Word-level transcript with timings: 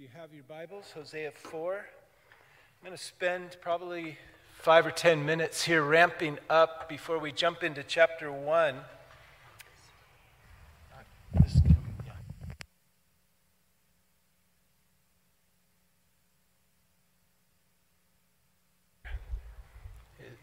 you 0.00 0.08
have 0.16 0.32
your 0.32 0.44
Bibles, 0.44 0.92
Hosea 0.94 1.30
4. 1.30 1.74
I'm 1.74 2.86
going 2.86 2.96
to 2.96 3.04
spend 3.04 3.58
probably 3.60 4.16
five 4.58 4.86
or 4.86 4.90
ten 4.90 5.26
minutes 5.26 5.62
here 5.62 5.82
ramping 5.82 6.38
up 6.48 6.88
before 6.88 7.18
we 7.18 7.32
jump 7.32 7.62
into 7.62 7.82
chapter 7.82 8.32
1. 8.32 8.76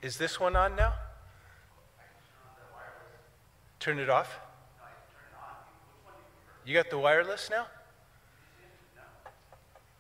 Is 0.04 0.20
this 0.20 0.40
one 0.40 0.56
on 0.56 0.76
now? 0.76 0.94
Turn 3.80 3.98
it 3.98 4.12
off? 4.12 4.40
You 6.64 6.76
got 6.76 6.92
the 6.92 7.00
wireless 7.00 7.50
now? 7.50 7.66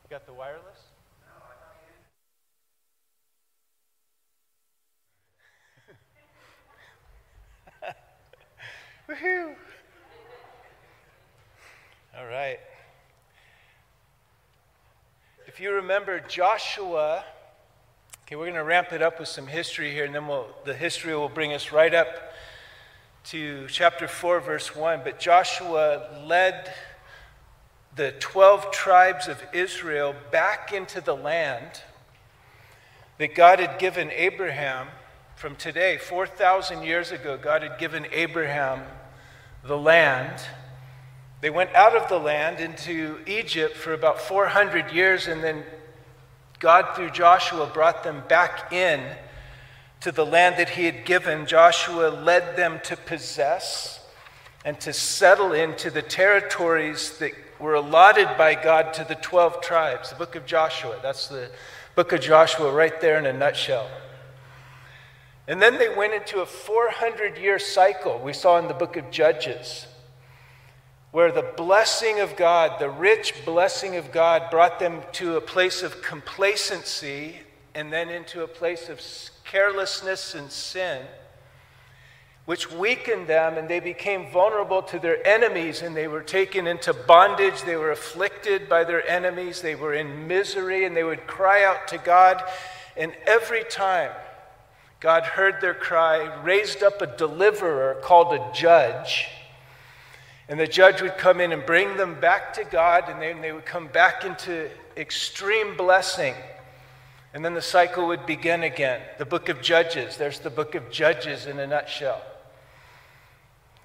You 0.09 0.15
got 0.15 0.25
the 0.25 0.31
wireless? 0.31 0.61
Woohoo! 9.09 9.53
All 12.17 12.25
right. 12.25 12.57
If 15.45 15.59
you 15.59 15.73
remember 15.73 16.21
Joshua, 16.21 17.25
okay, 18.23 18.37
we're 18.37 18.45
going 18.45 18.53
to 18.53 18.63
ramp 18.63 18.93
it 18.93 19.01
up 19.01 19.19
with 19.19 19.27
some 19.27 19.47
history 19.47 19.91
here, 19.91 20.05
and 20.05 20.15
then 20.15 20.25
we'll, 20.25 20.47
the 20.63 20.73
history 20.73 21.13
will 21.17 21.27
bring 21.27 21.51
us 21.51 21.73
right 21.73 21.93
up 21.93 22.31
to 23.25 23.67
chapter 23.67 24.07
4, 24.07 24.39
verse 24.39 24.73
1. 24.73 25.01
But 25.03 25.19
Joshua 25.19 26.23
led 26.25 26.73
the 27.97 28.13
12 28.19 28.71
tribes 28.71 29.27
of 29.27 29.43
Israel 29.51 30.15
back 30.31 30.71
into 30.71 31.01
the 31.01 31.15
land 31.15 31.81
that 33.17 33.33
God 33.33 33.59
had 33.59 33.79
given 33.79 34.11
Abraham 34.11 34.87
from 35.35 35.55
today, 35.55 35.97
4,000 35.97 36.83
years 36.83 37.11
ago. 37.11 37.37
God 37.37 37.63
had 37.63 37.79
given 37.79 38.05
Abraham 38.11 38.83
the 39.65 39.77
land. 39.77 40.41
They 41.41 41.49
went 41.49 41.73
out 41.73 41.95
of 41.95 42.07
the 42.07 42.19
land 42.19 42.59
into 42.59 43.17
Egypt 43.25 43.75
for 43.75 43.93
about 43.93 44.21
400 44.21 44.91
years, 44.91 45.27
and 45.27 45.43
then 45.43 45.63
God, 46.59 46.95
through 46.95 47.09
Joshua, 47.09 47.65
brought 47.65 48.03
them 48.03 48.23
back 48.27 48.71
in 48.71 49.01
to 50.01 50.11
the 50.11 50.25
land 50.25 50.57
that 50.57 50.69
he 50.69 50.85
had 50.85 51.03
given. 51.03 51.47
Joshua 51.47 52.09
led 52.09 52.55
them 52.55 52.79
to 52.83 52.95
possess 52.95 53.99
and 54.63 54.79
to 54.81 54.93
settle 54.93 55.53
into 55.53 55.89
the 55.89 56.01
territories 56.03 57.17
that 57.17 57.33
were 57.59 57.73
allotted 57.73 58.29
by 58.37 58.55
God 58.55 58.93
to 58.93 59.03
the 59.03 59.15
12 59.15 59.61
tribes. 59.61 60.09
The 60.09 60.15
book 60.15 60.35
of 60.35 60.45
Joshua. 60.45 60.99
That's 61.01 61.27
the 61.27 61.49
book 61.95 62.11
of 62.11 62.21
Joshua 62.21 62.71
right 62.71 62.99
there 63.01 63.17
in 63.17 63.25
a 63.25 63.33
nutshell. 63.33 63.89
And 65.47 65.61
then 65.61 65.77
they 65.77 65.89
went 65.89 66.13
into 66.13 66.41
a 66.41 66.45
400 66.45 67.37
year 67.37 67.57
cycle 67.57 68.19
we 68.19 68.33
saw 68.33 68.59
in 68.59 68.67
the 68.67 68.73
book 68.73 68.97
of 68.97 69.09
Judges, 69.09 69.87
where 71.11 71.31
the 71.31 71.53
blessing 71.55 72.19
of 72.19 72.35
God, 72.35 72.79
the 72.79 72.89
rich 72.89 73.45
blessing 73.45 73.95
of 73.95 74.11
God, 74.11 74.51
brought 74.51 74.79
them 74.79 75.01
to 75.13 75.37
a 75.37 75.41
place 75.41 75.83
of 75.83 76.01
complacency 76.01 77.37
and 77.73 77.93
then 77.93 78.09
into 78.09 78.43
a 78.43 78.47
place 78.47 78.89
of 78.89 79.01
carelessness 79.45 80.35
and 80.35 80.51
sin 80.51 81.03
which 82.47 82.71
weakened 82.71 83.27
them, 83.27 83.57
and 83.57 83.67
they 83.67 83.81
became 83.81 84.31
vulnerable 84.31 84.81
to 84.81 84.97
their 84.99 85.27
enemies, 85.27 85.81
and 85.81 85.93
they 85.93 86.07
were 86.07 86.21
taken 86.21 86.65
into 86.65 86.93
bondage. 86.93 87.61
They 87.63 87.75
were 87.75 87.91
afflicted 87.91 88.69
by 88.69 88.85
their 88.85 89.05
enemies. 89.05 89.61
They 89.61 89.75
were 89.75 89.93
in 89.93 90.29
misery, 90.29 90.85
and 90.85 90.95
they 90.95 91.03
would 91.03 91.27
cry 91.27 91.65
out 91.65 91.89
to 91.89 91.97
God. 91.97 92.41
And 92.95 93.11
every 93.25 93.65
time 93.65 94.11
God 95.01 95.23
heard 95.23 95.59
their 95.59 95.73
cry, 95.73 96.41
raised 96.41 96.83
up 96.83 97.01
a 97.01 97.17
deliverer 97.17 97.99
called 98.01 98.33
a 98.33 98.51
judge. 98.53 99.27
And 100.47 100.57
the 100.57 100.67
judge 100.67 101.01
would 101.01 101.17
come 101.17 101.41
in 101.41 101.51
and 101.51 101.65
bring 101.65 101.97
them 101.97 102.17
back 102.17 102.53
to 102.53 102.63
God, 102.63 103.09
and 103.09 103.21
then 103.21 103.41
they 103.41 103.51
would 103.51 103.65
come 103.65 103.87
back 103.87 104.23
into 104.23 104.69
extreme 104.95 105.75
blessing. 105.75 106.33
And 107.33 107.43
then 107.43 107.55
the 107.55 107.61
cycle 107.61 108.07
would 108.07 108.25
begin 108.25 108.63
again. 108.63 109.01
The 109.17 109.25
book 109.25 109.49
of 109.49 109.61
Judges, 109.61 110.15
there's 110.15 110.39
the 110.39 110.49
book 110.49 110.75
of 110.75 110.89
Judges 110.89 111.45
in 111.45 111.59
a 111.59 111.67
nutshell. 111.67 112.21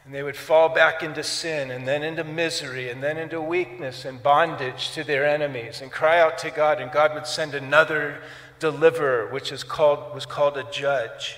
And 0.04 0.14
they 0.14 0.22
would 0.22 0.36
fall 0.36 0.68
back 0.68 1.02
into 1.02 1.22
sin 1.22 1.70
and 1.70 1.86
then 1.86 2.02
into 2.02 2.24
misery 2.24 2.90
and 2.90 3.02
then 3.02 3.18
into 3.18 3.40
weakness 3.40 4.04
and 4.04 4.22
bondage 4.22 4.90
to 4.92 5.04
their 5.04 5.24
enemies 5.24 5.80
and 5.80 5.92
cry 5.92 6.18
out 6.18 6.38
to 6.38 6.50
God, 6.50 6.80
and 6.80 6.90
God 6.90 7.14
would 7.14 7.26
send 7.26 7.54
another 7.54 8.20
deliverer, 8.58 9.28
which 9.30 9.52
is 9.52 9.62
called, 9.62 10.14
was 10.14 10.26
called 10.26 10.56
a 10.56 10.64
judge. 10.72 11.36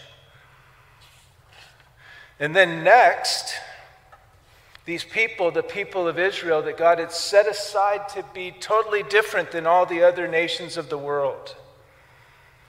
And 2.41 2.56
then 2.56 2.82
next, 2.82 3.54
these 4.86 5.04
people, 5.04 5.50
the 5.50 5.62
people 5.62 6.08
of 6.08 6.19
Israel 6.19 6.62
that 6.62 6.76
God 6.76 6.98
had 6.98 7.12
set 7.12 7.47
aside 7.47 8.08
to 8.10 8.24
be 8.34 8.50
totally 8.50 9.03
different 9.03 9.50
than 9.50 9.66
all 9.66 9.86
the 9.86 10.03
other 10.03 10.26
nations 10.26 10.76
of 10.76 10.88
the 10.88 10.98
world, 10.98 11.54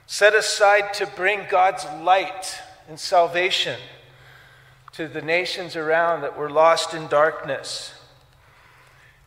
set 0.06 0.34
aside 0.34 0.94
to 0.94 1.06
bring 1.06 1.46
God's 1.50 1.84
light 2.02 2.58
and 2.88 3.00
salvation 3.00 3.78
to 4.96 5.06
the 5.06 5.20
nations 5.20 5.76
around 5.76 6.22
that 6.22 6.38
were 6.38 6.48
lost 6.48 6.94
in 6.94 7.06
darkness. 7.08 7.92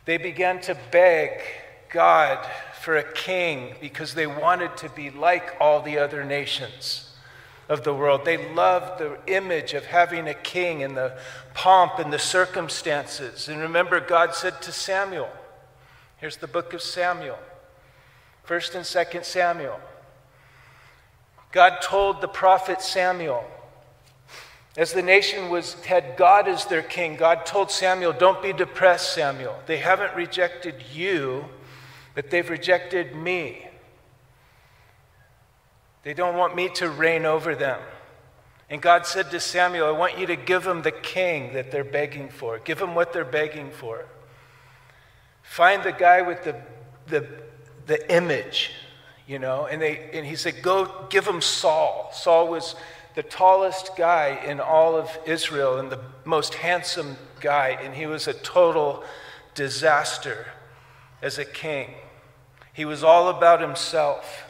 They 0.04 0.16
began 0.16 0.60
to 0.62 0.76
beg 0.90 1.40
God 1.90 2.44
for 2.80 2.96
a 2.96 3.12
king 3.12 3.74
because 3.80 4.14
they 4.14 4.26
wanted 4.26 4.76
to 4.78 4.88
be 4.88 5.10
like 5.10 5.54
all 5.60 5.80
the 5.80 5.98
other 5.98 6.24
nations 6.24 7.12
of 7.68 7.84
the 7.84 7.94
world. 7.94 8.24
They 8.24 8.52
loved 8.52 8.98
the 8.98 9.16
image 9.28 9.74
of 9.74 9.86
having 9.86 10.26
a 10.26 10.34
king 10.34 10.82
and 10.82 10.96
the 10.96 11.16
pomp 11.54 12.00
and 12.00 12.12
the 12.12 12.18
circumstances. 12.18 13.48
And 13.48 13.60
remember, 13.60 14.00
God 14.00 14.34
said 14.34 14.60
to 14.62 14.72
Samuel, 14.72 15.30
here's 16.16 16.38
the 16.38 16.48
book 16.48 16.74
of 16.74 16.82
Samuel, 16.82 17.38
1st 18.48 18.74
and 18.74 18.84
2nd 18.84 19.24
Samuel. 19.24 19.78
God 21.52 21.80
told 21.80 22.20
the 22.20 22.28
prophet 22.28 22.82
Samuel, 22.82 23.44
as 24.76 24.92
the 24.92 25.02
nation 25.02 25.50
was, 25.50 25.74
had 25.84 26.16
God 26.16 26.46
as 26.46 26.64
their 26.66 26.82
king, 26.82 27.16
God 27.16 27.44
told 27.44 27.70
Samuel, 27.70 28.12
Don't 28.12 28.42
be 28.42 28.52
depressed, 28.52 29.14
Samuel. 29.14 29.58
They 29.66 29.78
haven't 29.78 30.14
rejected 30.14 30.76
you, 30.92 31.46
but 32.14 32.30
they've 32.30 32.48
rejected 32.48 33.14
me. 33.14 33.66
They 36.02 36.14
don't 36.14 36.36
want 36.36 36.54
me 36.54 36.68
to 36.76 36.88
reign 36.88 37.26
over 37.26 37.54
them. 37.54 37.80
And 38.70 38.80
God 38.80 39.04
said 39.04 39.32
to 39.32 39.40
Samuel, 39.40 39.88
I 39.88 39.90
want 39.90 40.16
you 40.16 40.26
to 40.26 40.36
give 40.36 40.62
them 40.62 40.82
the 40.82 40.92
king 40.92 41.52
that 41.54 41.72
they're 41.72 41.82
begging 41.82 42.28
for. 42.28 42.60
Give 42.60 42.78
them 42.78 42.94
what 42.94 43.12
they're 43.12 43.24
begging 43.24 43.70
for. 43.72 44.06
Find 45.42 45.82
the 45.82 45.92
guy 45.92 46.22
with 46.22 46.44
the, 46.44 46.54
the, 47.08 47.26
the 47.86 48.14
image, 48.14 48.70
you 49.26 49.40
know. 49.40 49.66
And, 49.66 49.82
they, 49.82 50.10
and 50.12 50.24
he 50.24 50.36
said, 50.36 50.62
Go 50.62 51.06
give 51.10 51.24
them 51.24 51.40
Saul. 51.40 52.10
Saul 52.14 52.46
was 52.46 52.76
the 53.20 53.28
tallest 53.28 53.96
guy 53.96 54.40
in 54.46 54.60
all 54.60 54.96
of 54.96 55.18
Israel 55.26 55.78
and 55.78 55.92
the 55.92 56.00
most 56.24 56.54
handsome 56.54 57.18
guy, 57.38 57.78
and 57.82 57.94
he 57.94 58.06
was 58.06 58.26
a 58.26 58.32
total 58.32 59.04
disaster 59.54 60.46
as 61.20 61.36
a 61.36 61.44
king. 61.44 61.90
He 62.72 62.86
was 62.86 63.04
all 63.04 63.28
about 63.28 63.60
himself. 63.60 64.44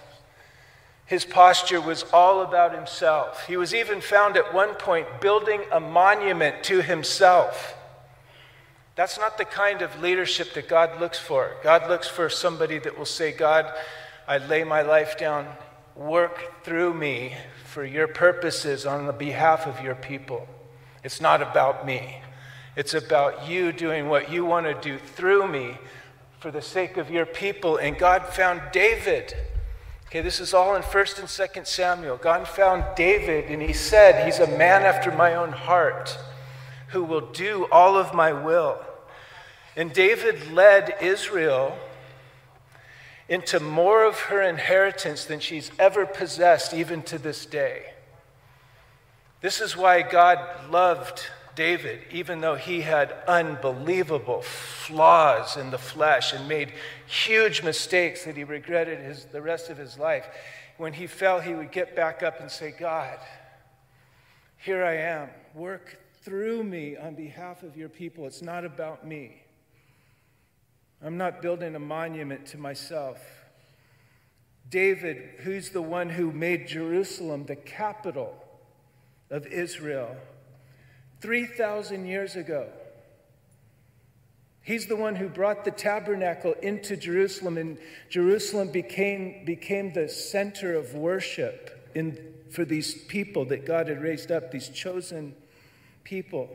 His 1.05 1.25
posture 1.25 1.81
was 1.81 2.05
all 2.13 2.43
about 2.43 2.73
himself. 2.73 3.45
He 3.49 3.57
was 3.57 3.75
even 3.75 4.01
found 4.01 4.37
at 4.37 4.55
one 4.55 4.75
point 4.75 5.21
building 5.21 5.63
a 5.73 5.81
monument 5.81 6.63
to 6.63 6.81
himself. 6.81 7.75
That's 8.95 9.19
not 9.19 9.37
the 9.37 9.47
kind 9.47 9.83
of 9.83 10.01
leadership 10.01 10.55
that 10.55 10.69
God 10.69 11.01
looks 11.01 11.19
for. 11.19 11.57
God 11.65 11.91
looks 11.91 12.07
for 12.07 12.31
somebody 12.31 12.79
that 12.79 12.97
will 12.97 13.05
say, 13.05 13.33
God, 13.33 13.67
I 14.29 14.39
lay 14.39 14.63
my 14.63 14.83
life 14.83 15.19
down, 15.19 15.49
work 15.97 16.63
through 16.63 16.95
me 16.95 17.35
for 17.71 17.85
your 17.85 18.09
purposes 18.09 18.85
on 18.85 19.07
the 19.07 19.13
behalf 19.13 19.65
of 19.65 19.81
your 19.81 19.95
people. 19.95 20.49
It's 21.05 21.21
not 21.21 21.41
about 21.41 21.87
me. 21.87 22.21
It's 22.75 22.95
about 22.95 23.49
you 23.49 23.71
doing 23.71 24.09
what 24.09 24.29
you 24.29 24.45
want 24.45 24.67
to 24.67 24.75
do 24.75 24.99
through 24.99 25.47
me 25.47 25.79
for 26.41 26.51
the 26.51 26.63
sake 26.63 26.97
of 26.97 27.13
your 27.13 27.25
people. 27.25 27.77
And 27.77 27.97
God 27.97 28.27
found 28.27 28.61
David. 28.73 29.35
Okay, 30.07 30.21
this 30.21 30.41
is 30.41 30.53
all 30.53 30.75
in 30.75 30.83
1st 30.83 31.21
and 31.21 31.29
2nd 31.29 31.65
Samuel. 31.65 32.17
God 32.17 32.49
found 32.49 32.85
David, 32.97 33.45
and 33.45 33.63
he 33.63 33.73
said, 33.73 34.27
He's 34.27 34.41
a 34.41 34.59
man 34.59 34.83
after 34.83 35.13
my 35.13 35.37
own 35.37 35.53
heart 35.53 36.19
who 36.89 37.05
will 37.05 37.21
do 37.21 37.69
all 37.71 37.97
of 37.97 38.13
my 38.13 38.33
will. 38.33 38.81
And 39.77 39.93
David 39.93 40.51
led 40.51 40.97
Israel 41.01 41.79
into 43.31 43.61
more 43.61 44.05
of 44.05 44.19
her 44.23 44.43
inheritance 44.43 45.25
than 45.25 45.39
she's 45.39 45.71
ever 45.79 46.05
possessed, 46.05 46.75
even 46.75 47.01
to 47.01 47.17
this 47.17 47.47
day. 47.47 47.95
This 49.41 49.61
is 49.61 49.77
why 49.77 50.03
God 50.03 50.39
loved 50.69 51.23
David, 51.55 52.01
even 52.11 52.41
though 52.41 52.57
he 52.57 52.81
had 52.81 53.15
unbelievable 53.29 54.43
flaws 54.43 55.57
in 55.57 55.71
the 55.71 55.79
flesh 55.79 56.33
and 56.33 56.49
made 56.49 56.73
huge 57.07 57.63
mistakes 57.63 58.25
that 58.25 58.37
he 58.37 58.43
regretted 58.43 58.99
his, 58.99 59.27
the 59.27 59.41
rest 59.41 59.71
of 59.71 59.79
his 59.79 59.97
life, 59.97 60.27
when 60.77 60.93
he 60.93 61.07
fell, 61.07 61.41
he 61.41 61.55
would 61.55 61.71
get 61.71 61.95
back 61.95 62.25
up 62.25 62.41
and 62.41 62.51
say, 62.51 62.75
God, 62.77 63.19
here 64.57 64.85
I 64.85 64.97
am. 64.97 65.29
Work 65.55 65.99
through 66.23 66.65
me 66.65 66.97
on 66.97 67.15
behalf 67.15 67.63
of 67.63 67.77
your 67.77 67.89
people. 67.89 68.27
It's 68.27 68.43
not 68.43 68.65
about 68.65 69.07
me. 69.07 69.43
I'm 71.03 71.17
not 71.17 71.41
building 71.41 71.75
a 71.75 71.81
monument 71.81 72.47
to 72.47 72.59
myself. 72.59 73.19
David, 74.69 75.31
who's 75.39 75.71
the 75.71 75.83
one 75.83 76.11
who 76.11 76.31
made 76.31 76.69
Jerusalem 76.69 77.47
the 77.47 77.57
capital 77.57 78.35
of 79.31 79.47
Israel 79.47 80.17
3,000 81.21 82.07
years 82.07 82.37
ago. 82.37 82.69
He's 84.63 84.87
the 84.87 84.97
one 84.97 85.17
who 85.17 85.29
brought 85.29 85.65
the 85.65 85.71
tabernacle 85.71 86.55
into 86.63 86.97
Jerusalem, 86.97 87.59
and 87.59 87.79
Jerusalem 88.09 88.71
became, 88.71 89.45
became 89.45 89.93
the 89.93 90.09
center 90.09 90.75
of 90.75 90.95
worship 90.95 91.91
in, 91.95 92.35
for 92.51 92.65
these 92.65 92.95
people 93.05 93.45
that 93.47 93.67
God 93.67 93.89
had 93.89 94.03
raised 94.03 94.31
up, 94.31 94.51
these 94.51 94.69
chosen 94.69 95.35
people. 96.05 96.49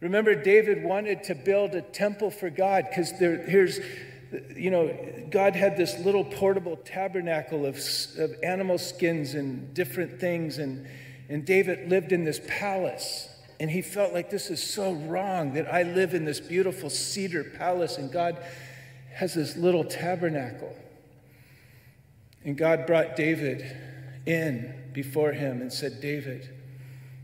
Remember, 0.00 0.34
David 0.34 0.82
wanted 0.82 1.24
to 1.24 1.34
build 1.34 1.74
a 1.74 1.82
temple 1.82 2.30
for 2.30 2.50
God 2.50 2.86
because 2.88 3.10
here's, 3.10 3.80
you 4.54 4.70
know, 4.70 4.94
God 5.30 5.54
had 5.56 5.76
this 5.76 5.98
little 5.98 6.24
portable 6.24 6.76
tabernacle 6.76 7.64
of, 7.64 7.76
of 8.18 8.34
animal 8.42 8.78
skins 8.78 9.34
and 9.34 9.72
different 9.72 10.20
things, 10.20 10.58
and, 10.58 10.86
and 11.28 11.44
David 11.44 11.88
lived 11.88 12.12
in 12.12 12.24
this 12.24 12.40
palace. 12.46 13.28
And 13.60 13.70
he 13.70 13.82
felt 13.82 14.12
like 14.12 14.30
this 14.30 14.50
is 14.50 14.62
so 14.62 14.92
wrong 14.92 15.54
that 15.54 15.72
I 15.72 15.84
live 15.84 16.12
in 16.12 16.24
this 16.24 16.40
beautiful 16.40 16.90
cedar 16.90 17.44
palace, 17.44 17.98
and 17.98 18.12
God 18.12 18.36
has 19.14 19.34
this 19.34 19.56
little 19.56 19.84
tabernacle. 19.84 20.74
And 22.44 22.58
God 22.58 22.84
brought 22.86 23.16
David 23.16 23.64
in 24.26 24.90
before 24.92 25.32
him 25.32 25.62
and 25.62 25.72
said, 25.72 26.00
David, 26.00 26.50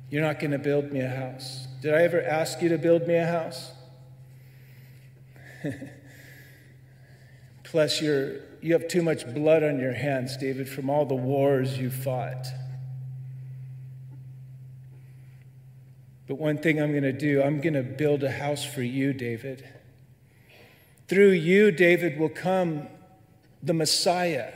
you're 0.09 0.23
not 0.23 0.39
going 0.39 0.53
to 0.53 0.59
build 0.59 0.93
me 0.93 1.01
a 1.01 1.09
house. 1.09 1.67
Did 1.81 1.95
I 1.95 2.03
ever 2.03 2.23
ask 2.23 2.61
you 2.61 2.69
to 2.69 2.79
build 2.79 3.07
me 3.07 3.15
a 3.15 3.27
house? 3.27 3.73
Plus, 7.65 8.03
you're, 8.03 8.41
you 8.61 8.75
have 8.75 8.87
too 8.89 9.03
much 9.03 9.33
blood 9.33 9.63
on 9.63 9.79
your 9.79 9.95
hands, 9.95 10.37
David, 10.37 10.69
from 10.69 10.91
all 10.91 11.07
the 11.07 11.15
wars 11.15 11.79
you 11.79 11.91
fought. 11.91 12.47
But 16.27 16.35
one 16.35 16.59
thing 16.59 16.81
I'm 16.81 16.91
going 16.91 17.03
to 17.03 17.13
do, 17.13 17.43
I'm 17.43 17.61
going 17.61 17.75
to 17.75 17.83
build 17.83 18.23
a 18.25 18.31
house 18.31 18.65
for 18.65 18.83
you, 18.83 19.13
David. 19.15 19.67
Through 21.09 21.33
you, 21.33 21.73
David, 21.73 22.19
will 22.19 22.29
come 22.29 22.89
the 23.63 23.75
Messiah. 23.75 24.53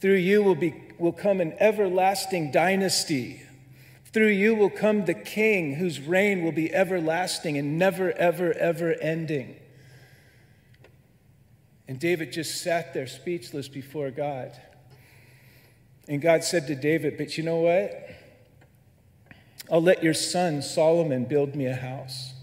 Through 0.00 0.16
you 0.16 0.42
will, 0.42 0.54
be, 0.54 0.74
will 0.98 1.12
come 1.12 1.40
an 1.40 1.54
everlasting 1.58 2.52
dynasty 2.52 3.42
through 4.12 4.28
you 4.28 4.54
will 4.54 4.70
come 4.70 5.04
the 5.04 5.14
king 5.14 5.74
whose 5.74 6.00
reign 6.00 6.44
will 6.44 6.52
be 6.52 6.72
everlasting 6.72 7.56
and 7.56 7.78
never, 7.78 8.12
ever, 8.12 8.52
ever 8.52 8.92
ending. 9.00 9.56
And 11.88 11.98
David 11.98 12.32
just 12.32 12.62
sat 12.62 12.94
there 12.94 13.06
speechless 13.06 13.68
before 13.68 14.10
God. 14.10 14.52
And 16.08 16.20
God 16.20 16.44
said 16.44 16.66
to 16.66 16.74
David, 16.74 17.16
But 17.16 17.38
you 17.38 17.44
know 17.44 17.56
what? 17.56 18.08
I'll 19.70 19.82
let 19.82 20.02
your 20.02 20.14
son 20.14 20.62
Solomon 20.62 21.24
build 21.24 21.54
me 21.54 21.66
a 21.66 21.74
house. 21.74 22.34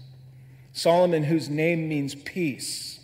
Solomon, 0.72 1.24
whose 1.24 1.48
name 1.48 1.88
means 1.88 2.14
peace. 2.14 3.00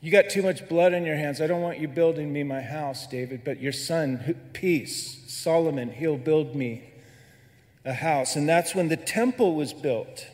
You 0.00 0.12
got 0.12 0.30
too 0.30 0.42
much 0.42 0.68
blood 0.68 0.94
on 0.94 1.04
your 1.04 1.16
hands. 1.16 1.40
I 1.40 1.46
don't 1.46 1.60
want 1.60 1.80
you 1.80 1.88
building 1.88 2.32
me 2.32 2.44
my 2.44 2.60
house, 2.60 3.06
David, 3.06 3.42
but 3.44 3.60
your 3.60 3.72
son, 3.72 4.36
peace, 4.52 5.24
Solomon, 5.26 5.90
he'll 5.90 6.16
build 6.16 6.54
me 6.54 6.84
a 7.88 7.94
house. 7.94 8.36
And 8.36 8.48
that's 8.48 8.74
when 8.74 8.88
the 8.88 8.96
temple 8.96 9.54
was 9.54 9.72
built. 9.72 10.26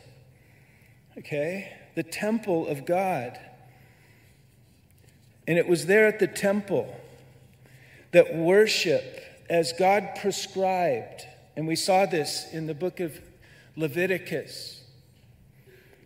Okay? 1.17 1.71
The 1.95 2.03
temple 2.03 2.67
of 2.67 2.85
God. 2.85 3.39
And 5.47 5.57
it 5.57 5.67
was 5.67 5.85
there 5.85 6.07
at 6.07 6.19
the 6.19 6.27
temple 6.27 6.93
that 8.11 8.35
worship, 8.35 9.21
as 9.49 9.73
God 9.73 10.09
prescribed, 10.21 11.25
and 11.55 11.67
we 11.67 11.75
saw 11.75 12.05
this 12.05 12.45
in 12.51 12.67
the 12.67 12.73
book 12.73 12.99
of 12.99 13.19
Leviticus. 13.75 14.81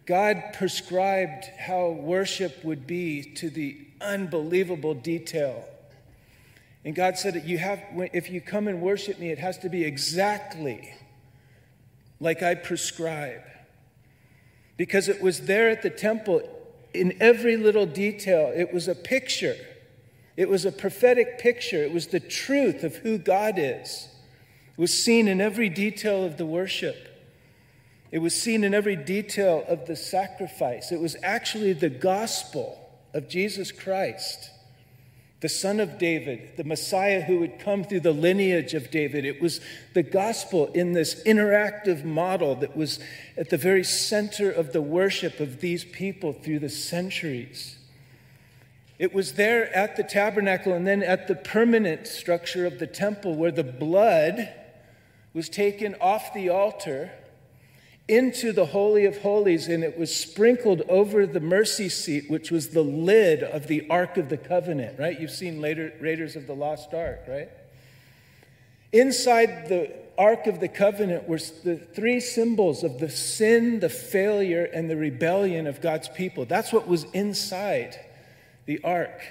God 0.06 0.44
prescribed 0.54 1.46
how 1.58 1.90
worship 1.90 2.64
would 2.64 2.86
be 2.86 3.24
to 3.36 3.50
the 3.50 3.78
unbelievable 4.02 4.94
detail. 4.94 5.64
And 6.86 6.96
God 6.96 7.18
said 7.18 7.34
that 7.36 7.46
you 7.46 7.58
have, 7.58 7.82
if 8.14 8.30
you 8.30 8.42
come 8.42 8.68
and 8.68 8.82
worship 8.82 9.20
me, 9.20 9.32
it 9.32 9.40
has 9.40 9.58
to 9.60 9.70
be 9.70 9.84
exactly 9.84 10.94
like 12.20 12.42
I 12.42 12.56
prescribe. 12.56 13.42
Because 14.78 15.08
it 15.08 15.22
was 15.22 15.42
there 15.42 15.70
at 15.70 15.82
the 15.82 15.90
temple 15.90 16.42
in 16.94 17.16
every 17.20 17.58
little 17.58 17.86
detail. 17.86 18.52
It 18.56 18.74
was 18.74 18.88
a 18.88 18.96
picture, 18.96 19.56
it 20.38 20.50
was 20.50 20.66
a 20.66 20.72
prophetic 20.72 21.40
picture, 21.40 21.84
it 21.84 21.94
was 21.94 22.08
the 22.08 22.20
truth 22.20 22.84
of 22.84 22.98
who 22.98 23.18
God 23.18 23.56
is. 23.58 24.08
It 24.78 24.82
was 24.82 25.04
seen 25.04 25.28
in 25.28 25.42
every 25.42 25.70
detail 25.70 26.24
of 26.24 26.38
the 26.38 26.46
worship. 26.46 27.06
It 28.12 28.20
was 28.20 28.34
seen 28.34 28.64
in 28.64 28.74
every 28.74 28.96
detail 28.96 29.64
of 29.68 29.86
the 29.86 29.96
sacrifice. 29.96 30.92
It 30.92 31.00
was 31.00 31.16
actually 31.22 31.74
the 31.74 31.90
gospel 31.90 32.90
of 33.14 33.28
Jesus 33.28 33.72
Christ 33.72 34.50
the 35.42 35.50
son 35.50 35.80
of 35.80 35.98
David, 35.98 36.58
the 36.58 36.66
Messiah 36.66 37.22
who 37.22 37.40
would 37.40 37.60
come 37.60 37.86
through 37.86 38.02
the 38.02 38.12
lineage 38.12 38.74
of 38.74 38.92
David. 38.92 39.24
It 39.24 39.42
was 39.42 39.62
the 39.94 40.04
gospel 40.04 40.68
in 40.74 40.92
this 40.92 41.24
interactive 41.24 42.04
model 42.04 42.56
that 42.56 42.76
was 42.76 43.00
at 43.38 43.50
the 43.50 43.58
very 43.58 43.84
center 43.86 44.52
of 44.52 44.74
the 44.74 44.82
worship 44.82 45.40
of 45.40 45.62
these 45.62 45.86
people 45.86 46.34
through 46.34 46.60
the 46.60 46.70
centuries. 46.70 47.78
It 48.98 49.14
was 49.14 49.34
there 49.34 49.74
at 49.74 49.96
the 49.96 50.04
tabernacle 50.04 50.74
and 50.74 50.86
then 50.86 51.02
at 51.02 51.30
the 51.30 51.36
permanent 51.36 52.06
structure 52.06 52.66
of 52.66 52.80
the 52.80 52.88
temple 52.88 53.36
where 53.36 53.52
the 53.52 53.64
blood 53.64 54.54
was 55.34 55.48
taken 55.48 55.96
off 56.02 56.34
the 56.34 56.50
altar 56.50 57.12
into 58.10 58.52
the 58.52 58.66
Holy 58.66 59.06
of 59.06 59.22
Holies, 59.22 59.68
and 59.68 59.84
it 59.84 59.98
was 59.98 60.14
sprinkled 60.14 60.82
over 60.90 61.28
the 61.28 61.40
mercy 61.40 61.88
seat, 61.90 62.30
which 62.30 62.50
was 62.50 62.70
the 62.70 62.82
lid 62.82 63.44
of 63.44 63.68
the 63.68 63.88
Ark 63.90 64.18
of 64.18 64.30
the 64.30 64.38
Covenant, 64.38 65.00
right? 65.00 65.20
You've 65.20 65.32
seen 65.32 65.62
later 65.62 65.94
Raiders 66.02 66.36
of 66.36 66.48
the 66.48 66.56
Lost 66.56 66.94
Ark, 66.94 67.22
right? 67.28 67.50
Inside 68.92 69.70
the 69.70 69.92
Ark 70.18 70.48
of 70.48 70.60
the 70.60 70.68
Covenant 70.68 71.30
were 71.30 71.38
the 71.64 71.76
three 71.78 72.20
symbols 72.20 72.84
of 72.84 72.98
the 72.98 73.10
sin, 73.10 73.80
the 73.80 73.90
failure, 73.90 74.66
and 74.66 74.90
the 74.90 74.98
rebellion 74.98 75.68
of 75.68 75.80
God's 75.80 76.10
people. 76.10 76.46
That's 76.46 76.74
what 76.74 76.88
was 76.88 77.04
inside 77.14 77.96
the 78.66 78.82
Ark. 78.84 79.22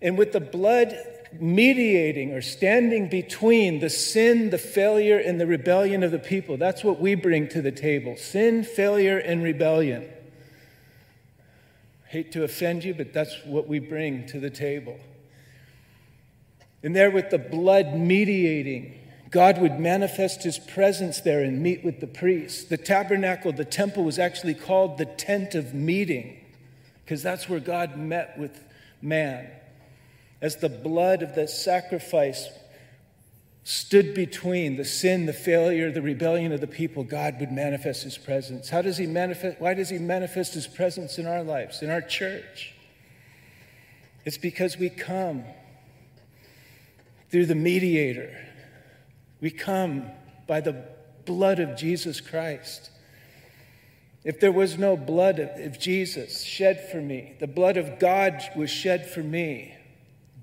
And 0.00 0.16
with 0.16 0.32
the 0.32 0.40
blood 0.40 0.96
mediating 1.40 2.32
or 2.32 2.42
standing 2.42 3.08
between 3.08 3.80
the 3.80 3.90
sin, 3.90 4.50
the 4.50 4.58
failure, 4.58 5.18
and 5.18 5.40
the 5.40 5.46
rebellion 5.46 6.02
of 6.02 6.10
the 6.10 6.18
people. 6.18 6.56
That's 6.56 6.84
what 6.84 7.00
we 7.00 7.14
bring 7.14 7.48
to 7.48 7.62
the 7.62 7.72
table 7.72 8.16
sin, 8.16 8.64
failure, 8.64 9.18
and 9.18 9.42
rebellion. 9.42 10.08
Hate 12.08 12.32
to 12.32 12.44
offend 12.44 12.84
you, 12.84 12.94
but 12.94 13.12
that's 13.12 13.34
what 13.44 13.66
we 13.66 13.78
bring 13.78 14.26
to 14.28 14.40
the 14.40 14.50
table. 14.50 14.98
And 16.82 16.94
there, 16.94 17.10
with 17.10 17.30
the 17.30 17.38
blood 17.38 17.94
mediating, 17.94 18.98
God 19.30 19.60
would 19.60 19.80
manifest 19.80 20.44
his 20.44 20.58
presence 20.58 21.20
there 21.20 21.42
and 21.42 21.60
meet 21.60 21.84
with 21.84 22.00
the 22.00 22.06
priests. 22.06 22.64
The 22.64 22.76
tabernacle, 22.76 23.52
the 23.52 23.64
temple, 23.64 24.04
was 24.04 24.18
actually 24.18 24.54
called 24.54 24.98
the 24.98 25.04
tent 25.04 25.54
of 25.54 25.74
meeting 25.74 26.44
because 27.04 27.22
that's 27.22 27.48
where 27.48 27.60
God 27.60 27.96
met 27.96 28.38
with 28.38 28.62
man 29.02 29.48
as 30.40 30.56
the 30.56 30.68
blood 30.68 31.22
of 31.22 31.34
the 31.34 31.48
sacrifice 31.48 32.48
stood 33.64 34.14
between 34.14 34.76
the 34.76 34.84
sin, 34.84 35.26
the 35.26 35.32
failure, 35.32 35.90
the 35.90 36.02
rebellion 36.02 36.52
of 36.52 36.60
the 36.60 36.66
people, 36.66 37.02
God 37.02 37.40
would 37.40 37.50
manifest 37.50 38.04
his 38.04 38.16
presence. 38.16 38.68
How 38.68 38.80
does 38.80 38.96
he 38.96 39.06
manifest? 39.06 39.60
Why 39.60 39.74
does 39.74 39.88
he 39.88 39.98
manifest 39.98 40.54
his 40.54 40.66
presence 40.66 41.18
in 41.18 41.26
our 41.26 41.42
lives, 41.42 41.82
in 41.82 41.90
our 41.90 42.00
church? 42.00 42.74
It's 44.24 44.38
because 44.38 44.76
we 44.76 44.88
come 44.90 45.44
through 47.30 47.46
the 47.46 47.54
mediator. 47.54 48.36
We 49.40 49.50
come 49.50 50.10
by 50.46 50.60
the 50.60 50.84
blood 51.24 51.58
of 51.58 51.76
Jesus 51.76 52.20
Christ. 52.20 52.90
If 54.24 54.40
there 54.40 54.52
was 54.52 54.78
no 54.78 54.96
blood 54.96 55.38
of 55.38 55.78
Jesus 55.78 56.42
shed 56.42 56.88
for 56.90 57.00
me, 57.00 57.34
the 57.38 57.46
blood 57.46 57.76
of 57.76 57.98
God 57.98 58.42
was 58.56 58.70
shed 58.70 59.08
for 59.08 59.22
me. 59.22 59.75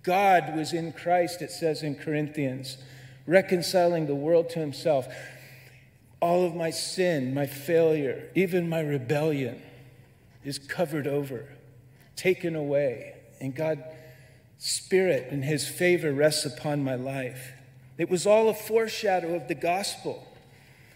God 0.04 0.56
was 0.56 0.74
in 0.74 0.92
Christ, 0.92 1.42
it 1.42 1.52
says 1.52 1.82
in 1.82 1.96
Corinthians, 1.96 2.78
reconciling 3.26 4.06
the 4.06 4.16
world 4.16 4.50
to 4.52 4.60
himself. 4.60 5.08
all 6.22 6.46
of 6.46 6.56
my 6.56 6.70
sin, 6.70 7.34
my 7.34 7.46
failure, 7.46 8.30
even 8.34 8.70
my 8.70 8.80
rebellion 8.80 9.62
is 10.46 10.58
covered 10.58 11.06
over, 11.06 11.50
taken 12.16 12.56
away, 12.56 13.14
and 13.42 13.54
God's 13.54 13.82
Spirit 14.58 15.28
and 15.32 15.44
His 15.44 15.68
favor 15.68 16.14
rests 16.14 16.46
upon 16.46 16.82
my 16.82 16.96
life. 16.96 17.52
It 17.98 18.10
was 18.10 18.26
all 18.26 18.48
a 18.48 18.54
foreshadow 18.54 19.36
of 19.36 19.50
the 19.50 19.56
gospel. 19.56 20.26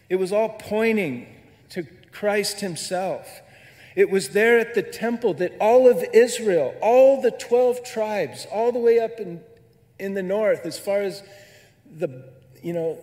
It 0.07 0.15
was 0.15 0.31
all 0.31 0.47
pointing 0.47 1.27
to 1.71 1.83
Christ 2.13 2.61
Himself. 2.61 3.41
It 3.97 4.11
was 4.11 4.29
there 4.29 4.59
at 4.59 4.75
the 4.75 4.83
temple 4.83 5.33
that 5.33 5.57
all 5.59 5.89
of 5.89 6.05
Israel, 6.13 6.75
all 6.83 7.19
the 7.19 7.31
12 7.31 7.83
tribes, 7.83 8.45
all 8.51 8.71
the 8.71 8.77
way 8.77 8.99
up 8.99 9.19
in, 9.19 9.41
in 9.97 10.13
the 10.13 10.21
north, 10.21 10.67
as 10.67 10.77
far 10.77 11.01
as 11.01 11.23
the, 11.83 12.23
you 12.61 12.73
know, 12.73 12.99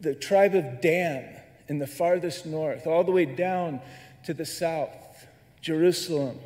the 0.00 0.14
tribe 0.14 0.54
of 0.54 0.80
Dan 0.80 1.26
in 1.68 1.78
the 1.78 1.86
farthest 1.86 2.46
north, 2.46 2.86
all 2.86 3.04
the 3.04 3.12
way 3.12 3.26
down 3.26 3.82
to 4.24 4.32
the 4.32 4.46
south, 4.46 5.26
Jerusalem, 5.60 6.38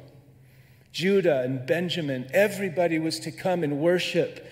Judah, 0.90 1.42
and 1.42 1.64
Benjamin, 1.64 2.28
everybody 2.34 2.98
was 2.98 3.20
to 3.20 3.30
come 3.30 3.62
and 3.62 3.78
worship 3.78 4.44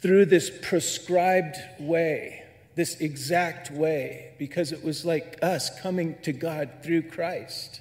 through 0.00 0.26
this 0.26 0.50
prescribed 0.60 1.58
way, 1.78 2.42
this 2.74 2.96
exact 2.96 3.70
way, 3.70 4.32
because 4.40 4.72
it 4.72 4.82
was 4.82 5.04
like 5.04 5.38
us 5.40 5.70
coming 5.80 6.16
to 6.22 6.32
God 6.32 6.68
through 6.82 7.02
Christ. 7.02 7.78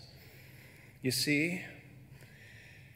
You 1.02 1.12
see? 1.12 1.64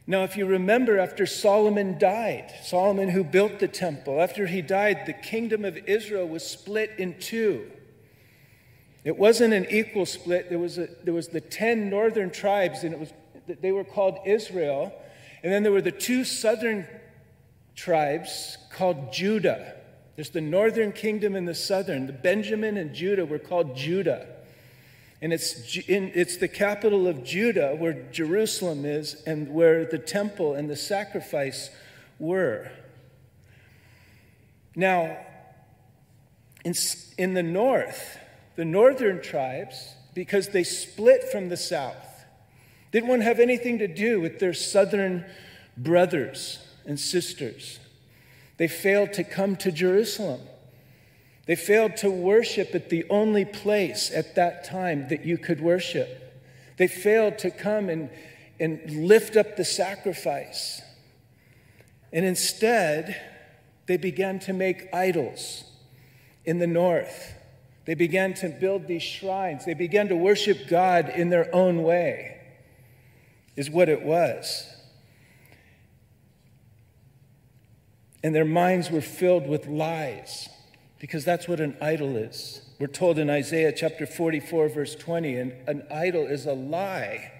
Now, 0.07 0.23
if 0.23 0.37
you 0.37 0.45
remember, 0.45 0.99
after 0.99 1.25
Solomon 1.25 1.97
died, 1.97 2.53
Solomon 2.63 3.09
who 3.09 3.23
built 3.23 3.59
the 3.59 3.67
temple, 3.67 4.21
after 4.21 4.45
he 4.45 4.61
died, 4.61 5.07
the 5.07 5.13
kingdom 5.13 5.65
of 5.65 5.77
Israel 5.87 6.27
was 6.27 6.45
split 6.45 6.91
in 6.99 7.17
two. 7.19 7.71
It 9.03 9.17
wasn't 9.17 9.53
an 9.53 9.65
equal 9.69 10.05
split. 10.05 10.49
There 10.49 10.59
was, 10.59 10.77
a, 10.77 10.89
there 11.03 11.13
was 11.13 11.29
the 11.29 11.41
10 11.41 11.89
northern 11.89 12.29
tribes, 12.29 12.83
and 12.83 12.93
it 12.93 12.99
was, 12.99 13.13
they 13.61 13.71
were 13.71 13.83
called 13.83 14.19
Israel. 14.25 14.93
And 15.43 15.51
then 15.51 15.63
there 15.63 15.71
were 15.71 15.81
the 15.81 15.91
two 15.91 16.23
southern 16.23 16.87
tribes 17.75 18.57
called 18.71 19.11
Judah. 19.11 19.75
There's 20.15 20.29
the 20.29 20.41
northern 20.41 20.91
kingdom 20.91 21.35
and 21.35 21.47
the 21.47 21.55
southern. 21.55 22.07
The 22.07 22.13
Benjamin 22.13 22.77
and 22.77 22.93
Judah 22.93 23.25
were 23.25 23.39
called 23.39 23.75
Judah. 23.75 24.27
And 25.25 25.33
it's, 25.33 25.75
in, 25.87 26.11
it's 26.13 26.37
the 26.37 26.47
capital 26.47 27.07
of 27.07 27.23
Judah 27.23 27.75
where 27.75 27.93
Jerusalem 28.11 28.85
is 28.85 29.23
and 29.25 29.51
where 29.55 29.83
the 29.83 29.97
temple 29.97 30.53
and 30.53 30.69
the 30.69 30.75
sacrifice 30.75 31.71
were. 32.19 32.69
Now, 34.75 35.17
in, 36.63 36.75
in 37.17 37.33
the 37.33 37.41
north, 37.41 38.19
the 38.55 38.65
northern 38.65 39.19
tribes, 39.19 39.95
because 40.13 40.49
they 40.49 40.63
split 40.63 41.23
from 41.23 41.49
the 41.49 41.57
south, 41.57 42.23
didn't 42.91 43.09
want 43.09 43.21
to 43.21 43.25
have 43.25 43.39
anything 43.39 43.79
to 43.79 43.87
do 43.87 44.21
with 44.21 44.37
their 44.37 44.53
southern 44.53 45.25
brothers 45.75 46.59
and 46.85 46.99
sisters. 46.99 47.79
They 48.57 48.67
failed 48.67 49.13
to 49.13 49.23
come 49.23 49.55
to 49.55 49.71
Jerusalem. 49.71 50.41
They 51.45 51.55
failed 51.55 51.97
to 51.97 52.09
worship 52.09 52.73
at 52.73 52.89
the 52.89 53.05
only 53.09 53.45
place 53.45 54.11
at 54.13 54.35
that 54.35 54.63
time 54.63 55.07
that 55.09 55.25
you 55.25 55.37
could 55.37 55.61
worship. 55.61 56.43
They 56.77 56.87
failed 56.87 57.37
to 57.39 57.51
come 57.51 57.89
and, 57.89 58.09
and 58.59 59.07
lift 59.07 59.37
up 59.37 59.55
the 59.55 59.65
sacrifice. 59.65 60.81
And 62.11 62.25
instead, 62.25 63.21
they 63.85 63.97
began 63.97 64.39
to 64.39 64.53
make 64.53 64.91
idols 64.93 65.65
in 66.45 66.57
the 66.57 66.67
north. 66.67 67.35
They 67.85 67.93
began 67.93 68.33
to 68.35 68.49
build 68.49 68.87
these 68.87 69.03
shrines. 69.03 69.65
They 69.65 69.75
began 69.75 70.07
to 70.07 70.15
worship 70.15 70.67
God 70.67 71.09
in 71.09 71.29
their 71.29 71.53
own 71.53 71.83
way, 71.83 72.41
is 73.55 73.69
what 73.69 73.87
it 73.87 74.01
was. 74.01 74.67
And 78.23 78.33
their 78.33 78.45
minds 78.45 78.89
were 78.89 79.01
filled 79.01 79.47
with 79.47 79.67
lies 79.67 80.49
because 81.05 81.23
that's 81.23 81.47
what 81.47 81.59
an 81.59 81.77
idol 81.81 82.17
is. 82.17 82.63
We're 82.79 82.87
told 82.87 83.19
in 83.19 83.29
Isaiah 83.29 83.71
chapter 83.71 84.07
44, 84.07 84.69
verse 84.69 84.95
20, 84.95 85.35
and 85.35 85.53
an 85.67 85.85
idol 85.91 86.25
is 86.25 86.47
a 86.47 86.53
lie 86.53 87.31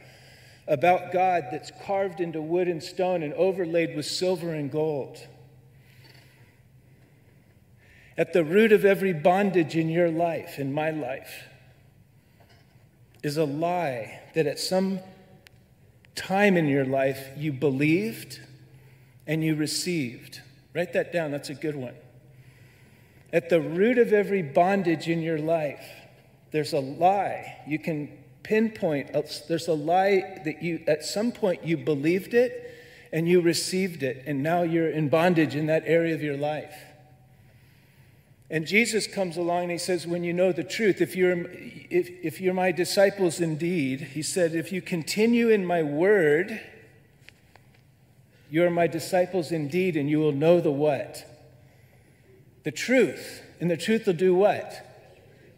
about 0.67 1.11
God 1.11 1.45
that's 1.51 1.71
carved 1.83 2.21
into 2.21 2.43
wood 2.43 2.67
and 2.67 2.83
stone 2.83 3.23
and 3.23 3.33
overlaid 3.33 3.95
with 3.95 4.05
silver 4.05 4.53
and 4.53 4.71
gold. 4.71 5.17
At 8.15 8.33
the 8.33 8.43
root 8.43 8.71
of 8.71 8.85
every 8.85 9.13
bondage 9.13 9.75
in 9.75 9.89
your 9.89 10.11
life, 10.11 10.59
in 10.59 10.71
my 10.71 10.91
life, 10.91 11.45
is 13.23 13.35
a 13.35 13.45
lie 13.45 14.19
that 14.35 14.45
at 14.45 14.59
some 14.59 14.99
time 16.13 16.55
in 16.55 16.67
your 16.67 16.85
life 16.85 17.29
you 17.35 17.51
believed 17.51 18.39
and 19.25 19.43
you 19.43 19.55
received. 19.55 20.41
Write 20.75 20.93
that 20.93 21.11
down, 21.11 21.31
that's 21.31 21.49
a 21.49 21.55
good 21.55 21.75
one. 21.75 21.95
At 23.35 23.49
the 23.49 23.59
root 23.59 23.97
of 23.97 24.13
every 24.13 24.41
bondage 24.41 25.09
in 25.09 25.21
your 25.21 25.37
life, 25.37 25.85
there's 26.51 26.71
a 26.71 26.79
lie. 26.79 27.57
You 27.67 27.77
can 27.77 28.17
pinpoint, 28.43 29.13
uh, 29.13 29.23
there's 29.49 29.67
a 29.67 29.73
lie 29.73 30.39
that 30.45 30.63
you, 30.63 30.81
at 30.87 31.03
some 31.03 31.33
point, 31.33 31.65
you 31.65 31.75
believed 31.75 32.33
it 32.33 32.73
and 33.11 33.27
you 33.27 33.41
received 33.41 34.03
it, 34.03 34.23
and 34.25 34.41
now 34.41 34.61
you're 34.61 34.87
in 34.89 35.09
bondage 35.09 35.53
in 35.53 35.65
that 35.65 35.83
area 35.85 36.15
of 36.15 36.23
your 36.23 36.37
life. 36.37 36.75
And 38.49 38.65
Jesus 38.65 39.05
comes 39.05 39.35
along 39.35 39.63
and 39.63 39.71
he 39.71 39.77
says, 39.79 40.07
When 40.07 40.23
you 40.23 40.31
know 40.31 40.53
the 40.53 40.63
truth, 40.63 41.01
if 41.01 41.13
you're, 41.13 41.45
if, 41.51 42.09
if 42.23 42.39
you're 42.39 42.53
my 42.53 42.71
disciples 42.71 43.41
indeed, 43.41 43.99
he 44.13 44.23
said, 44.23 44.55
if 44.55 44.71
you 44.71 44.81
continue 44.81 45.49
in 45.49 45.65
my 45.65 45.83
word, 45.83 46.61
you're 48.49 48.69
my 48.69 48.87
disciples 48.87 49.51
indeed, 49.51 49.97
and 49.97 50.09
you 50.09 50.19
will 50.19 50.31
know 50.31 50.61
the 50.61 50.71
what? 50.71 51.34
The 52.65 52.71
truth. 52.71 53.43
And 53.61 53.71
the 53.71 53.77
truth 53.77 54.05
will 54.05 54.13
do 54.13 54.35
what? 54.35 54.85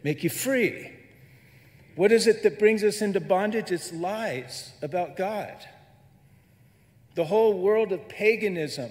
Make 0.04 0.22
you 0.22 0.30
free. 0.30 0.92
What 1.96 2.12
is 2.12 2.28
it 2.28 2.44
that 2.44 2.60
brings 2.60 2.84
us 2.84 3.02
into 3.02 3.18
bondage? 3.18 3.72
It's 3.72 3.92
lies 3.92 4.70
about 4.82 5.16
God. 5.16 5.56
The 7.16 7.24
whole 7.24 7.58
world 7.58 7.90
of 7.90 8.08
paganism. 8.08 8.90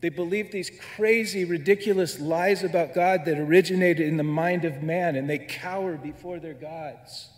They 0.00 0.08
believe 0.08 0.50
these 0.50 0.72
crazy, 0.96 1.44
ridiculous 1.44 2.18
lies 2.18 2.64
about 2.64 2.94
God 2.94 3.24
that 3.26 3.38
originated 3.38 4.08
in 4.08 4.16
the 4.16 4.24
mind 4.24 4.64
of 4.64 4.82
man, 4.82 5.14
and 5.14 5.30
they 5.30 5.38
cower 5.38 5.96
before 5.96 6.40
their 6.40 6.54
gods. 6.54 7.28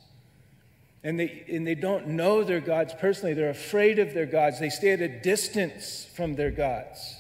And 1.03 1.19
they, 1.19 1.45
and 1.49 1.67
they 1.67 1.75
don't 1.75 2.09
know 2.09 2.45
their 2.45 2.61
gods 2.61 2.95
personally. 2.99 3.35
They're 3.35 3.51
afraid 3.51 3.99
of 3.99 4.15
their 4.15 4.27
gods. 4.27 4.61
They 4.61 4.69
stay 4.71 4.93
at 4.93 5.01
a 5.01 5.09
distance 5.09 6.07
from 6.15 6.35
their 6.35 6.51
gods. 6.51 7.20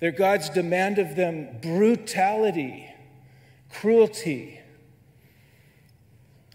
Their 0.00 0.12
gods 0.12 0.48
demand 0.48 0.98
of 0.98 1.14
them 1.14 1.58
brutality, 1.60 2.88
cruelty, 3.70 4.58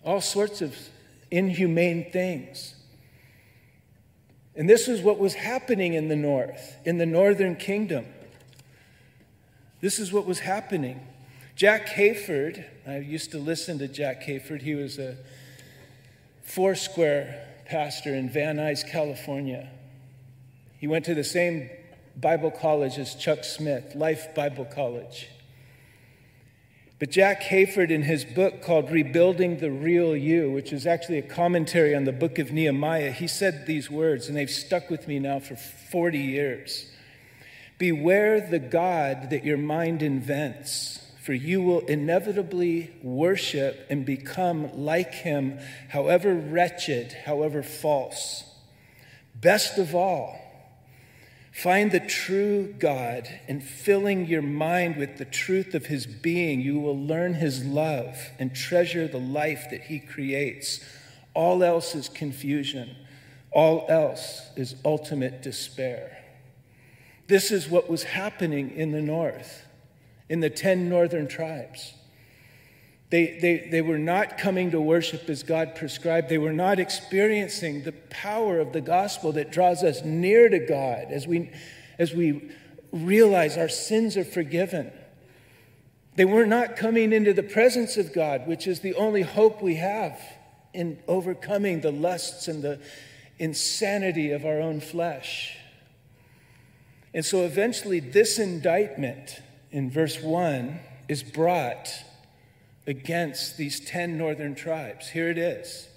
all 0.04 0.22
sorts 0.22 0.62
of 0.62 0.76
inhumane 1.32 2.12
things. 2.12 2.76
And 4.56 4.70
this 4.70 4.88
is 4.88 5.02
what 5.02 5.20
was 5.20 5.34
happening 5.34 5.94
in 5.94 6.08
the 6.08 6.16
north, 6.16 6.76
in 6.86 6.98
the 6.98 7.06
northern 7.06 7.56
kingdom. 7.56 8.06
This 9.82 10.00
is 10.00 10.12
what 10.12 10.26
was 10.26 10.40
happening. 10.40 11.06
Jack 11.56 11.88
Hayford, 11.88 12.66
I 12.88 12.98
used 12.98 13.32
to 13.32 13.38
listen 13.38 13.80
to 13.80 13.88
Jack 13.88 14.24
Hayford. 14.24 14.62
He 14.62 14.76
was 14.76 14.98
a 14.98 15.18
Foursquare 16.44 17.48
pastor 17.66 18.16
in 18.16 18.30
Van 18.30 18.58
Nuys, 18.58 18.90
California. 18.90 19.70
He 20.78 20.88
went 20.88 21.06
to 21.06 21.14
the 21.14 21.24
same 21.24 21.70
Bible 22.16 22.52
college 22.52 22.98
as 22.98 23.16
Chuck 23.16 23.44
Smith, 23.44 23.96
Life 23.96 24.34
Bible 24.36 24.66
College. 24.66 25.30
But 26.98 27.12
Jack 27.12 27.42
Hayford, 27.42 27.92
in 27.92 28.04
his 28.04 28.24
book 28.24 28.62
called 28.62 28.90
Rebuilding 28.90 29.58
the 29.58 29.70
Real 29.70 30.16
You, 30.16 30.50
which 30.52 30.72
is 30.72 30.88
actually 30.88 31.18
a 31.18 31.24
commentary 31.24 31.94
on 31.94 32.06
the 32.06 32.14
book 32.14 32.40
of 32.40 32.54
Nehemiah, 32.54 33.12
he 33.12 33.28
said 33.28 33.66
these 33.66 33.92
words, 33.92 34.28
and 34.28 34.38
they've 34.38 34.50
stuck 34.50 34.90
with 34.90 35.08
me 35.08 35.20
now 35.20 35.40
for 35.40 35.56
40 35.56 36.18
years 36.18 36.92
Beware 37.78 38.40
the 38.40 38.60
God 38.60 39.32
that 39.32 39.44
your 39.44 39.58
mind 39.58 40.02
invents, 40.02 41.02
for 41.22 41.34
you 41.34 41.62
will 41.62 41.82
inevitably 41.82 42.94
worship 43.04 43.86
and 43.90 44.06
become 44.06 44.86
like 44.86 45.14
him, 45.14 45.60
however 45.90 46.34
wretched, 46.34 47.12
however 47.26 47.62
false. 47.62 48.46
Best 49.36 49.78
of 49.78 49.94
all, 49.94 50.40
Find 51.56 51.90
the 51.90 52.02
true 52.02 52.76
God 52.80 53.30
and 53.48 53.64
filling 53.64 54.26
your 54.26 54.42
mind 54.42 54.98
with 54.98 55.18
the 55.18 55.24
truth 55.24 55.74
of 55.74 55.86
his 55.86 56.06
being, 56.06 56.60
you 56.60 56.82
will 56.82 57.00
learn 57.00 57.36
his 57.36 57.64
love 57.64 58.18
and 58.38 58.54
treasure 58.54 59.08
the 59.08 59.22
life 59.22 59.68
that 59.72 59.84
he 59.84 60.00
creates. 60.00 60.82
All 61.34 61.64
else 61.64 61.96
is 61.96 62.10
confusion, 62.10 62.98
all 63.52 63.86
else 63.88 64.42
is 64.58 64.76
ultimate 64.84 65.42
despair. 65.42 66.26
This 67.28 67.52
is 67.52 67.70
what 67.70 67.90
was 67.90 68.04
happening 68.04 68.72
in 68.72 68.92
the 68.92 69.02
north, 69.02 69.66
in 70.28 70.42
the 70.42 70.50
10 70.50 70.90
northern 70.90 71.26
tribes. 71.26 71.94
They, 73.16 73.38
they, 73.40 73.70
they 73.72 73.82
were 73.82 73.98
not 73.98 74.38
coming 74.38 74.72
to 74.72 74.82
worship 74.82 75.30
as 75.30 75.42
God 75.42 75.74
prescribed. 75.74 76.28
They 76.28 76.38
were 76.38 76.52
not 76.52 76.80
experiencing 76.80 77.84
the 77.84 77.94
power 77.94 78.60
of 78.60 78.74
the 78.74 78.82
gospel 78.82 79.32
that 79.32 79.54
draws 79.54 79.84
us 79.84 80.04
near 80.04 80.50
to 80.50 80.60
God 80.60 81.06
as 81.12 81.26
we, 81.26 81.50
as 81.98 82.14
we 82.14 82.52
realize 82.92 83.58
our 83.58 83.70
sins 83.70 84.18
are 84.18 84.26
forgiven. 84.26 84.92
They 86.18 86.26
were 86.26 86.46
not 86.46 86.76
coming 86.76 87.14
into 87.14 87.32
the 87.32 87.42
presence 87.42 87.96
of 87.96 88.12
God, 88.12 88.48
which 88.48 88.68
is 88.68 88.82
the 88.82 88.96
only 88.96 89.22
hope 89.22 89.62
we 89.62 89.76
have 89.76 90.20
in 90.74 91.00
overcoming 91.08 91.80
the 91.80 91.94
lusts 91.94 92.50
and 92.50 92.62
the 92.62 92.82
insanity 93.40 94.32
of 94.32 94.44
our 94.44 94.60
own 94.60 94.82
flesh. 94.82 95.56
And 97.14 97.24
so 97.24 97.46
eventually, 97.46 98.02
this 98.02 98.40
indictment 98.40 99.40
in 99.72 99.90
verse 99.90 100.22
1 100.22 100.82
is 101.08 101.24
brought 101.24 101.88
against 102.88 103.58
these 103.58 103.80
10 103.80 104.18
northern 104.18 104.56
tribes. 104.56 105.10
Here 105.10 105.30
it 105.30 105.38
is 105.38 105.88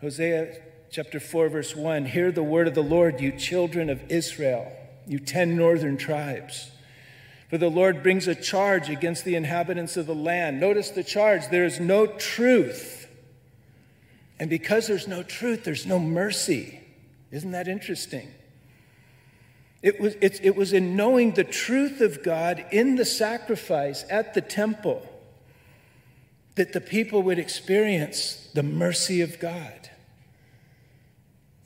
Hosea 0.00 0.56
chapter 0.90 1.20
4, 1.20 1.48
verse 1.48 1.76
1 1.76 2.06
Hear 2.06 2.32
the 2.32 2.42
word 2.42 2.68
of 2.68 2.74
the 2.74 2.82
Lord, 2.82 3.20
you 3.20 3.32
children 3.32 3.88
of 3.88 4.02
Israel, 4.10 4.70
you 5.06 5.18
10 5.18 5.56
northern 5.56 5.96
tribes. 5.96 6.70
For 7.48 7.58
the 7.58 7.70
Lord 7.70 8.02
brings 8.02 8.26
a 8.26 8.34
charge 8.34 8.88
against 8.88 9.24
the 9.24 9.34
inhabitants 9.34 9.96
of 9.96 10.06
the 10.06 10.14
land. 10.14 10.58
Notice 10.58 10.90
the 10.90 11.04
charge 11.04 11.48
there 11.48 11.66
is 11.66 11.78
no 11.78 12.06
truth. 12.06 13.08
And 14.40 14.48
because 14.48 14.86
there's 14.86 15.06
no 15.06 15.22
truth, 15.22 15.62
there's 15.62 15.86
no 15.86 15.98
mercy. 15.98 16.80
Isn't 17.30 17.52
that 17.52 17.68
interesting? 17.68 18.32
It 19.82 20.00
was, 20.00 20.14
it, 20.20 20.40
it 20.42 20.56
was 20.56 20.72
in 20.72 20.96
knowing 20.96 21.32
the 21.32 21.44
truth 21.44 22.00
of 22.00 22.22
God 22.22 22.64
in 22.72 22.96
the 22.96 23.04
sacrifice 23.04 24.04
at 24.08 24.32
the 24.32 24.40
temple 24.40 25.06
that 26.54 26.72
the 26.72 26.80
people 26.80 27.22
would 27.22 27.38
experience 27.38 28.48
the 28.54 28.62
mercy 28.62 29.20
of 29.20 29.38
God. 29.38 29.90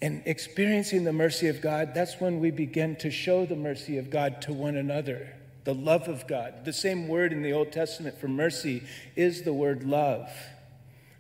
And 0.01 0.23
experiencing 0.27 1.05
the 1.05 1.13
mercy 1.13 1.49
of 1.49 1.61
God, 1.61 1.93
that's 1.95 2.21
when 2.21 2.39
we 2.39 2.51
begin 2.51 2.97
to 2.97 3.11
show 3.11 3.47
the 3.47 3.57
mercy 3.57 3.99
of 3.99 4.11
God 4.11 4.43
to 4.43 4.53
one 4.53 4.77
another, 4.77 5.35
the 5.65 5.75
love 5.75 6.07
of 6.07 6.29
God. 6.29 6.65
The 6.65 6.73
same 6.73 7.09
word 7.09 7.33
in 7.33 7.43
the 7.43 7.53
Old 7.53 7.73
Testament 7.73 8.19
for 8.19 8.29
mercy 8.29 8.83
is 9.17 9.43
the 9.43 9.55
word 9.55 9.85
love, 9.85 10.31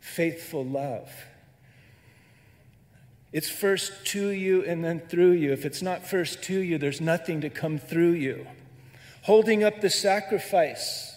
faithful 0.00 0.64
love. 0.64 1.10
It's 3.32 3.50
first 3.50 4.06
to 4.08 4.28
you 4.28 4.62
and 4.64 4.84
then 4.84 5.00
through 5.00 5.32
you. 5.32 5.52
If 5.52 5.64
it's 5.64 5.82
not 5.82 6.06
first 6.06 6.42
to 6.44 6.58
you, 6.58 6.78
there's 6.78 7.00
nothing 7.00 7.40
to 7.40 7.50
come 7.50 7.78
through 7.78 8.12
you. 8.12 8.46
Holding 9.22 9.64
up 9.64 9.80
the 9.80 9.90
sacrifice 9.90 11.15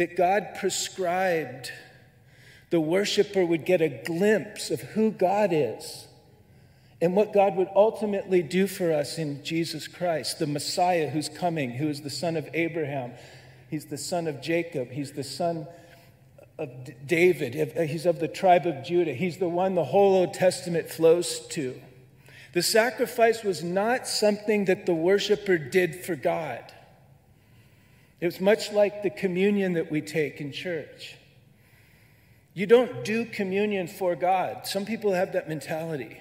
that 0.00 0.16
God 0.16 0.56
prescribed, 0.58 1.70
the 2.70 2.80
worshiper 2.80 3.44
would 3.44 3.66
get 3.66 3.82
a 3.82 3.90
glimpse 3.90 4.70
of 4.70 4.80
who 4.80 5.10
God 5.10 5.50
is 5.52 6.06
and 7.02 7.14
what 7.14 7.34
God 7.34 7.54
would 7.56 7.68
ultimately 7.76 8.42
do 8.42 8.66
for 8.66 8.94
us 8.94 9.18
in 9.18 9.44
Jesus 9.44 9.86
Christ, 9.86 10.38
the 10.38 10.46
Messiah 10.46 11.10
who's 11.10 11.28
coming, 11.28 11.72
who 11.72 11.90
is 11.90 12.00
the 12.00 12.08
son 12.08 12.38
of 12.38 12.48
Abraham. 12.54 13.12
He's 13.68 13.84
the 13.84 13.98
son 13.98 14.26
of 14.26 14.40
Jacob. 14.40 14.90
He's 14.90 15.12
the 15.12 15.22
son 15.22 15.66
of 16.56 16.70
David. 17.06 17.76
Uh, 17.76 17.82
he's 17.82 18.06
of 18.06 18.20
the 18.20 18.28
tribe 18.28 18.64
of 18.64 18.82
Judah. 18.82 19.12
He's 19.12 19.36
the 19.36 19.50
one 19.50 19.74
the 19.74 19.84
whole 19.84 20.14
Old 20.14 20.32
Testament 20.32 20.88
flows 20.88 21.40
to. 21.48 21.78
The 22.54 22.62
sacrifice 22.62 23.42
was 23.42 23.62
not 23.62 24.08
something 24.08 24.64
that 24.64 24.86
the 24.86 24.94
worshiper 24.94 25.58
did 25.58 26.06
for 26.06 26.16
God. 26.16 26.72
It 28.20 28.26
was 28.26 28.40
much 28.40 28.72
like 28.72 29.02
the 29.02 29.10
communion 29.10 29.72
that 29.74 29.90
we 29.90 30.00
take 30.00 30.40
in 30.40 30.52
church. 30.52 31.16
You 32.52 32.66
don't 32.66 33.04
do 33.04 33.24
communion 33.24 33.86
for 33.86 34.14
God. 34.14 34.66
Some 34.66 34.84
people 34.84 35.12
have 35.12 35.32
that 35.32 35.48
mentality. 35.48 36.20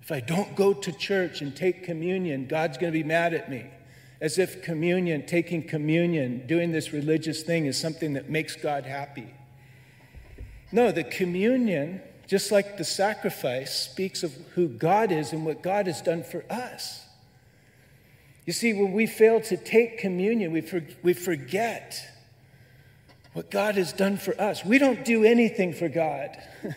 If 0.00 0.10
I 0.10 0.20
don't 0.20 0.56
go 0.56 0.72
to 0.72 0.92
church 0.92 1.42
and 1.42 1.54
take 1.54 1.84
communion, 1.84 2.46
God's 2.48 2.78
going 2.78 2.92
to 2.92 2.98
be 2.98 3.04
mad 3.04 3.34
at 3.34 3.48
me. 3.48 3.66
As 4.20 4.38
if 4.38 4.62
communion, 4.62 5.26
taking 5.26 5.62
communion, 5.62 6.46
doing 6.46 6.72
this 6.72 6.92
religious 6.92 7.42
thing 7.42 7.66
is 7.66 7.78
something 7.78 8.14
that 8.14 8.28
makes 8.28 8.56
God 8.56 8.84
happy. 8.84 9.32
No, 10.72 10.90
the 10.90 11.04
communion, 11.04 12.00
just 12.26 12.50
like 12.50 12.78
the 12.78 12.84
sacrifice, 12.84 13.78
speaks 13.78 14.22
of 14.22 14.32
who 14.54 14.68
God 14.68 15.12
is 15.12 15.32
and 15.32 15.44
what 15.44 15.62
God 15.62 15.86
has 15.86 16.00
done 16.00 16.24
for 16.24 16.44
us. 16.50 17.01
You 18.44 18.52
see, 18.52 18.72
when 18.72 18.92
we 18.92 19.06
fail 19.06 19.40
to 19.42 19.56
take 19.56 19.98
communion, 19.98 20.52
we, 20.52 20.60
for, 20.62 20.84
we 21.02 21.12
forget 21.12 22.08
what 23.32 23.50
God 23.50 23.76
has 23.76 23.92
done 23.92 24.16
for 24.16 24.38
us. 24.40 24.64
We 24.64 24.78
don't 24.78 25.04
do 25.04 25.24
anything 25.24 25.72
for 25.72 25.88
God. 25.88 26.36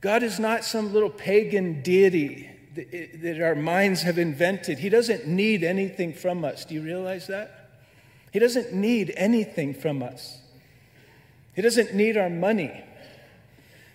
God 0.00 0.22
is 0.22 0.38
not 0.38 0.64
some 0.64 0.92
little 0.92 1.10
pagan 1.10 1.82
deity 1.82 2.50
that, 2.74 3.22
that 3.22 3.40
our 3.42 3.54
minds 3.54 4.02
have 4.02 4.18
invented. 4.18 4.78
He 4.78 4.88
doesn't 4.88 5.26
need 5.26 5.64
anything 5.64 6.12
from 6.12 6.44
us. 6.44 6.64
Do 6.64 6.74
you 6.74 6.82
realize 6.82 7.26
that? 7.26 7.70
He 8.32 8.38
doesn't 8.38 8.72
need 8.72 9.12
anything 9.16 9.74
from 9.74 10.02
us. 10.02 10.38
He 11.54 11.62
doesn't 11.62 11.94
need 11.94 12.16
our 12.16 12.30
money. 12.30 12.84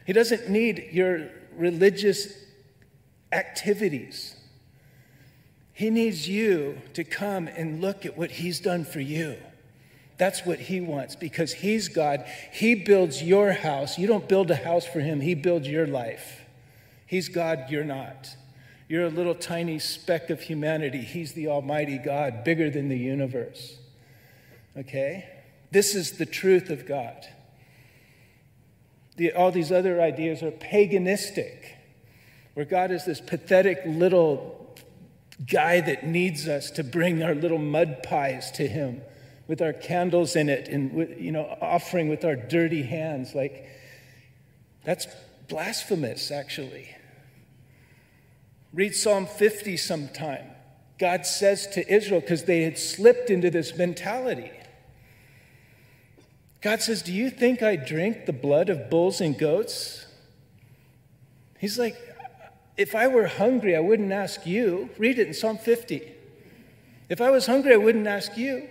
He 0.05 0.13
doesn't 0.13 0.49
need 0.49 0.89
your 0.91 1.29
religious 1.55 2.33
activities. 3.31 4.35
He 5.79 5.89
needs 5.89 6.27
you 6.27 6.81
to 6.93 7.05
come 7.05 7.47
and 7.47 7.79
look 7.79 8.05
at 8.05 8.17
what 8.17 8.31
He's 8.31 8.59
done 8.59 8.83
for 8.83 8.99
you. 8.99 9.37
That's 10.17 10.45
what 10.45 10.59
He 10.59 10.81
wants 10.81 11.15
because 11.15 11.53
He's 11.53 11.87
God. 11.87 12.25
He 12.51 12.75
builds 12.75 13.23
your 13.23 13.53
house. 13.53 13.97
You 13.97 14.05
don't 14.05 14.27
build 14.27 14.51
a 14.51 14.57
house 14.57 14.85
for 14.85 14.99
Him, 14.99 15.21
He 15.21 15.35
builds 15.35 15.69
your 15.69 15.87
life. 15.87 16.41
He's 17.05 17.29
God, 17.29 17.67
you're 17.69 17.85
not. 17.85 18.27
You're 18.89 19.05
a 19.05 19.09
little 19.09 19.33
tiny 19.33 19.79
speck 19.79 20.29
of 20.29 20.41
humanity. 20.41 20.99
He's 20.99 21.31
the 21.31 21.47
Almighty 21.47 21.97
God, 21.97 22.43
bigger 22.43 22.69
than 22.69 22.89
the 22.89 22.97
universe. 22.97 23.77
Okay? 24.75 25.29
This 25.71 25.95
is 25.95 26.17
the 26.17 26.25
truth 26.25 26.69
of 26.69 26.85
God. 26.85 27.25
The, 29.15 29.31
all 29.31 29.53
these 29.53 29.71
other 29.71 30.01
ideas 30.01 30.43
are 30.43 30.51
paganistic, 30.51 31.67
where 32.53 32.65
God 32.65 32.91
is 32.91 33.05
this 33.05 33.21
pathetic 33.21 33.79
little 33.85 34.58
guy 35.45 35.81
that 35.81 36.05
needs 36.05 36.47
us 36.47 36.71
to 36.71 36.83
bring 36.83 37.23
our 37.23 37.33
little 37.33 37.57
mud 37.57 38.03
pies 38.03 38.51
to 38.51 38.67
him 38.67 39.01
with 39.47 39.61
our 39.61 39.73
candles 39.73 40.35
in 40.35 40.49
it 40.49 40.67
and 40.67 40.93
with, 40.93 41.19
you 41.19 41.31
know 41.31 41.57
offering 41.61 42.07
with 42.09 42.23
our 42.23 42.35
dirty 42.35 42.83
hands. 42.83 43.33
Like 43.33 43.65
that's 44.83 45.07
blasphemous 45.47 46.31
actually. 46.31 46.95
Read 48.73 48.93
psalm 48.93 49.25
50 49.25 49.77
sometime. 49.77 50.45
God 50.99 51.25
says 51.25 51.65
to 51.67 51.93
israel 51.93 52.21
because 52.21 52.43
they 52.43 52.61
had 52.61 52.77
slipped 52.77 53.29
into 53.29 53.49
this 53.49 53.75
mentality. 53.75 54.51
God 56.61 56.81
says 56.81 57.01
do 57.01 57.13
you 57.13 57.29
think 57.29 57.63
i 57.63 57.75
drink 57.75 58.25
the 58.25 58.33
blood 58.33 58.69
of 58.69 58.89
bulls 58.89 59.21
and 59.21 59.37
goats? 59.37 60.05
He's 61.57 61.79
like 61.79 61.97
if 62.79 62.95
I 62.95 63.09
were 63.09 63.27
hungry, 63.27 63.75
I 63.75 63.81
wouldn't 63.81 64.13
ask 64.13 64.45
you. 64.45 64.89
Read 64.97 65.19
it 65.19 65.27
in 65.27 65.33
Psalm 65.33 65.57
50. 65.57 66.01
If 67.09 67.19
I 67.19 67.29
was 67.29 67.45
hungry, 67.45 67.73
I 67.73 67.77
wouldn't 67.77 68.07
ask 68.07 68.37
you. 68.37 68.69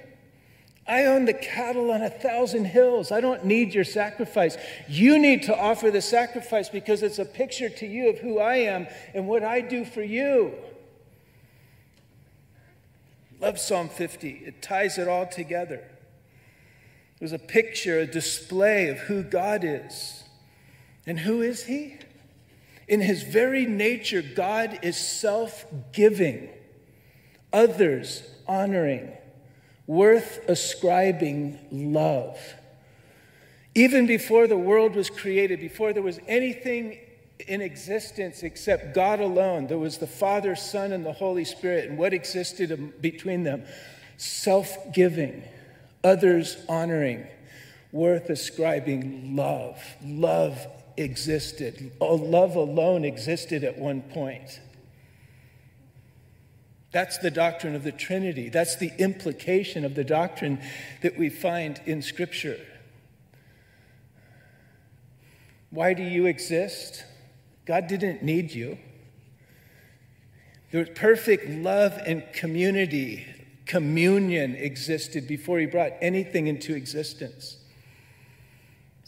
I 0.86 1.04
own 1.04 1.26
the 1.26 1.34
cattle 1.34 1.90
on 1.90 2.00
a 2.00 2.08
thousand 2.08 2.64
hills. 2.64 3.12
I 3.12 3.20
don't 3.20 3.44
need 3.44 3.74
your 3.74 3.84
sacrifice. 3.84 4.56
You 4.88 5.18
need 5.18 5.42
to 5.42 5.54
offer 5.54 5.90
the 5.90 6.00
sacrifice 6.00 6.70
because 6.70 7.02
it's 7.02 7.18
a 7.18 7.26
picture 7.26 7.68
to 7.68 7.86
you 7.86 8.08
of 8.08 8.18
who 8.18 8.38
I 8.38 8.56
am 8.56 8.86
and 9.12 9.28
what 9.28 9.44
I 9.44 9.60
do 9.60 9.84
for 9.84 10.02
you. 10.02 10.54
Love 13.42 13.58
Psalm 13.58 13.90
50. 13.90 14.42
It 14.46 14.62
ties 14.62 14.96
it 14.96 15.06
all 15.06 15.26
together. 15.26 15.84
It 17.16 17.20
was 17.20 17.34
a 17.34 17.38
picture, 17.38 17.98
a 17.98 18.06
display 18.06 18.88
of 18.88 19.00
who 19.00 19.22
God 19.22 19.64
is. 19.64 20.24
And 21.06 21.20
who 21.20 21.42
is 21.42 21.64
He? 21.64 21.98
In 22.88 23.00
his 23.02 23.22
very 23.22 23.66
nature, 23.66 24.22
God 24.22 24.80
is 24.82 24.96
self 24.96 25.66
giving, 25.92 26.48
others 27.52 28.22
honoring, 28.46 29.12
worth 29.86 30.40
ascribing 30.48 31.58
love. 31.70 32.38
Even 33.74 34.06
before 34.06 34.46
the 34.46 34.56
world 34.56 34.96
was 34.96 35.10
created, 35.10 35.60
before 35.60 35.92
there 35.92 36.02
was 36.02 36.18
anything 36.26 36.98
in 37.46 37.60
existence 37.60 38.42
except 38.42 38.94
God 38.94 39.20
alone, 39.20 39.66
there 39.66 39.78
was 39.78 39.98
the 39.98 40.06
Father, 40.06 40.56
Son, 40.56 40.92
and 40.92 41.04
the 41.04 41.12
Holy 41.12 41.44
Spirit. 41.44 41.88
And 41.88 41.98
what 41.98 42.14
existed 42.14 43.00
between 43.02 43.44
them? 43.44 43.64
Self 44.16 44.92
giving, 44.94 45.44
others 46.02 46.56
honoring, 46.68 47.26
worth 47.92 48.30
ascribing 48.30 49.36
love. 49.36 49.78
Love 50.02 50.66
existed. 50.98 51.92
Love 52.00 52.56
alone 52.56 53.04
existed 53.04 53.64
at 53.64 53.78
one 53.78 54.02
point. 54.02 54.60
That's 56.90 57.18
the 57.18 57.30
doctrine 57.30 57.74
of 57.74 57.84
the 57.84 57.92
Trinity. 57.92 58.48
That's 58.48 58.76
the 58.76 58.92
implication 58.98 59.84
of 59.84 59.94
the 59.94 60.04
doctrine 60.04 60.60
that 61.02 61.18
we 61.18 61.28
find 61.28 61.80
in 61.84 62.00
Scripture. 62.00 62.58
Why 65.70 65.92
do 65.92 66.02
you 66.02 66.24
exist? 66.24 67.04
God 67.66 67.88
didn't 67.88 68.22
need 68.22 68.52
you. 68.52 68.78
There 70.70 70.80
was 70.80 70.88
perfect 70.94 71.50
love 71.50 71.92
and 72.06 72.24
community, 72.32 73.26
communion 73.66 74.54
existed 74.54 75.28
before 75.28 75.58
He 75.58 75.66
brought 75.66 75.92
anything 76.00 76.46
into 76.46 76.74
existence. 76.74 77.57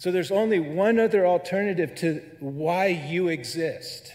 So 0.00 0.10
there's 0.10 0.30
only 0.30 0.58
one 0.58 0.98
other 0.98 1.26
alternative 1.26 1.94
to 1.96 2.22
why 2.40 2.86
you 2.86 3.28
exist. 3.28 4.14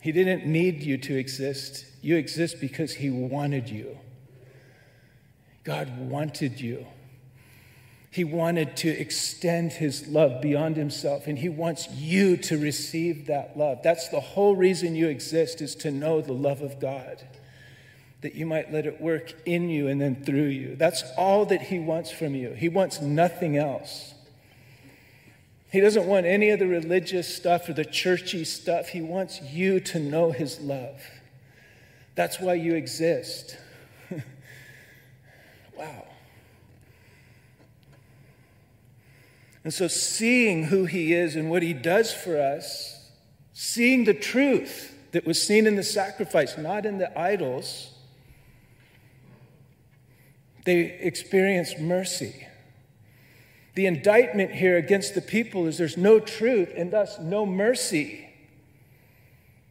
He 0.00 0.12
didn't 0.12 0.46
need 0.46 0.84
you 0.84 0.96
to 0.98 1.16
exist. 1.16 1.84
You 2.00 2.14
exist 2.14 2.60
because 2.60 2.94
He 2.94 3.10
wanted 3.10 3.68
you. 3.68 3.98
God 5.64 5.98
wanted 5.98 6.60
you. 6.60 6.86
He 8.12 8.22
wanted 8.22 8.76
to 8.76 8.88
extend 8.88 9.72
His 9.72 10.06
love 10.06 10.40
beyond 10.40 10.76
Himself, 10.76 11.26
and 11.26 11.36
He 11.36 11.48
wants 11.48 11.90
you 11.90 12.36
to 12.36 12.56
receive 12.56 13.26
that 13.26 13.58
love. 13.58 13.80
That's 13.82 14.08
the 14.10 14.20
whole 14.20 14.54
reason 14.54 14.94
you 14.94 15.08
exist, 15.08 15.60
is 15.60 15.74
to 15.74 15.90
know 15.90 16.20
the 16.20 16.32
love 16.32 16.62
of 16.62 16.78
God, 16.78 17.26
that 18.22 18.34
you 18.34 18.46
might 18.46 18.72
let 18.72 18.86
it 18.86 19.00
work 19.00 19.34
in 19.44 19.68
you 19.68 19.88
and 19.88 20.00
then 20.00 20.24
through 20.24 20.46
you. 20.46 20.76
That's 20.76 21.04
all 21.16 21.46
that 21.46 21.62
He 21.62 21.78
wants 21.78 22.10
from 22.10 22.34
you. 22.34 22.50
He 22.50 22.68
wants 22.68 23.00
nothing 23.00 23.56
else. 23.56 24.14
He 25.70 25.80
doesn't 25.80 26.06
want 26.06 26.26
any 26.26 26.50
of 26.50 26.58
the 26.58 26.66
religious 26.66 27.34
stuff 27.34 27.68
or 27.68 27.74
the 27.74 27.84
churchy 27.84 28.44
stuff. 28.44 28.88
He 28.88 29.02
wants 29.02 29.42
you 29.42 29.80
to 29.80 29.98
know 29.98 30.32
His 30.32 30.60
love. 30.60 31.00
That's 32.14 32.40
why 32.40 32.54
you 32.54 32.74
exist. 32.74 33.58
wow. 35.76 36.06
And 39.64 39.74
so, 39.74 39.88
seeing 39.88 40.64
who 40.64 40.86
He 40.86 41.12
is 41.12 41.36
and 41.36 41.50
what 41.50 41.62
He 41.62 41.74
does 41.74 42.14
for 42.14 42.40
us, 42.40 43.10
seeing 43.52 44.04
the 44.04 44.14
truth 44.14 44.94
that 45.12 45.26
was 45.26 45.44
seen 45.44 45.66
in 45.66 45.76
the 45.76 45.82
sacrifice, 45.82 46.56
not 46.56 46.86
in 46.86 46.98
the 46.98 47.18
idols, 47.18 47.90
they 50.66 50.98
experience 51.00 51.78
mercy. 51.78 52.46
The 53.74 53.86
indictment 53.86 54.52
here 54.52 54.76
against 54.76 55.14
the 55.14 55.22
people 55.22 55.66
is 55.66 55.78
there's 55.78 55.96
no 55.96 56.18
truth 56.18 56.72
and 56.76 56.92
thus 56.92 57.18
no 57.18 57.46
mercy. 57.46 58.28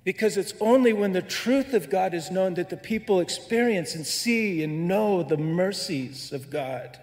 Because 0.03 0.37
it's 0.37 0.53
only 0.59 0.93
when 0.93 1.13
the 1.13 1.21
truth 1.21 1.73
of 1.73 1.89
God 1.89 2.13
is 2.13 2.29
known 2.31 2.53
that 2.55 2.69
the 2.69 2.77
people 2.77 3.19
experience 3.19 3.95
and 3.95 4.05
see 4.05 4.63
and 4.63 4.87
know 4.87 5.23
the 5.23 5.37
mercies 5.37 6.31
of 6.31 6.49
God. 6.49 6.99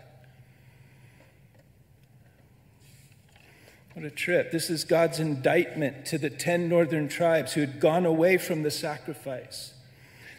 What 3.95 4.05
a 4.07 4.11
trip. 4.11 4.53
This 4.53 4.71
is 4.71 4.85
God's 4.85 5.19
indictment 5.19 6.07
to 6.07 6.19
the 6.19 6.31
10 6.31 6.69
northern 6.69 7.09
tribes 7.09 7.53
who 7.53 7.61
had 7.61 7.79
gone 7.79 8.07
away 8.07 8.39
from 8.39 8.63
the 8.63 8.71
sacrifice. 8.71 9.72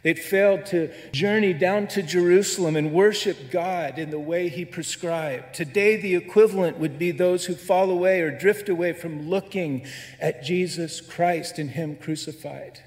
They'd 0.04 0.20
failed 0.20 0.66
to 0.68 0.92
journey 1.12 1.54
down 1.54 1.88
to 1.88 2.04
Jerusalem 2.04 2.76
and 2.76 2.92
worship 2.92 3.50
God 3.50 3.98
in 3.98 4.12
the 4.12 4.20
way 4.20 4.50
He 4.50 4.66
prescribed. 4.66 5.56
Today, 5.56 5.96
the 5.96 6.16
equivalent 6.16 6.78
would 6.78 7.00
be 7.00 7.12
those 7.12 7.46
who 7.46 7.56
fall 7.56 7.90
away 7.90 8.20
or 8.20 8.30
drift 8.30 8.68
away 8.68 8.92
from 8.92 9.30
looking 9.30 9.86
at 10.20 10.44
Jesus 10.44 11.00
Christ 11.00 11.58
and 11.58 11.70
Him 11.70 11.96
crucified. 11.96 12.82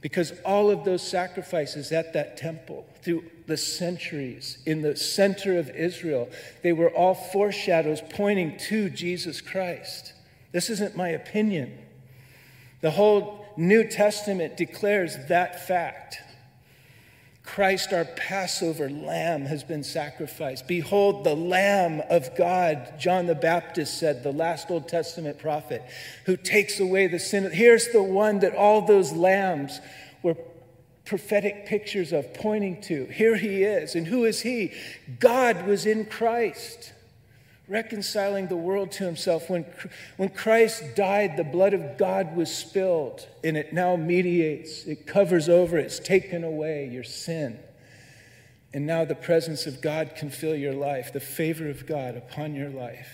Because 0.00 0.32
all 0.44 0.70
of 0.70 0.84
those 0.84 1.06
sacrifices 1.06 1.92
at 1.92 2.14
that 2.14 2.36
temple 2.36 2.86
through 3.02 3.24
the 3.46 3.56
centuries 3.56 4.58
in 4.64 4.80
the 4.80 4.96
center 4.96 5.58
of 5.58 5.68
Israel, 5.70 6.30
they 6.62 6.72
were 6.72 6.90
all 6.90 7.14
foreshadows 7.14 8.00
pointing 8.10 8.56
to 8.68 8.88
Jesus 8.88 9.40
Christ. 9.42 10.14
This 10.52 10.70
isn't 10.70 10.96
my 10.96 11.08
opinion. 11.08 11.78
The 12.80 12.92
whole 12.92 13.45
New 13.56 13.84
Testament 13.84 14.56
declares 14.56 15.16
that 15.28 15.66
fact. 15.66 16.22
Christ, 17.42 17.92
our 17.92 18.04
Passover 18.04 18.90
lamb, 18.90 19.46
has 19.46 19.62
been 19.62 19.84
sacrificed. 19.84 20.66
Behold, 20.66 21.24
the 21.24 21.36
Lamb 21.36 22.02
of 22.10 22.36
God, 22.36 22.98
John 22.98 23.26
the 23.26 23.36
Baptist 23.36 23.98
said, 23.98 24.22
the 24.22 24.32
last 24.32 24.70
Old 24.70 24.88
Testament 24.88 25.38
prophet, 25.38 25.82
who 26.24 26.36
takes 26.36 26.80
away 26.80 27.06
the 27.06 27.20
sin. 27.20 27.50
Here's 27.50 27.88
the 27.88 28.02
one 28.02 28.40
that 28.40 28.56
all 28.56 28.82
those 28.82 29.12
lambs 29.12 29.80
were 30.22 30.36
prophetic 31.04 31.66
pictures 31.66 32.12
of, 32.12 32.34
pointing 32.34 32.80
to. 32.82 33.06
Here 33.06 33.36
he 33.36 33.62
is. 33.62 33.94
And 33.94 34.08
who 34.08 34.24
is 34.24 34.40
he? 34.40 34.72
God 35.20 35.66
was 35.66 35.86
in 35.86 36.04
Christ 36.06 36.92
reconciling 37.68 38.46
the 38.46 38.56
world 38.56 38.92
to 38.92 39.04
himself. 39.04 39.50
When, 39.50 39.64
when 40.16 40.28
Christ 40.28 40.94
died, 40.94 41.36
the 41.36 41.44
blood 41.44 41.74
of 41.74 41.98
God 41.98 42.36
was 42.36 42.54
spilled, 42.54 43.26
and 43.42 43.56
it 43.56 43.72
now 43.72 43.96
mediates, 43.96 44.84
it 44.84 45.06
covers 45.06 45.48
over, 45.48 45.76
it's 45.78 45.98
taken 45.98 46.44
away 46.44 46.88
your 46.88 47.04
sin. 47.04 47.58
And 48.72 48.86
now 48.86 49.04
the 49.04 49.14
presence 49.14 49.66
of 49.66 49.80
God 49.80 50.12
can 50.16 50.30
fill 50.30 50.54
your 50.54 50.74
life, 50.74 51.12
the 51.12 51.20
favor 51.20 51.68
of 51.68 51.86
God 51.86 52.16
upon 52.16 52.54
your 52.54 52.68
life. 52.68 53.08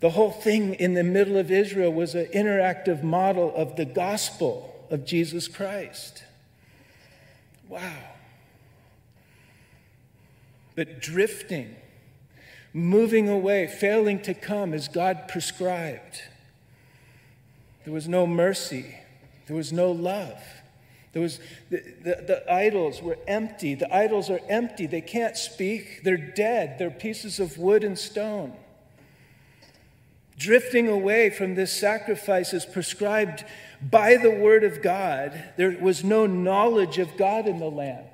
The 0.00 0.10
whole 0.10 0.32
thing 0.32 0.74
in 0.74 0.94
the 0.94 1.02
middle 1.02 1.38
of 1.38 1.50
Israel 1.50 1.92
was 1.92 2.14
an 2.14 2.26
interactive 2.26 3.02
model 3.02 3.54
of 3.56 3.76
the 3.76 3.86
gospel 3.86 4.86
of 4.90 5.06
Jesus 5.06 5.48
Christ. 5.48 6.24
Wow. 7.68 7.96
But 10.74 11.00
drifting 11.00 11.76
moving 12.74 13.28
away, 13.28 13.68
failing 13.68 14.20
to 14.20 14.34
come 14.34 14.74
as 14.74 14.88
God 14.88 15.28
prescribed. 15.28 16.20
There 17.84 17.94
was 17.94 18.08
no 18.08 18.26
mercy, 18.26 18.96
there 19.46 19.56
was 19.56 19.72
no 19.72 19.90
love. 19.92 20.42
There 21.12 21.22
was 21.22 21.38
the, 21.70 21.76
the, 22.02 22.24
the, 22.26 22.52
idols 22.52 23.00
were 23.00 23.16
empty. 23.28 23.76
The 23.76 23.94
idols 23.94 24.30
are 24.30 24.40
empty. 24.48 24.86
They 24.86 25.00
can't 25.00 25.36
speak. 25.36 26.02
They're 26.02 26.16
dead. 26.16 26.76
They're 26.76 26.90
pieces 26.90 27.38
of 27.38 27.56
wood 27.56 27.84
and 27.84 27.96
stone. 27.96 28.52
Drifting 30.36 30.88
away 30.88 31.30
from 31.30 31.54
this 31.54 31.72
sacrifice 31.72 32.52
as 32.52 32.66
prescribed 32.66 33.44
by 33.80 34.16
the 34.16 34.32
word 34.32 34.64
of 34.64 34.82
God, 34.82 35.52
there 35.56 35.78
was 35.80 36.02
no 36.02 36.26
knowledge 36.26 36.98
of 36.98 37.16
God 37.16 37.46
in 37.46 37.60
the 37.60 37.70
land 37.70 38.08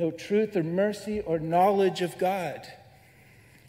no 0.00 0.10
truth 0.10 0.56
or 0.56 0.62
mercy 0.62 1.20
or 1.20 1.38
knowledge 1.38 2.00
of 2.00 2.18
God 2.18 2.66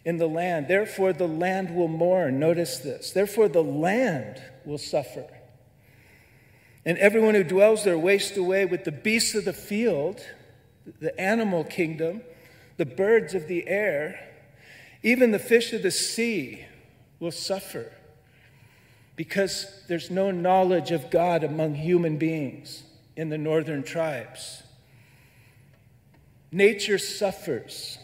in 0.04 0.16
the 0.16 0.26
land. 0.26 0.66
Therefore, 0.66 1.12
the 1.12 1.28
land 1.28 1.76
will 1.76 1.88
mourn. 1.88 2.40
Notice 2.40 2.78
this. 2.78 3.12
Therefore, 3.12 3.48
the 3.48 3.62
land 3.62 4.42
will 4.64 4.78
suffer. 4.78 5.26
And 6.84 6.98
everyone 6.98 7.34
who 7.34 7.44
dwells 7.44 7.84
there 7.84 7.98
waste 7.98 8.36
away 8.36 8.64
with 8.64 8.84
the 8.84 8.90
beasts 8.90 9.34
of 9.34 9.44
the 9.44 9.52
field, 9.52 10.20
the 11.00 11.18
animal 11.20 11.62
kingdom, 11.62 12.22
the 12.78 12.86
birds 12.86 13.34
of 13.34 13.46
the 13.46 13.68
air, 13.68 14.28
even 15.02 15.30
the 15.30 15.38
fish 15.38 15.72
of 15.72 15.82
the 15.82 15.90
sea 15.90 16.64
will 17.20 17.30
suffer 17.30 17.92
because 19.14 19.84
there's 19.88 20.10
no 20.10 20.30
knowledge 20.30 20.90
of 20.90 21.10
God 21.10 21.44
among 21.44 21.74
human 21.74 22.16
beings 22.16 22.82
in 23.16 23.28
the 23.28 23.38
northern 23.38 23.82
tribes. 23.82 24.62
Nature 26.52 26.98
suffers 26.98 27.96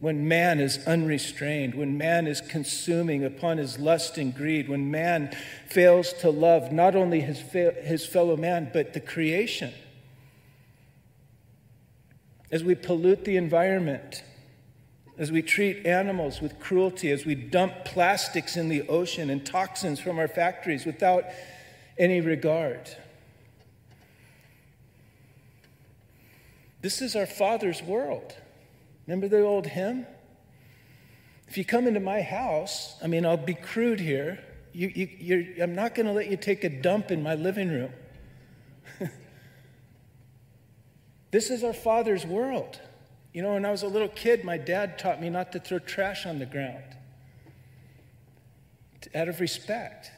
when 0.00 0.26
man 0.26 0.58
is 0.58 0.84
unrestrained, 0.86 1.74
when 1.74 1.96
man 1.96 2.26
is 2.26 2.40
consuming 2.40 3.24
upon 3.24 3.56
his 3.56 3.78
lust 3.78 4.18
and 4.18 4.34
greed, 4.34 4.68
when 4.68 4.90
man 4.90 5.34
fails 5.68 6.12
to 6.12 6.28
love 6.28 6.72
not 6.72 6.96
only 6.96 7.20
his, 7.20 7.38
his 7.38 8.04
fellow 8.04 8.36
man, 8.36 8.68
but 8.72 8.92
the 8.92 9.00
creation. 9.00 9.72
As 12.50 12.64
we 12.64 12.74
pollute 12.74 13.24
the 13.24 13.36
environment, 13.36 14.24
as 15.16 15.30
we 15.30 15.40
treat 15.40 15.86
animals 15.86 16.40
with 16.40 16.58
cruelty, 16.58 17.12
as 17.12 17.24
we 17.24 17.36
dump 17.36 17.84
plastics 17.84 18.56
in 18.56 18.68
the 18.68 18.82
ocean 18.88 19.30
and 19.30 19.46
toxins 19.46 20.00
from 20.00 20.18
our 20.18 20.28
factories 20.28 20.84
without 20.84 21.24
any 21.96 22.20
regard. 22.20 22.90
This 26.84 27.00
is 27.00 27.16
our 27.16 27.24
Father's 27.24 27.82
world. 27.82 28.34
Remember 29.06 29.26
the 29.26 29.40
old 29.40 29.66
hymn? 29.66 30.04
If 31.48 31.56
you 31.56 31.64
come 31.64 31.86
into 31.86 31.98
my 31.98 32.20
house, 32.20 32.96
I 33.02 33.06
mean, 33.06 33.24
I'll 33.24 33.38
be 33.38 33.54
crude 33.54 34.00
here. 34.00 34.38
You, 34.74 34.88
you, 34.88 35.62
I'm 35.62 35.74
not 35.74 35.94
going 35.94 36.04
to 36.04 36.12
let 36.12 36.30
you 36.30 36.36
take 36.36 36.62
a 36.62 36.68
dump 36.68 37.10
in 37.10 37.22
my 37.22 37.36
living 37.36 37.70
room. 37.70 37.90
this 41.30 41.48
is 41.48 41.64
our 41.64 41.72
Father's 41.72 42.26
world. 42.26 42.78
You 43.32 43.40
know, 43.40 43.54
when 43.54 43.64
I 43.64 43.70
was 43.70 43.82
a 43.82 43.88
little 43.88 44.08
kid, 44.08 44.44
my 44.44 44.58
dad 44.58 44.98
taught 44.98 45.22
me 45.22 45.30
not 45.30 45.52
to 45.52 45.60
throw 45.60 45.78
trash 45.78 46.26
on 46.26 46.38
the 46.38 46.44
ground 46.44 46.84
out 49.14 49.28
of 49.28 49.40
respect 49.40 50.10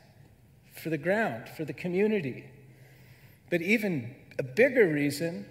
for 0.74 0.90
the 0.90 0.98
ground, 0.98 1.48
for 1.56 1.64
the 1.64 1.72
community. 1.72 2.44
But 3.50 3.62
even 3.62 4.16
a 4.36 4.42
bigger 4.42 4.88
reason 4.88 5.46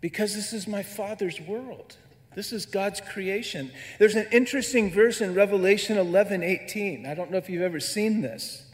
because 0.00 0.34
this 0.34 0.52
is 0.52 0.66
my 0.66 0.82
Father's 0.82 1.40
world. 1.40 1.96
This 2.34 2.52
is 2.52 2.66
God's 2.66 3.00
creation. 3.00 3.72
There's 3.98 4.14
an 4.14 4.28
interesting 4.30 4.92
verse 4.92 5.20
in 5.20 5.34
Revelation 5.34 5.98
11 5.98 6.42
18. 6.42 7.06
I 7.06 7.14
don't 7.14 7.30
know 7.30 7.38
if 7.38 7.50
you've 7.50 7.62
ever 7.62 7.80
seen 7.80 8.20
this. 8.20 8.64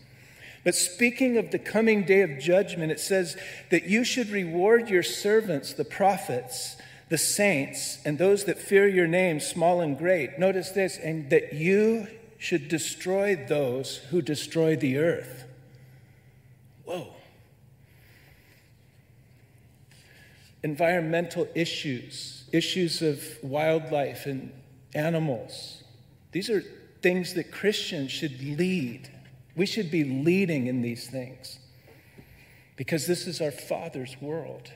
But 0.65 0.75
speaking 0.75 1.37
of 1.37 1.51
the 1.51 1.59
coming 1.59 2.05
day 2.05 2.23
of 2.23 2.39
judgment, 2.39 2.91
it 2.91 3.01
says 3.01 3.37
that 3.71 3.85
you 3.85 4.03
should 4.03 4.31
reward 4.31 4.89
your 4.89 5.03
servants, 5.03 5.75
the 5.75 5.85
prophets, 5.85 6.77
the 7.11 7.19
saints, 7.19 7.99
and 8.05 8.19
those 8.19 8.45
that 8.45 8.59
fear 8.59 8.89
your 8.89 9.07
name, 9.07 9.41
small 9.41 9.83
and 9.83 9.97
great. 9.97 10.39
Notice 10.39 10.71
this, 10.71 10.97
and 10.97 11.29
that 11.31 11.53
you 11.53 12.09
should 12.39 12.69
destroy 12.69 13.37
those 13.37 13.99
who 14.11 14.23
destroy 14.23 14.75
the 14.75 14.99
earth. 14.99 15.44
Environmental 20.65 21.47
issues, 21.55 22.45
issues 22.51 23.03
of 23.03 23.23
wildlife 23.43 24.27
and 24.27 24.51
animals. 24.95 25.85
These 26.33 26.51
are 26.51 26.63
things 27.03 27.35
that 27.35 27.53
Christians 27.53 28.11
should 28.11 28.43
lead. 28.43 29.11
We 29.55 29.67
should 29.67 29.91
be 29.91 30.03
leading 30.03 30.67
in 30.67 30.83
these 30.83 31.07
things 31.07 31.61
because 32.77 33.07
this 33.07 33.27
is 33.27 33.41
our 33.41 33.51
Father's 33.51 34.17
world. 34.21 34.73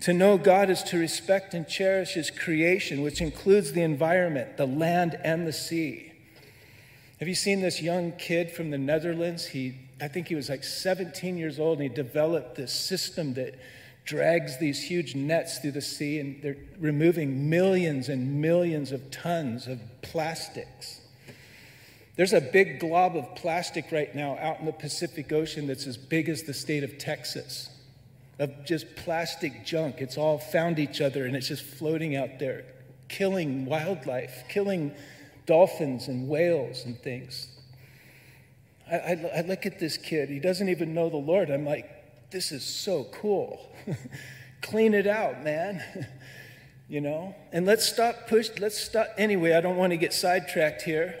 To 0.00 0.12
know 0.12 0.36
God 0.36 0.70
is 0.70 0.82
to 0.84 0.98
respect 0.98 1.54
and 1.54 1.68
cherish 1.68 2.14
His 2.14 2.30
creation, 2.30 3.02
which 3.02 3.20
includes 3.20 3.72
the 3.72 3.82
environment, 3.82 4.56
the 4.56 4.66
land, 4.66 5.18
and 5.22 5.46
the 5.46 5.52
sea. 5.52 6.12
Have 7.20 7.28
you 7.28 7.34
seen 7.34 7.60
this 7.60 7.80
young 7.80 8.12
kid 8.12 8.50
from 8.50 8.70
the 8.70 8.78
Netherlands? 8.78 9.46
He, 9.46 9.76
I 10.00 10.08
think 10.08 10.28
he 10.28 10.34
was 10.34 10.50
like 10.50 10.64
17 10.64 11.38
years 11.38 11.58
old, 11.60 11.78
and 11.80 11.88
he 11.88 11.94
developed 11.94 12.56
this 12.56 12.72
system 12.72 13.34
that 13.34 13.54
drags 14.04 14.58
these 14.58 14.82
huge 14.82 15.14
nets 15.14 15.58
through 15.58 15.72
the 15.72 15.80
sea, 15.80 16.18
and 16.20 16.42
they're 16.42 16.56
removing 16.78 17.48
millions 17.48 18.08
and 18.08 18.40
millions 18.40 18.92
of 18.92 19.10
tons 19.10 19.66
of 19.66 19.80
plastics. 20.02 21.00
There's 22.16 22.32
a 22.32 22.40
big 22.40 22.80
glob 22.80 23.16
of 23.16 23.34
plastic 23.34 23.90
right 23.90 24.14
now 24.14 24.38
out 24.38 24.60
in 24.60 24.66
the 24.66 24.72
Pacific 24.72 25.32
Ocean 25.32 25.66
that's 25.66 25.86
as 25.86 25.96
big 25.96 26.28
as 26.28 26.42
the 26.42 26.54
state 26.54 26.84
of 26.84 26.98
Texas 26.98 27.70
of 28.38 28.64
just 28.64 28.96
plastic 28.96 29.64
junk. 29.64 29.96
It's 30.00 30.18
all 30.18 30.38
found 30.38 30.78
each 30.78 31.00
other 31.00 31.24
and 31.24 31.36
it's 31.36 31.48
just 31.48 31.64
floating 31.64 32.16
out 32.16 32.38
there, 32.38 32.64
killing 33.08 33.64
wildlife, 33.64 34.44
killing 34.48 34.92
dolphins 35.46 36.08
and 36.08 36.28
whales 36.28 36.84
and 36.84 36.98
things. 36.98 37.48
I, 38.90 38.96
I, 38.96 39.30
I 39.38 39.40
look 39.42 39.66
at 39.66 39.78
this 39.78 39.96
kid, 39.96 40.28
he 40.28 40.40
doesn't 40.40 40.68
even 40.68 40.94
know 40.94 41.08
the 41.08 41.16
Lord. 41.16 41.50
I'm 41.50 41.64
like, 41.64 41.90
this 42.30 42.52
is 42.52 42.64
so 42.64 43.04
cool. 43.12 43.72
Clean 44.62 44.94
it 44.94 45.06
out, 45.06 45.42
man. 45.42 45.82
you 46.88 47.00
know? 47.00 47.34
And 47.52 47.66
let's 47.66 47.84
stop 47.84 48.26
push, 48.28 48.50
let's 48.58 48.78
stop. 48.78 49.08
Anyway, 49.16 49.52
I 49.52 49.60
don't 49.60 49.76
want 49.76 49.92
to 49.92 49.96
get 49.96 50.12
sidetracked 50.12 50.82
here. 50.82 51.18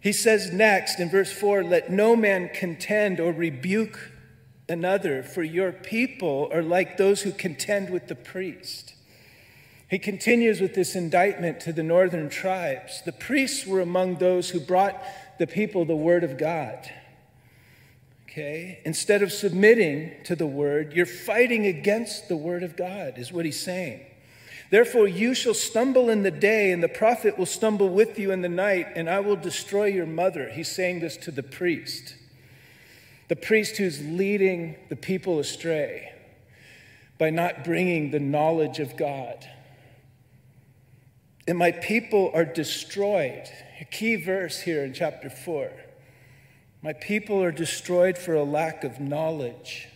He 0.00 0.12
says 0.12 0.52
next 0.52 1.00
in 1.00 1.10
verse 1.10 1.32
4 1.32 1.64
let 1.64 1.90
no 1.90 2.14
man 2.14 2.50
contend 2.54 3.18
or 3.18 3.32
rebuke 3.32 4.12
another, 4.68 5.22
for 5.22 5.42
your 5.42 5.72
people 5.72 6.48
are 6.52 6.62
like 6.62 6.96
those 6.96 7.22
who 7.22 7.32
contend 7.32 7.90
with 7.90 8.08
the 8.08 8.14
priest. 8.14 8.94
He 9.88 9.98
continues 9.98 10.60
with 10.60 10.74
this 10.74 10.96
indictment 10.96 11.60
to 11.60 11.72
the 11.72 11.82
northern 11.82 12.28
tribes. 12.28 13.02
The 13.04 13.12
priests 13.12 13.66
were 13.66 13.80
among 13.80 14.16
those 14.16 14.50
who 14.50 14.58
brought 14.58 15.00
the 15.38 15.46
people 15.46 15.84
the 15.84 15.94
word 15.94 16.24
of 16.24 16.38
God. 16.38 16.90
Okay? 18.36 18.80
Instead 18.84 19.22
of 19.22 19.32
submitting 19.32 20.12
to 20.24 20.36
the 20.36 20.46
word, 20.46 20.92
you're 20.92 21.06
fighting 21.06 21.64
against 21.64 22.28
the 22.28 22.36
word 22.36 22.62
of 22.62 22.76
God, 22.76 23.16
is 23.16 23.32
what 23.32 23.46
he's 23.46 23.58
saying. 23.58 24.04
Therefore, 24.70 25.08
you 25.08 25.34
shall 25.34 25.54
stumble 25.54 26.10
in 26.10 26.22
the 26.22 26.30
day, 26.30 26.70
and 26.70 26.82
the 26.82 26.88
prophet 26.88 27.38
will 27.38 27.46
stumble 27.46 27.88
with 27.88 28.18
you 28.18 28.32
in 28.32 28.42
the 28.42 28.50
night, 28.50 28.88
and 28.94 29.08
I 29.08 29.20
will 29.20 29.36
destroy 29.36 29.86
your 29.86 30.04
mother. 30.04 30.50
He's 30.50 30.70
saying 30.70 31.00
this 31.00 31.16
to 31.18 31.30
the 31.30 31.42
priest 31.42 32.14
the 33.28 33.36
priest 33.36 33.78
who's 33.78 34.00
leading 34.06 34.76
the 34.88 34.94
people 34.94 35.40
astray 35.40 36.12
by 37.18 37.28
not 37.28 37.64
bringing 37.64 38.12
the 38.12 38.20
knowledge 38.20 38.78
of 38.78 38.96
God. 38.96 39.44
And 41.48 41.58
my 41.58 41.72
people 41.72 42.30
are 42.34 42.44
destroyed. 42.44 43.48
A 43.80 43.84
key 43.84 44.14
verse 44.14 44.60
here 44.60 44.84
in 44.84 44.94
chapter 44.94 45.28
4. 45.28 45.72
My 46.86 46.92
people 46.92 47.42
are 47.42 47.50
destroyed 47.50 48.16
for 48.16 48.34
a 48.34 48.44
lack 48.44 48.84
of 48.84 49.00
knowledge. 49.00 49.88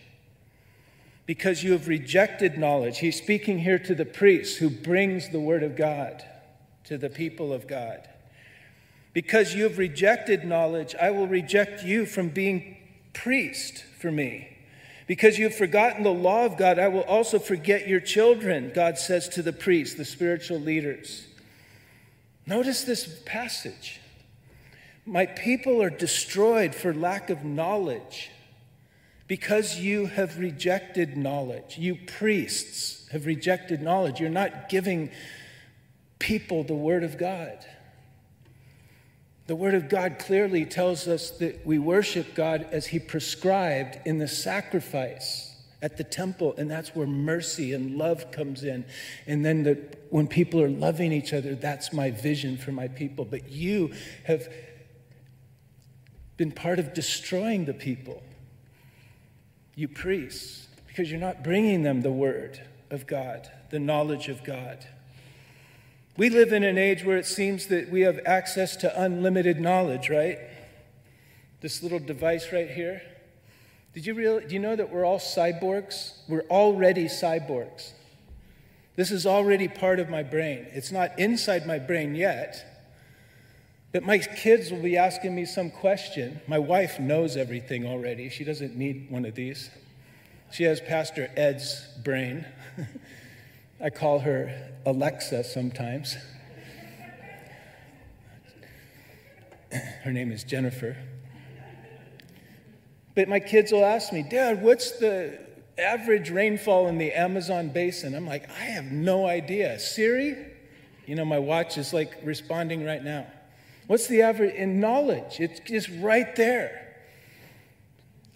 Because 1.25 1.63
you 1.63 1.71
have 1.71 1.87
rejected 1.87 2.57
knowledge. 2.57 2.99
He's 2.99 3.17
speaking 3.17 3.59
here 3.59 3.79
to 3.79 3.95
the 3.95 4.03
priest 4.03 4.57
who 4.57 4.69
brings 4.69 5.29
the 5.29 5.39
word 5.39 5.63
of 5.63 5.77
God 5.77 6.21
to 6.83 6.97
the 6.97 7.09
people 7.09 7.53
of 7.53 7.65
God. 7.65 8.09
Because 9.13 9.55
you 9.55 9.63
have 9.63 9.77
rejected 9.77 10.43
knowledge, 10.43 10.93
I 11.01 11.11
will 11.11 11.27
reject 11.27 11.81
you 11.81 12.05
from 12.05 12.27
being 12.27 12.75
priest 13.13 13.85
for 13.97 14.11
me. 14.11 14.57
Because 15.07 15.39
you've 15.39 15.55
forgotten 15.55 16.03
the 16.03 16.09
law 16.09 16.43
of 16.43 16.57
God, 16.57 16.77
I 16.77 16.89
will 16.89 17.03
also 17.03 17.39
forget 17.39 17.87
your 17.87 18.01
children, 18.01 18.69
God 18.75 18.97
says 18.97 19.29
to 19.29 19.41
the 19.41 19.53
priests, 19.53 19.95
the 19.95 20.03
spiritual 20.03 20.59
leaders. 20.59 21.25
Notice 22.45 22.83
this 22.83 23.21
passage. 23.25 24.00
My 25.11 25.25
people 25.25 25.83
are 25.83 25.89
destroyed 25.89 26.73
for 26.73 26.93
lack 26.93 27.29
of 27.29 27.43
knowledge 27.43 28.31
because 29.27 29.77
you 29.77 30.05
have 30.05 30.39
rejected 30.39 31.17
knowledge. 31.17 31.77
You 31.77 31.95
priests 31.95 33.09
have 33.09 33.25
rejected 33.25 33.81
knowledge. 33.81 34.21
You're 34.21 34.29
not 34.29 34.69
giving 34.69 35.11
people 36.17 36.63
the 36.63 36.75
word 36.75 37.03
of 37.03 37.17
God. 37.17 37.65
The 39.47 39.55
Word 39.57 39.73
of 39.73 39.89
God 39.89 40.17
clearly 40.17 40.63
tells 40.63 41.09
us 41.09 41.31
that 41.31 41.65
we 41.65 41.77
worship 41.77 42.35
God 42.35 42.67
as 42.71 42.87
He 42.87 42.99
prescribed 42.99 43.99
in 44.05 44.17
the 44.17 44.27
sacrifice 44.29 45.57
at 45.81 45.97
the 45.97 46.05
temple, 46.05 46.55
and 46.57 46.71
that's 46.71 46.95
where 46.95 47.05
mercy 47.07 47.73
and 47.73 47.97
love 47.97 48.31
comes 48.31 48.63
in. 48.63 48.85
And 49.27 49.43
then 49.43 49.63
the, 49.63 49.77
when 50.09 50.27
people 50.27 50.61
are 50.61 50.69
loving 50.69 51.11
each 51.11 51.33
other, 51.33 51.53
that's 51.53 51.91
my 51.91 52.11
vision 52.11 52.55
for 52.55 52.71
my 52.71 52.87
people. 52.87 53.25
But 53.25 53.51
you 53.51 53.91
have 54.23 54.47
been 56.37 56.51
part 56.51 56.79
of 56.79 56.93
destroying 56.93 57.65
the 57.65 57.73
people, 57.73 58.23
you 59.75 59.87
priests, 59.87 60.67
because 60.87 61.09
you're 61.09 61.19
not 61.19 61.43
bringing 61.43 61.83
them 61.83 62.01
the 62.01 62.11
Word 62.11 62.61
of 62.89 63.07
God, 63.07 63.49
the 63.69 63.79
knowledge 63.79 64.27
of 64.27 64.43
God. 64.43 64.85
We 66.17 66.29
live 66.29 66.51
in 66.51 66.63
an 66.63 66.77
age 66.77 67.05
where 67.05 67.17
it 67.17 67.25
seems 67.25 67.67
that 67.67 67.89
we 67.89 68.01
have 68.01 68.19
access 68.25 68.75
to 68.77 69.01
unlimited 69.01 69.59
knowledge, 69.59 70.09
right? 70.09 70.39
This 71.61 71.81
little 71.81 71.99
device 71.99 72.51
right 72.51 72.69
here. 72.69 73.01
Did 73.93 74.05
you 74.05 74.13
realize, 74.13 74.47
do 74.47 74.53
you 74.53 74.59
know 74.59 74.75
that 74.75 74.89
we're 74.89 75.05
all 75.05 75.19
cyborgs? 75.19 76.13
We're 76.27 76.47
already 76.49 77.05
cyborgs. 77.05 77.91
This 78.95 79.11
is 79.11 79.25
already 79.25 79.67
part 79.67 79.99
of 79.99 80.09
my 80.09 80.23
brain. 80.23 80.67
It's 80.71 80.91
not 80.91 81.17
inside 81.17 81.65
my 81.65 81.79
brain 81.79 82.15
yet. 82.15 82.70
But 83.91 84.03
my 84.03 84.19
kids 84.19 84.71
will 84.71 84.81
be 84.81 84.97
asking 84.97 85.35
me 85.35 85.45
some 85.45 85.69
question. 85.69 86.39
My 86.47 86.59
wife 86.59 86.99
knows 86.99 87.35
everything 87.35 87.85
already. 87.85 88.29
She 88.29 88.45
doesn't 88.45 88.77
need 88.77 89.07
one 89.09 89.25
of 89.25 89.35
these. 89.35 89.69
She 90.51 90.63
has 90.63 90.79
Pastor 90.79 91.29
Ed's 91.35 91.85
brain. 92.03 92.45
I 93.83 93.89
call 93.89 94.19
her 94.19 94.71
Alexa 94.85 95.43
sometimes. 95.43 96.15
Her 100.03 100.11
name 100.11 100.31
is 100.31 100.43
Jennifer. 100.43 100.95
But 103.13 103.27
my 103.27 103.39
kids 103.39 103.73
will 103.73 103.83
ask 103.83 104.13
me, 104.13 104.23
Dad, 104.23 104.61
what's 104.61 104.91
the 104.91 105.37
average 105.77 106.29
rainfall 106.29 106.87
in 106.87 106.97
the 106.97 107.11
Amazon 107.11 107.69
basin? 107.69 108.15
I'm 108.15 108.25
like, 108.27 108.49
I 108.49 108.63
have 108.63 108.85
no 108.85 109.27
idea. 109.27 109.79
Siri? 109.79 110.37
You 111.05 111.15
know, 111.15 111.25
my 111.25 111.39
watch 111.39 111.77
is 111.77 111.91
like 111.93 112.17
responding 112.23 112.85
right 112.85 113.03
now. 113.03 113.27
What's 113.91 114.07
the 114.07 114.21
average 114.21 114.55
in 114.55 114.79
knowledge? 114.79 115.41
It's 115.41 115.59
just 115.59 115.89
right 115.99 116.33
there. 116.37 116.95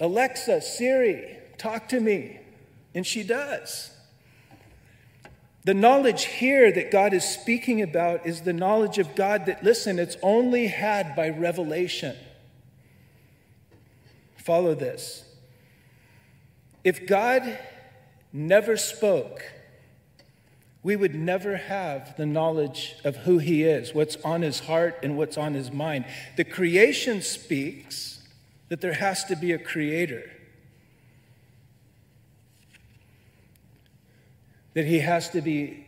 Alexa, 0.02 0.60
Siri, 0.60 1.38
talk 1.58 1.88
to 1.88 2.02
me. 2.02 2.42
And 2.94 3.08
she 3.08 3.24
does. 3.24 3.90
The 5.64 5.74
knowledge 5.74 6.26
here 6.26 6.74
that 6.74 6.92
God 6.92 7.14
is 7.14 7.24
speaking 7.24 7.82
about 7.82 8.26
is 8.26 8.42
the 8.42 8.52
knowledge 8.52 8.98
of 8.98 9.16
God 9.16 9.46
that, 9.46 9.64
listen, 9.64 9.98
it's 9.98 10.18
only 10.22 10.68
had 10.68 11.16
by 11.16 11.30
revelation. 11.30 12.18
Follow 14.36 14.76
this. 14.76 15.24
If 16.84 17.08
God 17.08 17.58
never 18.34 18.76
spoke, 18.76 19.42
we 20.86 20.96
would 20.96 21.16
never 21.16 21.58
have 21.58 22.16
the 22.16 22.28
knowledge 22.28 22.96
of 23.04 23.16
who 23.16 23.40
He 23.40 23.64
is, 23.64 23.96
what's 23.96 24.18
on 24.18 24.44
His 24.44 24.60
heart, 24.60 25.00
and 25.02 25.18
what's 25.18 25.36
on 25.36 25.56
His 25.56 25.72
mind. 25.72 26.06
The 26.38 26.44
creation 26.44 27.24
speaks 27.24 28.22
that 28.70 28.82
there 28.82 28.94
has 28.94 29.24
to 29.26 29.36
be 29.36 29.52
a 29.52 29.58
creator. 29.58 30.30
that 34.76 34.86
he 34.86 35.00
has 35.00 35.30
to 35.30 35.42
be 35.42 35.88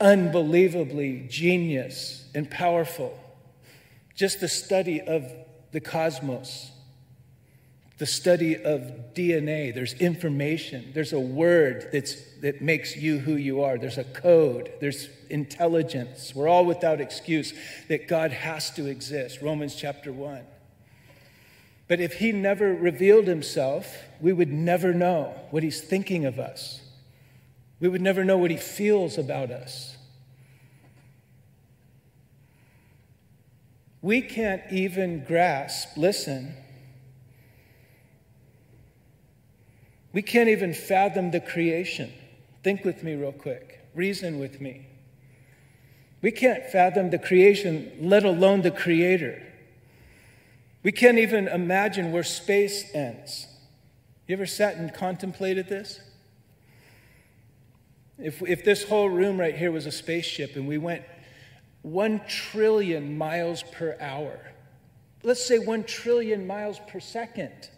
unbelievably 0.00 1.26
genius 1.28 2.28
and 2.34 2.48
powerful. 2.48 3.18
Just 4.14 4.40
the 4.40 4.48
study 4.48 5.00
of 5.00 5.32
the 5.72 5.80
cosmos, 5.80 6.70
the 8.02 8.06
study 8.06 8.56
of 8.56 9.14
DNA. 9.14 9.72
There's 9.72 9.92
information, 9.94 10.90
there's 10.92 11.12
a 11.12 11.20
word 11.20 11.88
that's, 11.92 12.16
that 12.40 12.60
makes 12.60 12.96
you 12.96 13.20
who 13.20 13.36
you 13.36 13.62
are, 13.62 13.78
there's 13.78 13.96
a 13.96 14.02
code, 14.02 14.72
there's 14.80 15.08
intelligence. 15.30 16.34
We're 16.34 16.48
all 16.48 16.66
without 16.66 17.00
excuse 17.00 17.54
that 17.86 18.08
God 18.08 18.32
has 18.32 18.72
to 18.72 18.86
exist. 18.86 19.40
Romans 19.40 19.76
chapter 19.76 20.12
1. 20.12 20.40
But 21.86 22.00
if 22.00 22.14
He 22.14 22.32
never 22.32 22.74
revealed 22.74 23.28
Himself, 23.28 23.96
we 24.20 24.32
would 24.32 24.50
never 24.50 24.92
know 24.92 25.36
what 25.50 25.62
He's 25.62 25.80
thinking 25.80 26.24
of 26.24 26.40
us. 26.40 26.80
We 27.78 27.86
would 27.86 28.02
never 28.02 28.24
know 28.24 28.36
what 28.36 28.50
He 28.50 28.56
feels 28.56 29.16
about 29.16 29.52
us. 29.52 29.96
We 34.00 34.22
can't 34.22 34.62
even 34.72 35.22
grasp, 35.24 35.96
listen, 35.96 36.56
we 40.12 40.22
can't 40.22 40.48
even 40.48 40.74
fathom 40.74 41.30
the 41.30 41.40
creation. 41.40 42.12
Think 42.62 42.84
with 42.84 43.02
me, 43.02 43.14
real 43.14 43.32
quick. 43.32 43.80
Reason 43.94 44.38
with 44.38 44.60
me. 44.60 44.86
We 46.20 46.30
can't 46.30 46.64
fathom 46.66 47.10
the 47.10 47.18
creation, 47.18 47.92
let 48.00 48.24
alone 48.24 48.62
the 48.62 48.70
creator. 48.70 49.42
We 50.82 50.92
can't 50.92 51.18
even 51.18 51.48
imagine 51.48 52.12
where 52.12 52.22
space 52.22 52.84
ends. 52.94 53.46
You 54.26 54.34
ever 54.34 54.46
sat 54.46 54.76
and 54.76 54.92
contemplated 54.94 55.68
this? 55.68 56.00
If, 58.18 58.40
if 58.42 58.64
this 58.64 58.84
whole 58.84 59.08
room 59.08 59.38
right 59.38 59.56
here 59.56 59.72
was 59.72 59.86
a 59.86 59.92
spaceship 59.92 60.54
and 60.54 60.68
we 60.68 60.78
went 60.78 61.02
1 61.82 62.22
trillion 62.28 63.18
miles 63.18 63.64
per 63.72 63.96
hour. 64.00 64.38
Let's 65.24 65.44
say 65.44 65.58
1 65.58 65.84
trillion 65.84 66.46
miles 66.46 66.80
per 66.86 67.00
second 67.00 67.70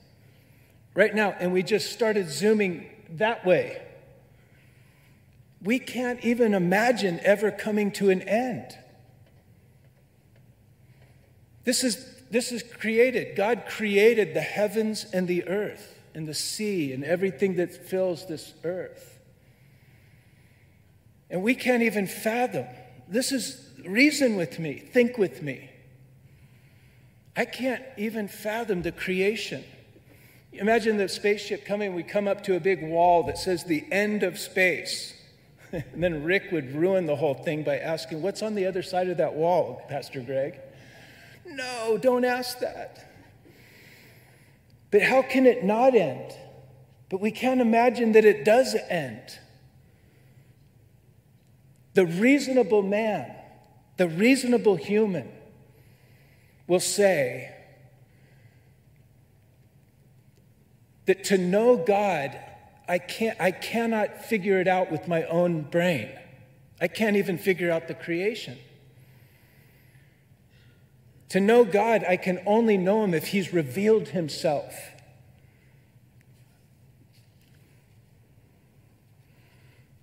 right 0.94 1.14
now, 1.14 1.35
and 1.38 1.52
we 1.52 1.62
just 1.62 1.92
started 1.92 2.30
zooming 2.30 2.88
that 3.11 3.44
way. 3.44 3.83
We 5.62 5.78
can't 5.78 6.24
even 6.24 6.54
imagine 6.54 7.20
ever 7.22 7.50
coming 7.50 7.90
to 7.92 8.11
an 8.11 8.22
end. 8.22 8.76
This 11.64 11.83
is, 11.83 12.22
this 12.30 12.52
is 12.52 12.62
created. 12.62 13.37
God 13.37 13.64
created 13.68 14.35
the 14.35 14.42
heavens 14.42 15.07
and 15.12 15.26
the 15.26 15.46
earth 15.48 15.98
and 16.14 16.28
the 16.28 16.35
sea 16.35 16.92
and 16.92 17.02
everything 17.02 17.57
that 17.57 17.74
fills 17.74 18.26
this 18.26 18.52
earth. 18.62 19.18
And 21.30 21.42
we 21.42 21.54
can't 21.54 21.83
even 21.83 22.07
fathom. 22.07 22.66
This 23.09 23.33
is 23.33 23.64
Reason 23.85 24.37
with 24.37 24.59
me, 24.59 24.78
think 24.78 25.18
with 25.18 25.42
me. 25.42 25.70
I 27.37 27.44
can't 27.44 27.83
even 27.98 28.28
fathom 28.28 28.83
the 28.83 28.92
creation. 28.92 29.64
Imagine 30.58 30.96
the 30.96 31.08
spaceship 31.08 31.64
coming, 31.64 31.94
we 31.94 32.02
come 32.02 32.28
up 32.28 32.44
to 32.44 32.56
a 32.56 32.60
big 32.60 32.82
wall 32.82 33.24
that 33.24 33.38
says 33.38 33.64
the 33.64 33.84
end 33.90 34.22
of 34.22 34.38
space. 34.38 35.14
and 35.72 36.02
then 36.02 36.22
Rick 36.24 36.50
would 36.52 36.74
ruin 36.74 37.06
the 37.06 37.16
whole 37.16 37.34
thing 37.34 37.62
by 37.62 37.78
asking, 37.78 38.22
What's 38.22 38.42
on 38.42 38.54
the 38.54 38.66
other 38.66 38.82
side 38.82 39.08
of 39.08 39.16
that 39.18 39.34
wall, 39.34 39.82
Pastor 39.88 40.20
Greg? 40.20 40.58
No, 41.46 41.98
don't 42.00 42.24
ask 42.24 42.58
that. 42.60 43.10
But 44.90 45.02
how 45.02 45.22
can 45.22 45.46
it 45.46 45.64
not 45.64 45.94
end? 45.94 46.32
But 47.08 47.20
we 47.20 47.30
can't 47.30 47.60
imagine 47.60 48.12
that 48.12 48.24
it 48.24 48.44
does 48.44 48.76
end. 48.88 49.38
The 51.94 52.06
reasonable 52.06 52.82
man 52.82 53.34
the 53.96 54.08
reasonable 54.08 54.76
human 54.76 55.30
will 56.66 56.80
say 56.80 57.53
that 61.06 61.24
to 61.24 61.38
know 61.38 61.76
God, 61.76 62.38
I, 62.88 62.98
can't, 62.98 63.40
I 63.40 63.50
cannot 63.50 64.24
figure 64.24 64.60
it 64.60 64.68
out 64.68 64.90
with 64.90 65.08
my 65.08 65.24
own 65.24 65.62
brain. 65.62 66.10
I 66.80 66.88
can't 66.88 67.16
even 67.16 67.38
figure 67.38 67.70
out 67.70 67.88
the 67.88 67.94
creation. 67.94 68.58
To 71.30 71.40
know 71.40 71.64
God, 71.64 72.04
I 72.08 72.16
can 72.16 72.40
only 72.46 72.76
know 72.76 73.04
Him 73.04 73.14
if 73.14 73.28
He's 73.28 73.52
revealed 73.52 74.08
Himself. 74.08 74.74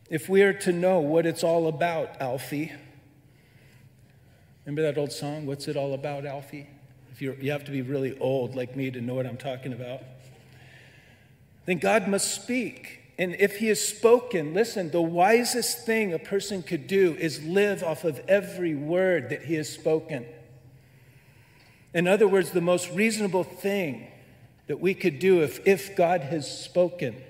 If 0.09 0.27
we 0.27 0.41
are 0.41 0.53
to 0.53 0.73
know 0.73 0.99
what 0.99 1.25
it's 1.25 1.43
all 1.43 1.67
about, 1.67 2.19
Alfie, 2.19 2.73
Remember 4.65 4.83
that 4.83 4.99
old 4.99 5.11
song, 5.11 5.47
What's 5.47 5.67
It 5.67 5.75
All 5.75 5.93
About, 5.93 6.25
Alfie? 6.25 6.67
If 7.11 7.21
you're, 7.21 7.33
you 7.35 7.51
have 7.51 7.65
to 7.65 7.71
be 7.71 7.81
really 7.81 8.17
old 8.19 8.55
like 8.55 8.75
me 8.75 8.91
to 8.91 9.01
know 9.01 9.15
what 9.15 9.25
I'm 9.25 9.37
talking 9.37 9.73
about. 9.73 10.01
Then 11.65 11.77
God 11.77 12.07
must 12.07 12.33
speak. 12.33 12.99
And 13.17 13.35
if 13.35 13.57
He 13.57 13.67
has 13.67 13.85
spoken, 13.85 14.53
listen, 14.53 14.91
the 14.91 15.01
wisest 15.01 15.85
thing 15.85 16.13
a 16.13 16.19
person 16.19 16.63
could 16.63 16.87
do 16.87 17.15
is 17.19 17.43
live 17.43 17.83
off 17.83 18.03
of 18.03 18.19
every 18.27 18.73
word 18.73 19.29
that 19.29 19.43
He 19.43 19.55
has 19.55 19.69
spoken. 19.69 20.25
In 21.93 22.07
other 22.07 22.27
words, 22.27 22.51
the 22.51 22.61
most 22.61 22.89
reasonable 22.91 23.43
thing 23.43 24.07
that 24.67 24.79
we 24.79 24.93
could 24.93 25.19
do 25.19 25.43
if, 25.43 25.65
if 25.67 25.95
God 25.95 26.21
has 26.21 26.63
spoken 26.63 27.21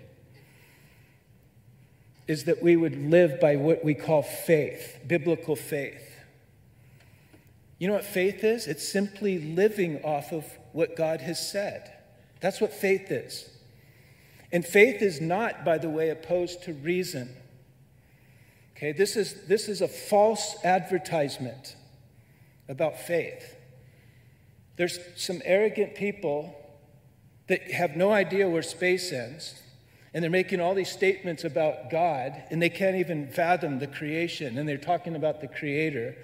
is 2.28 2.46
that 2.46 2.62
we 2.63 2.76
would 2.76 2.96
live 3.10 3.41
by 3.41 3.56
what 3.56 3.84
we 3.84 3.94
call 3.94 4.22
faith, 4.22 5.00
biblical 5.06 5.56
faith. 5.56 6.08
You 7.80 7.88
know 7.88 7.96
what 7.96 8.06
faith 8.06 8.44
is? 8.44 8.67
It's 8.67 8.88
simply 8.88 9.39
living 9.39 10.04
off 10.04 10.32
of 10.32 10.46
what 10.72 10.96
God 10.96 11.20
has 11.22 11.46
said. 11.52 11.91
That's 12.39 12.62
what 12.62 12.72
faith 12.72 13.12
is. 13.12 13.50
And 14.51 14.65
faith 14.65 15.01
is 15.01 15.21
not, 15.21 15.63
by 15.63 15.77
the 15.77 15.89
way, 15.89 16.09
opposed 16.09 16.63
to 16.63 16.73
reason. 16.73 17.35
Okay, 18.75 18.91
this 18.91 19.15
is, 19.15 19.47
this 19.47 19.69
is 19.69 19.81
a 19.81 19.87
false 19.87 20.57
advertisement 20.63 21.75
about 22.67 22.99
faith. 22.99 23.55
There's 24.75 24.99
some 25.15 25.41
arrogant 25.45 25.95
people 25.95 26.55
that 27.47 27.71
have 27.71 27.95
no 27.95 28.11
idea 28.11 28.49
where 28.49 28.63
space 28.63 29.11
ends, 29.11 29.61
and 30.13 30.23
they're 30.23 30.31
making 30.31 30.59
all 30.59 30.73
these 30.73 30.91
statements 30.91 31.43
about 31.43 31.89
God, 31.89 32.43
and 32.49 32.61
they 32.61 32.69
can't 32.69 32.95
even 32.95 33.27
fathom 33.27 33.79
the 33.79 33.87
creation, 33.87 34.57
and 34.57 34.67
they're 34.67 34.77
talking 34.77 35.15
about 35.15 35.41
the 35.41 35.47
Creator 35.47 36.15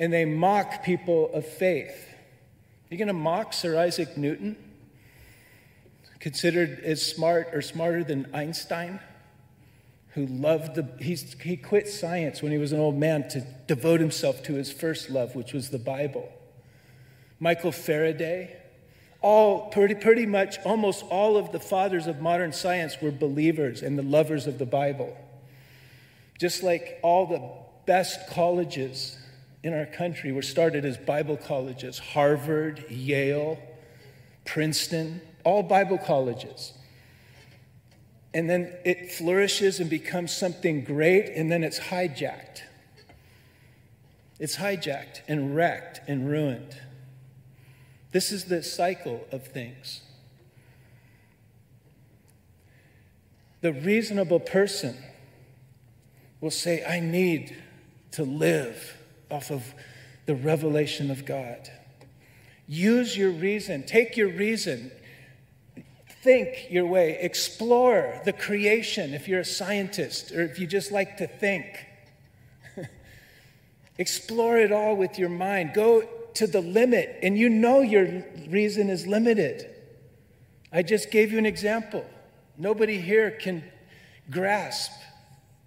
and 0.00 0.10
they 0.10 0.24
mock 0.24 0.82
people 0.82 1.30
of 1.34 1.46
faith. 1.46 2.08
Are 2.08 2.94
You're 2.94 2.98
going 2.98 3.08
to 3.08 3.12
mock 3.12 3.52
Sir 3.52 3.78
Isaac 3.78 4.16
Newton, 4.16 4.56
considered 6.20 6.80
as 6.80 7.04
smart 7.04 7.48
or 7.52 7.62
smarter 7.62 8.04
than 8.04 8.28
Einstein, 8.32 9.00
who 10.10 10.26
loved 10.26 10.74
the, 10.74 10.86
he's, 11.02 11.34
he 11.40 11.56
quit 11.56 11.88
science 11.88 12.42
when 12.42 12.52
he 12.52 12.58
was 12.58 12.72
an 12.72 12.80
old 12.80 12.96
man 12.96 13.28
to 13.28 13.40
devote 13.66 14.00
himself 14.00 14.42
to 14.42 14.54
his 14.54 14.70
first 14.70 15.08
love, 15.08 15.34
which 15.34 15.52
was 15.52 15.70
the 15.70 15.78
Bible. 15.78 16.30
Michael 17.38 17.72
Faraday, 17.72 18.56
all 19.22 19.70
pretty, 19.70 19.94
pretty 19.94 20.26
much 20.26 20.58
almost 20.64 21.04
all 21.10 21.36
of 21.36 21.52
the 21.52 21.60
fathers 21.60 22.06
of 22.06 22.20
modern 22.20 22.52
science 22.52 23.00
were 23.00 23.10
believers 23.10 23.82
and 23.82 23.98
the 23.98 24.02
lovers 24.02 24.46
of 24.46 24.58
the 24.58 24.66
Bible. 24.66 25.16
Just 26.38 26.62
like 26.62 26.98
all 27.02 27.26
the 27.26 27.50
best 27.86 28.28
colleges 28.28 29.16
in 29.62 29.74
our 29.74 29.86
country 29.86 30.32
were 30.32 30.42
started 30.42 30.84
as 30.84 30.96
Bible 30.96 31.36
colleges 31.36 31.98
Harvard, 31.98 32.84
Yale, 32.90 33.58
Princeton, 34.44 35.20
all 35.44 35.62
Bible 35.62 35.98
colleges. 35.98 36.72
And 38.32 38.48
then 38.48 38.72
it 38.84 39.12
flourishes 39.12 39.80
and 39.80 39.90
becomes 39.90 40.36
something 40.36 40.84
great, 40.84 41.30
and 41.34 41.50
then 41.50 41.64
it's 41.64 41.78
hijacked. 41.78 42.62
It's 44.38 44.56
hijacked 44.56 45.22
and 45.28 45.54
wrecked 45.54 46.00
and 46.06 46.28
ruined. 46.28 46.76
This 48.12 48.32
is 48.32 48.44
the 48.44 48.62
cycle 48.62 49.26
of 49.30 49.46
things. 49.46 50.00
The 53.60 53.72
reasonable 53.72 54.40
person 54.40 54.96
will 56.40 56.50
say, 56.50 56.84
I 56.84 57.00
need 57.00 57.56
to 58.12 58.24
live 58.24 58.96
off 59.30 59.50
of 59.50 59.74
the 60.26 60.34
revelation 60.34 61.10
of 61.10 61.24
God. 61.24 61.68
Use 62.66 63.16
your 63.16 63.30
reason, 63.30 63.82
take 63.82 64.16
your 64.16 64.28
reason, 64.28 64.90
think 66.22 66.66
your 66.70 66.86
way, 66.86 67.18
explore 67.20 68.20
the 68.24 68.32
creation 68.32 69.14
if 69.14 69.26
you're 69.26 69.40
a 69.40 69.44
scientist 69.44 70.32
or 70.32 70.42
if 70.42 70.58
you 70.58 70.66
just 70.66 70.92
like 70.92 71.16
to 71.18 71.26
think. 71.26 71.64
explore 73.98 74.58
it 74.58 74.72
all 74.72 74.96
with 74.96 75.18
your 75.18 75.28
mind. 75.28 75.72
Go 75.74 76.06
to 76.34 76.46
the 76.46 76.60
limit, 76.60 77.18
and 77.22 77.36
you 77.36 77.48
know 77.48 77.80
your 77.80 78.24
reason 78.48 78.88
is 78.90 79.06
limited. 79.06 79.74
I 80.72 80.82
just 80.82 81.10
gave 81.10 81.32
you 81.32 81.38
an 81.38 81.46
example. 81.46 82.04
Nobody 82.56 83.00
here 83.00 83.30
can 83.30 83.64
grasp 84.30 84.92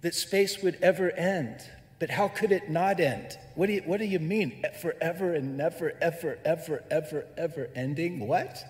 that 0.00 0.14
space 0.14 0.62
would 0.62 0.78
ever 0.82 1.10
end 1.10 1.60
But 1.98 2.10
how 2.10 2.28
could 2.28 2.52
it 2.52 2.68
not 2.68 3.00
end? 3.00 3.38
What 3.54 3.66
do 3.66 3.72
you, 3.74 3.82
what 3.86 3.98
do 3.98 4.04
you 4.04 4.18
mean? 4.18 4.64
Forever 4.82 5.34
and 5.34 5.56
never, 5.56 5.94
ever, 6.02 6.38
ever, 6.44 6.84
ever, 6.90 7.24
ever 7.36 7.70
ending? 7.74 8.26
What? 8.26 8.62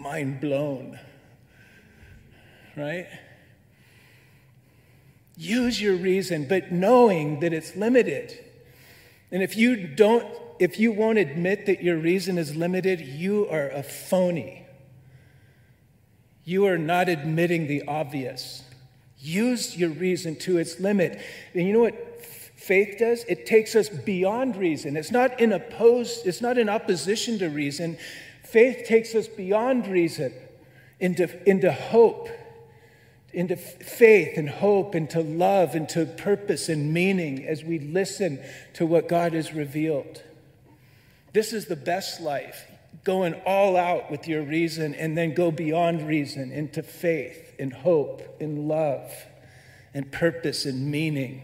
Mind 0.00 0.40
blown. 0.40 0.98
Right? 2.74 3.06
Use 5.36 5.78
your 5.78 5.94
reason, 5.94 6.48
but 6.48 6.72
knowing 6.72 7.40
that 7.40 7.52
it's 7.52 7.76
limited. 7.76 8.32
And 9.30 9.42
if 9.42 9.58
you 9.58 9.86
don't, 9.86 10.26
if 10.58 10.80
you 10.80 10.90
won't 10.90 11.18
admit 11.18 11.66
that 11.66 11.82
your 11.82 11.98
reason 11.98 12.38
is 12.38 12.56
limited, 12.56 13.00
you 13.00 13.46
are 13.50 13.68
a 13.68 13.82
phony. 13.82 14.64
You 16.44 16.64
are 16.64 16.78
not 16.78 17.10
admitting 17.10 17.66
the 17.66 17.82
obvious. 17.86 18.62
Use 19.18 19.76
your 19.76 19.90
reason 19.90 20.34
to 20.36 20.56
its 20.56 20.80
limit. 20.80 21.20
And 21.52 21.66
you 21.66 21.74
know 21.74 21.80
what 21.80 22.24
faith 22.24 22.96
does? 22.98 23.24
It 23.24 23.44
takes 23.44 23.76
us 23.76 23.90
beyond 23.90 24.56
reason. 24.56 24.96
It's 24.96 25.10
not 25.10 25.38
in 25.40 25.52
opposed, 25.52 26.26
it's 26.26 26.40
not 26.40 26.56
in 26.56 26.70
opposition 26.70 27.38
to 27.40 27.50
reason. 27.50 27.98
Faith 28.50 28.84
takes 28.84 29.14
us 29.14 29.28
beyond 29.28 29.86
reason 29.86 30.34
into, 30.98 31.48
into 31.48 31.70
hope, 31.70 32.28
into 33.32 33.54
faith 33.54 34.36
and 34.36 34.48
hope, 34.48 34.96
into 34.96 35.20
love, 35.20 35.76
into 35.76 36.04
purpose 36.04 36.68
and 36.68 36.92
meaning 36.92 37.46
as 37.46 37.62
we 37.62 37.78
listen 37.78 38.40
to 38.74 38.84
what 38.84 39.08
God 39.08 39.34
has 39.34 39.52
revealed. 39.52 40.24
This 41.32 41.52
is 41.52 41.66
the 41.66 41.76
best 41.76 42.20
life 42.20 42.66
going 43.04 43.34
all 43.46 43.76
out 43.76 44.10
with 44.10 44.26
your 44.26 44.42
reason 44.42 44.96
and 44.96 45.16
then 45.16 45.32
go 45.32 45.52
beyond 45.52 46.08
reason 46.08 46.50
into 46.50 46.82
faith 46.82 47.54
and 47.60 47.72
hope 47.72 48.36
and 48.40 48.66
love 48.66 49.12
and 49.94 50.10
purpose 50.10 50.66
and 50.66 50.90
meaning. 50.90 51.42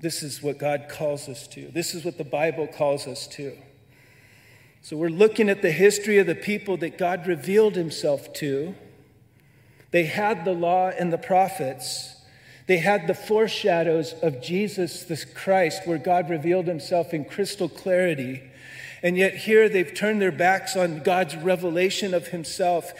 This 0.00 0.22
is 0.22 0.44
what 0.44 0.58
God 0.58 0.86
calls 0.88 1.28
us 1.28 1.48
to. 1.48 1.72
This 1.72 1.92
is 1.92 2.04
what 2.04 2.18
the 2.18 2.24
Bible 2.24 2.68
calls 2.68 3.08
us 3.08 3.26
to. 3.28 3.58
So 4.82 4.96
we're 4.96 5.08
looking 5.08 5.48
at 5.48 5.62
the 5.62 5.70
history 5.70 6.18
of 6.18 6.26
the 6.26 6.34
people 6.34 6.76
that 6.78 6.98
God 6.98 7.28
revealed 7.28 7.76
himself 7.76 8.32
to. 8.34 8.74
They 9.92 10.06
had 10.06 10.44
the 10.44 10.52
law 10.52 10.88
and 10.88 11.12
the 11.12 11.18
prophets. 11.18 12.16
They 12.66 12.78
had 12.78 13.06
the 13.06 13.14
foreshadows 13.14 14.12
of 14.22 14.42
Jesus, 14.42 15.04
the 15.04 15.24
Christ, 15.34 15.86
where 15.86 15.98
God 15.98 16.28
revealed 16.28 16.66
himself 16.66 17.14
in 17.14 17.24
crystal 17.24 17.68
clarity. 17.68 18.42
And 19.04 19.16
yet, 19.16 19.34
here 19.34 19.68
they've 19.68 19.94
turned 19.94 20.20
their 20.20 20.32
backs 20.32 20.76
on 20.76 21.02
God's 21.02 21.36
revelation 21.36 22.14
of 22.14 22.28
Himself, 22.28 22.92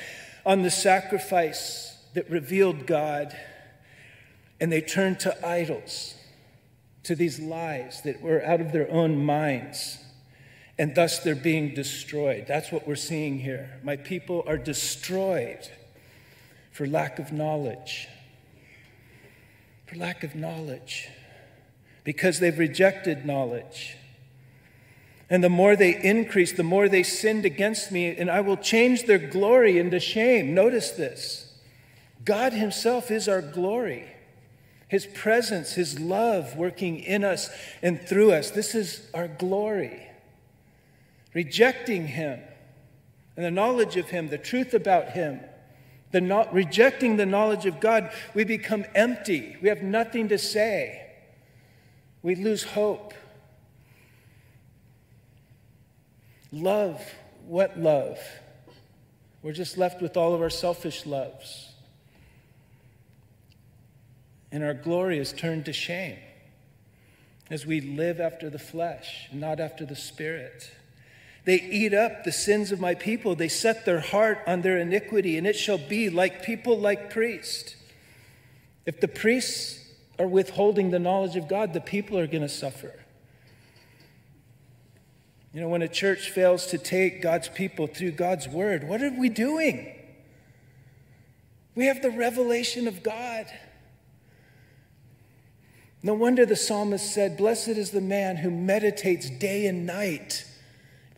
on 0.44 0.62
the 0.62 0.70
sacrifice 0.70 1.96
that 2.14 2.28
revealed 2.28 2.86
God, 2.86 3.36
and 4.60 4.70
they 4.70 4.80
turned 4.80 5.20
to 5.20 5.46
idols, 5.46 6.14
to 7.04 7.14
these 7.14 7.38
lies 7.38 8.02
that 8.02 8.20
were 8.20 8.44
out 8.44 8.60
of 8.60 8.72
their 8.72 8.90
own 8.90 9.24
minds. 9.24 9.98
And 10.78 10.94
thus 10.94 11.18
they're 11.20 11.34
being 11.34 11.74
destroyed. 11.74 12.46
That's 12.48 12.72
what 12.72 12.86
we're 12.86 12.96
seeing 12.96 13.38
here. 13.38 13.78
My 13.82 13.96
people 13.96 14.42
are 14.46 14.56
destroyed 14.56 15.70
for 16.70 16.86
lack 16.86 17.18
of 17.18 17.32
knowledge. 17.32 18.08
For 19.86 19.96
lack 19.96 20.24
of 20.24 20.34
knowledge. 20.34 21.08
Because 22.04 22.40
they've 22.40 22.58
rejected 22.58 23.26
knowledge. 23.26 23.96
And 25.28 25.42
the 25.42 25.48
more 25.48 25.76
they 25.76 26.02
increased, 26.02 26.56
the 26.56 26.62
more 26.62 26.88
they 26.88 27.02
sinned 27.02 27.46
against 27.46 27.90
me, 27.90 28.14
and 28.14 28.30
I 28.30 28.40
will 28.40 28.56
change 28.58 29.04
their 29.04 29.18
glory 29.18 29.78
into 29.78 29.98
shame. 30.00 30.54
Notice 30.54 30.90
this 30.90 31.54
God 32.24 32.52
Himself 32.52 33.10
is 33.10 33.28
our 33.28 33.40
glory. 33.40 34.08
His 34.88 35.06
presence, 35.06 35.72
His 35.72 35.98
love 35.98 36.56
working 36.56 36.98
in 36.98 37.24
us 37.24 37.48
and 37.82 37.98
through 37.98 38.32
us. 38.32 38.50
This 38.50 38.74
is 38.74 39.08
our 39.14 39.26
glory. 39.26 40.06
Rejecting 41.34 42.06
Him 42.06 42.40
and 43.36 43.44
the 43.44 43.50
knowledge 43.50 43.96
of 43.96 44.10
Him, 44.10 44.28
the 44.28 44.38
truth 44.38 44.74
about 44.74 45.10
Him, 45.10 45.40
the 46.10 46.20
not, 46.20 46.52
rejecting 46.52 47.16
the 47.16 47.26
knowledge 47.26 47.64
of 47.64 47.80
God, 47.80 48.10
we 48.34 48.44
become 48.44 48.84
empty. 48.94 49.56
We 49.62 49.68
have 49.68 49.82
nothing 49.82 50.28
to 50.28 50.38
say. 50.38 51.10
We 52.22 52.34
lose 52.34 52.62
hope. 52.62 53.14
Love, 56.52 57.02
what 57.46 57.78
love? 57.78 58.18
We're 59.42 59.52
just 59.52 59.78
left 59.78 60.02
with 60.02 60.16
all 60.16 60.34
of 60.34 60.42
our 60.42 60.50
selfish 60.50 61.06
loves. 61.06 61.72
And 64.52 64.62
our 64.62 64.74
glory 64.74 65.18
is 65.18 65.32
turned 65.32 65.64
to 65.64 65.72
shame 65.72 66.18
as 67.50 67.64
we 67.64 67.80
live 67.80 68.20
after 68.20 68.50
the 68.50 68.58
flesh, 68.58 69.28
not 69.32 69.60
after 69.60 69.86
the 69.86 69.96
spirit. 69.96 70.70
They 71.44 71.60
eat 71.60 71.92
up 71.92 72.22
the 72.22 72.32
sins 72.32 72.70
of 72.70 72.78
my 72.78 72.94
people. 72.94 73.34
They 73.34 73.48
set 73.48 73.84
their 73.84 74.00
heart 74.00 74.38
on 74.46 74.62
their 74.62 74.78
iniquity, 74.78 75.36
and 75.36 75.46
it 75.46 75.56
shall 75.56 75.78
be 75.78 76.08
like 76.08 76.44
people 76.44 76.78
like 76.78 77.10
priests. 77.10 77.74
If 78.86 79.00
the 79.00 79.08
priests 79.08 79.80
are 80.18 80.26
withholding 80.26 80.90
the 80.90 81.00
knowledge 81.00 81.34
of 81.36 81.48
God, 81.48 81.72
the 81.72 81.80
people 81.80 82.18
are 82.18 82.28
going 82.28 82.42
to 82.42 82.48
suffer. 82.48 82.92
You 85.52 85.60
know, 85.60 85.68
when 85.68 85.82
a 85.82 85.88
church 85.88 86.30
fails 86.30 86.66
to 86.68 86.78
take 86.78 87.20
God's 87.20 87.48
people 87.48 87.86
through 87.86 88.12
God's 88.12 88.48
word, 88.48 88.84
what 88.88 89.02
are 89.02 89.10
we 89.10 89.28
doing? 89.28 89.94
We 91.74 91.86
have 91.86 92.02
the 92.02 92.10
revelation 92.10 92.86
of 92.86 93.02
God. 93.02 93.46
No 96.02 96.14
wonder 96.14 96.46
the 96.46 96.56
psalmist 96.56 97.12
said, 97.12 97.36
Blessed 97.36 97.68
is 97.68 97.90
the 97.90 98.00
man 98.00 98.36
who 98.36 98.50
meditates 98.50 99.28
day 99.28 99.66
and 99.66 99.86
night 99.86 100.44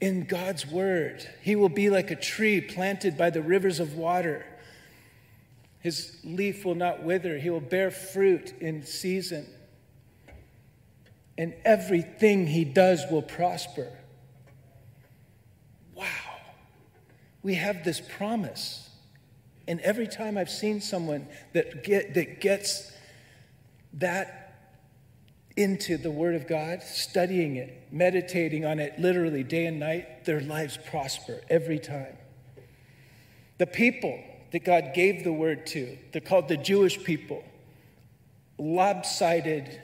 in 0.04 0.24
God's 0.24 0.66
word. 0.66 1.26
He 1.40 1.56
will 1.56 1.70
be 1.70 1.88
like 1.88 2.10
a 2.10 2.14
tree 2.14 2.60
planted 2.60 3.16
by 3.16 3.30
the 3.30 3.40
rivers 3.40 3.80
of 3.80 3.94
water. 3.94 4.44
His 5.80 6.18
leaf 6.22 6.62
will 6.62 6.74
not 6.74 7.02
wither, 7.02 7.38
he 7.38 7.48
will 7.48 7.62
bear 7.62 7.90
fruit 7.90 8.52
in 8.60 8.84
season. 8.84 9.46
And 11.38 11.54
everything 11.64 12.46
he 12.46 12.66
does 12.66 13.02
will 13.10 13.22
prosper. 13.22 13.90
Wow. 15.94 16.04
We 17.42 17.54
have 17.54 17.82
this 17.82 17.98
promise. 17.98 18.90
And 19.66 19.80
every 19.80 20.06
time 20.06 20.36
I've 20.36 20.50
seen 20.50 20.82
someone 20.82 21.26
that, 21.54 21.82
get, 21.82 22.12
that 22.12 22.42
gets 22.42 22.92
that 23.94 24.43
into 25.56 25.96
the 25.96 26.10
Word 26.10 26.34
of 26.34 26.48
God, 26.48 26.82
studying 26.82 27.56
it, 27.56 27.88
meditating 27.92 28.64
on 28.64 28.80
it 28.80 28.98
literally 28.98 29.44
day 29.44 29.66
and 29.66 29.78
night, 29.78 30.24
their 30.24 30.40
lives 30.40 30.78
prosper 30.90 31.40
every 31.48 31.78
time. 31.78 32.16
The 33.58 33.66
people 33.66 34.20
that 34.50 34.64
God 34.64 34.92
gave 34.94 35.22
the 35.22 35.32
Word 35.32 35.66
to, 35.68 35.96
they're 36.12 36.20
called 36.20 36.48
the 36.48 36.56
Jewish 36.56 37.02
people, 37.02 37.44
lopsided 38.58 39.80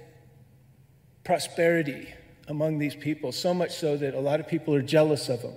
prosperity 1.24 2.12
among 2.48 2.78
these 2.78 2.96
people, 2.96 3.30
so 3.30 3.54
much 3.54 3.76
so 3.76 3.96
that 3.96 4.14
a 4.14 4.20
lot 4.20 4.40
of 4.40 4.48
people 4.48 4.74
are 4.74 4.82
jealous 4.82 5.28
of 5.28 5.42
them. 5.42 5.54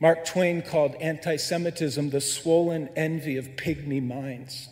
Mark 0.00 0.24
Twain 0.24 0.62
called 0.62 0.94
anti 0.96 1.36
Semitism 1.36 2.10
the 2.10 2.20
swollen 2.20 2.88
envy 2.96 3.36
of 3.36 3.48
pygmy 3.56 4.06
minds. 4.06 4.68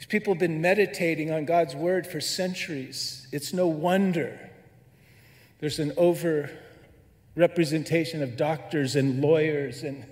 These 0.00 0.06
people 0.06 0.32
have 0.32 0.40
been 0.40 0.62
meditating 0.62 1.30
on 1.30 1.44
God's 1.44 1.76
word 1.76 2.06
for 2.06 2.22
centuries. 2.22 3.28
It's 3.32 3.52
no 3.52 3.66
wonder 3.66 4.50
there's 5.58 5.78
an 5.78 5.92
over 5.98 6.48
representation 7.36 8.22
of 8.22 8.34
doctors 8.38 8.96
and 8.96 9.20
lawyers 9.20 9.82
and, 9.82 10.06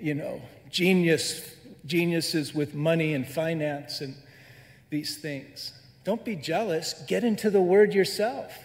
you 0.00 0.14
know, 0.14 0.42
genius, 0.70 1.54
geniuses 1.86 2.52
with 2.52 2.74
money 2.74 3.14
and 3.14 3.24
finance 3.24 4.00
and 4.00 4.16
these 4.90 5.18
things. 5.18 5.72
Don't 6.02 6.24
be 6.24 6.34
jealous. 6.34 7.00
Get 7.06 7.22
into 7.22 7.50
the 7.50 7.62
word 7.62 7.94
yourself. 7.94 8.58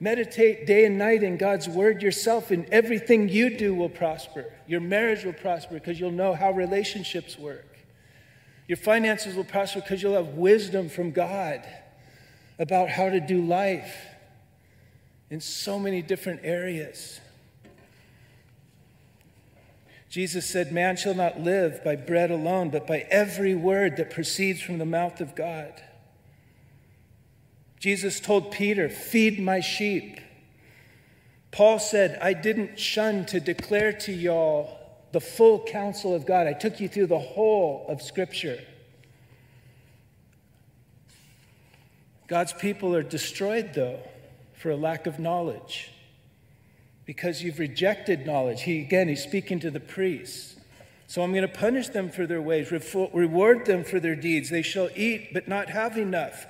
Meditate 0.00 0.66
day 0.66 0.84
and 0.84 0.98
night 0.98 1.22
in 1.22 1.36
God's 1.36 1.68
word 1.68 2.02
yourself, 2.02 2.50
and 2.50 2.66
everything 2.70 3.28
you 3.28 3.56
do 3.56 3.72
will 3.72 3.88
prosper. 3.88 4.46
Your 4.66 4.80
marriage 4.80 5.24
will 5.24 5.32
prosper 5.32 5.74
because 5.74 6.00
you'll 6.00 6.10
know 6.10 6.34
how 6.34 6.50
relationships 6.50 7.38
work. 7.38 7.71
Your 8.72 8.78
finances 8.78 9.34
will 9.34 9.44
prosper 9.44 9.82
because 9.82 10.02
you'll 10.02 10.14
have 10.14 10.28
wisdom 10.28 10.88
from 10.88 11.10
God 11.10 11.62
about 12.58 12.88
how 12.88 13.10
to 13.10 13.20
do 13.20 13.44
life 13.44 13.94
in 15.28 15.42
so 15.42 15.78
many 15.78 16.00
different 16.00 16.40
areas. 16.42 17.20
Jesus 20.08 20.48
said, 20.48 20.72
Man 20.72 20.96
shall 20.96 21.12
not 21.12 21.38
live 21.38 21.84
by 21.84 21.96
bread 21.96 22.30
alone, 22.30 22.70
but 22.70 22.86
by 22.86 23.06
every 23.10 23.54
word 23.54 23.98
that 23.98 24.10
proceeds 24.10 24.62
from 24.62 24.78
the 24.78 24.86
mouth 24.86 25.20
of 25.20 25.34
God. 25.34 25.74
Jesus 27.78 28.20
told 28.20 28.52
Peter, 28.52 28.88
Feed 28.88 29.38
my 29.38 29.60
sheep. 29.60 30.18
Paul 31.50 31.78
said, 31.78 32.18
I 32.22 32.32
didn't 32.32 32.80
shun 32.80 33.26
to 33.26 33.38
declare 33.38 33.92
to 33.92 34.12
y'all 34.12 34.78
the 35.12 35.20
full 35.20 35.62
counsel 35.64 36.14
of 36.14 36.26
God. 36.26 36.46
I 36.46 36.54
took 36.54 36.80
you 36.80 36.88
through 36.88 37.06
the 37.06 37.18
whole 37.18 37.86
of 37.88 38.02
Scripture. 38.02 38.58
God's 42.28 42.54
people 42.54 42.96
are 42.96 43.02
destroyed, 43.02 43.74
though, 43.74 44.00
for 44.54 44.70
a 44.70 44.76
lack 44.76 45.06
of 45.06 45.18
knowledge. 45.18 45.90
Because 47.04 47.42
you've 47.42 47.58
rejected 47.58 48.26
knowledge. 48.26 48.62
He, 48.62 48.80
again, 48.80 49.08
he's 49.08 49.22
speaking 49.22 49.60
to 49.60 49.70
the 49.70 49.80
priests. 49.80 50.56
So 51.08 51.22
I'm 51.22 51.32
going 51.32 51.42
to 51.42 51.48
punish 51.48 51.88
them 51.88 52.10
for 52.10 52.26
their 52.26 52.40
ways, 52.40 52.70
reward 52.70 53.66
them 53.66 53.84
for 53.84 54.00
their 54.00 54.16
deeds. 54.16 54.48
They 54.48 54.62
shall 54.62 54.88
eat, 54.96 55.34
but 55.34 55.46
not 55.46 55.68
have 55.68 55.98
enough. 55.98 56.46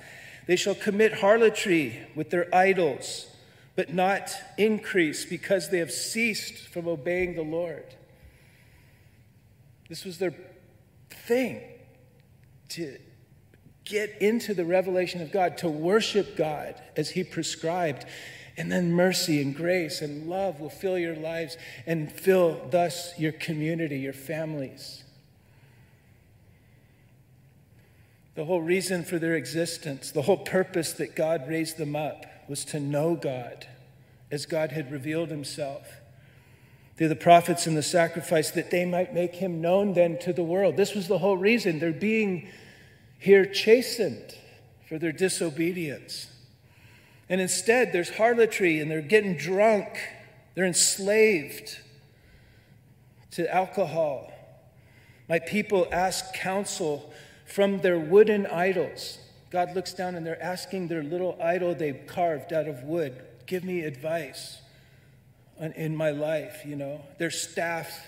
They 0.47 0.55
shall 0.55 0.75
commit 0.75 1.15
harlotry 1.15 1.99
with 2.15 2.29
their 2.29 2.53
idols, 2.55 3.27
but 3.75 3.93
not 3.93 4.31
increase, 4.57 5.25
because 5.25 5.69
they 5.69 5.79
have 5.79 5.91
ceased 5.91 6.67
from 6.67 6.87
obeying 6.87 7.35
the 7.35 7.41
Lord. 7.41 7.83
This 9.93 10.05
was 10.05 10.17
their 10.17 10.33
thing 11.27 11.61
to 12.69 12.97
get 13.85 14.19
into 14.23 14.55
the 14.55 14.65
revelation 14.65 15.21
of 15.21 15.31
God, 15.31 15.59
to 15.59 15.69
worship 15.69 16.35
God 16.35 16.81
as 16.97 17.11
He 17.11 17.23
prescribed. 17.23 18.03
And 18.57 18.71
then 18.71 18.91
mercy 18.91 19.39
and 19.39 19.55
grace 19.55 20.01
and 20.01 20.27
love 20.27 20.59
will 20.59 20.71
fill 20.71 20.97
your 20.97 21.15
lives 21.15 21.57
and 21.85 22.11
fill 22.11 22.67
thus 22.71 23.13
your 23.19 23.33
community, 23.33 23.99
your 23.99 24.13
families. 24.13 25.03
The 28.33 28.45
whole 28.45 28.63
reason 28.63 29.03
for 29.03 29.19
their 29.19 29.35
existence, 29.35 30.09
the 30.09 30.23
whole 30.23 30.37
purpose 30.37 30.93
that 30.93 31.15
God 31.15 31.47
raised 31.47 31.77
them 31.77 31.95
up 31.95 32.25
was 32.49 32.65
to 32.65 32.79
know 32.79 33.13
God 33.13 33.67
as 34.31 34.47
God 34.47 34.71
had 34.71 34.91
revealed 34.91 35.29
himself 35.29 35.85
through 36.97 37.07
the 37.07 37.15
prophets 37.15 37.65
and 37.65 37.75
the 37.75 37.83
sacrifice 37.83 38.51
that 38.51 38.69
they 38.69 38.85
might 38.85 39.13
make 39.13 39.35
him 39.35 39.61
known 39.61 39.93
then 39.93 40.17
to 40.19 40.31
the 40.31 40.43
world. 40.43 40.77
This 40.77 40.93
was 40.93 41.07
the 41.07 41.17
whole 41.17 41.37
reason. 41.37 41.79
They're 41.79 41.91
being 41.91 42.47
here 43.17 43.45
chastened 43.45 44.35
for 44.87 44.99
their 44.99 45.11
disobedience. 45.11 46.27
And 47.29 47.41
instead, 47.41 47.93
there's 47.93 48.17
harlotry 48.17 48.79
and 48.79 48.91
they're 48.91 49.01
getting 49.01 49.35
drunk, 49.35 49.87
they're 50.53 50.65
enslaved 50.65 51.79
to 53.31 53.51
alcohol. 53.51 54.31
My 55.27 55.39
people 55.39 55.87
ask 55.91 56.33
counsel 56.33 57.11
from 57.47 57.79
their 57.79 57.97
wooden 57.97 58.45
idols. 58.45 59.17
God 59.49 59.73
looks 59.73 59.93
down 59.93 60.15
and 60.15 60.25
they're 60.25 60.41
asking 60.43 60.89
their 60.89 61.01
little 61.01 61.39
idol 61.41 61.73
they 61.73 61.93
carved 61.93 62.53
out 62.53 62.67
of 62.67 62.83
wood, 62.83 63.23
give 63.47 63.63
me 63.63 63.81
advice 63.81 64.62
in 65.71 65.95
my 65.95 66.11
life, 66.11 66.63
you 66.65 66.75
know. 66.75 67.01
Their 67.17 67.31
staff, 67.31 68.05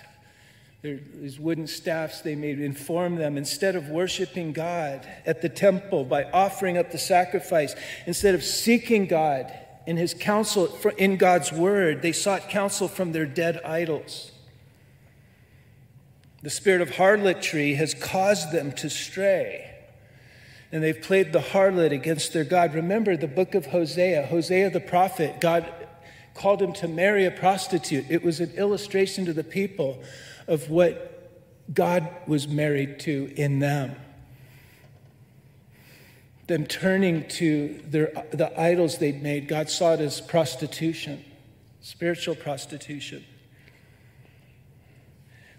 their, 0.81 0.99
these 1.15 1.39
wooden 1.39 1.67
staffs 1.67 2.21
they 2.21 2.35
made, 2.35 2.59
inform 2.59 3.15
them 3.15 3.37
instead 3.37 3.75
of 3.75 3.87
worshiping 3.89 4.51
God 4.51 5.07
at 5.25 5.41
the 5.41 5.49
temple 5.49 6.03
by 6.03 6.25
offering 6.25 6.77
up 6.77 6.91
the 6.91 6.97
sacrifice, 6.97 7.75
instead 8.05 8.35
of 8.35 8.43
seeking 8.43 9.07
God 9.07 9.51
in 9.87 9.97
his 9.97 10.13
counsel 10.13 10.67
in 10.97 11.17
God's 11.17 11.51
word, 11.51 12.01
they 12.01 12.11
sought 12.11 12.49
counsel 12.49 12.87
from 12.87 13.11
their 13.11 13.25
dead 13.25 13.61
idols. 13.63 14.31
The 16.41 16.49
spirit 16.49 16.81
of 16.81 16.97
harlotry 16.97 17.75
has 17.75 17.93
caused 17.93 18.51
them 18.51 18.71
to 18.73 18.89
stray. 18.89 19.71
And 20.71 20.83
they've 20.83 21.01
played 21.01 21.31
the 21.31 21.39
harlot 21.39 21.91
against 21.91 22.33
their 22.33 22.43
God. 22.43 22.73
Remember 22.73 23.15
the 23.15 23.27
book 23.27 23.55
of 23.55 23.67
Hosea, 23.67 24.25
Hosea 24.25 24.69
the 24.69 24.79
prophet, 24.79 25.39
God 25.39 25.71
called 26.35 26.61
him 26.61 26.73
to 26.73 26.87
marry 26.87 27.25
a 27.25 27.31
prostitute. 27.31 28.05
It 28.09 28.23
was 28.23 28.39
an 28.39 28.51
illustration 28.51 29.25
to 29.25 29.33
the 29.33 29.43
people 29.43 30.03
of 30.47 30.69
what 30.69 31.11
God 31.73 32.07
was 32.27 32.47
married 32.47 32.99
to 33.01 33.33
in 33.35 33.59
them. 33.59 33.95
Them 36.47 36.67
turning 36.67 37.27
to 37.29 37.81
their, 37.87 38.11
the 38.31 38.51
idols 38.59 38.99
they'd 38.99 39.23
made, 39.23 39.47
God 39.47 39.69
saw 39.69 39.93
it 39.93 40.01
as 40.01 40.21
prostitution, 40.21 41.25
spiritual 41.81 42.35
prostitution. 42.35 43.25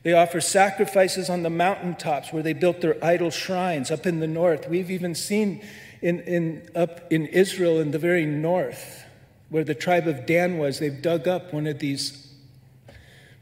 They 0.05 0.13
offer 0.13 0.41
sacrifices 0.41 1.29
on 1.29 1.43
the 1.43 1.51
mountaintops 1.51 2.33
where 2.33 2.43
they 2.43 2.53
built 2.53 2.81
their 2.81 3.03
idol 3.05 3.31
shrines 3.31 3.91
up 3.91 4.07
in 4.07 4.21
the 4.21 4.29
north. 4.29 4.69
We've 4.69 4.91
even 4.91 5.17
seen 5.17 5.67
in, 6.01 6.21
in, 6.21 6.69
up 6.77 7.11
in 7.11 7.27
Israel 7.27 7.81
in 7.81 7.91
the 7.91 7.99
very 7.99 8.27
north 8.27 9.06
where 9.49 9.65
the 9.65 9.75
tribe 9.75 10.07
of 10.07 10.27
Dan 10.27 10.59
was, 10.59 10.79
they've 10.79 11.01
dug 11.03 11.29
up 11.29 11.53
one 11.53 11.67
of 11.67 11.79
these 11.79 12.33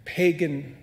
pagan 0.05 0.77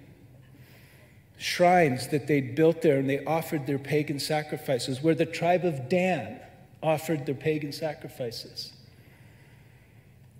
shrines 1.37 2.07
that 2.09 2.27
they'd 2.27 2.55
built 2.55 2.81
there 2.81 2.97
and 2.97 3.09
they 3.09 3.23
offered 3.25 3.65
their 3.65 3.79
pagan 3.79 4.19
sacrifices, 4.19 5.01
where 5.01 5.15
the 5.15 5.25
tribe 5.25 5.65
of 5.65 5.89
Dan 5.89 6.39
offered 6.83 7.25
their 7.25 7.35
pagan 7.35 7.71
sacrifices. 7.71 8.73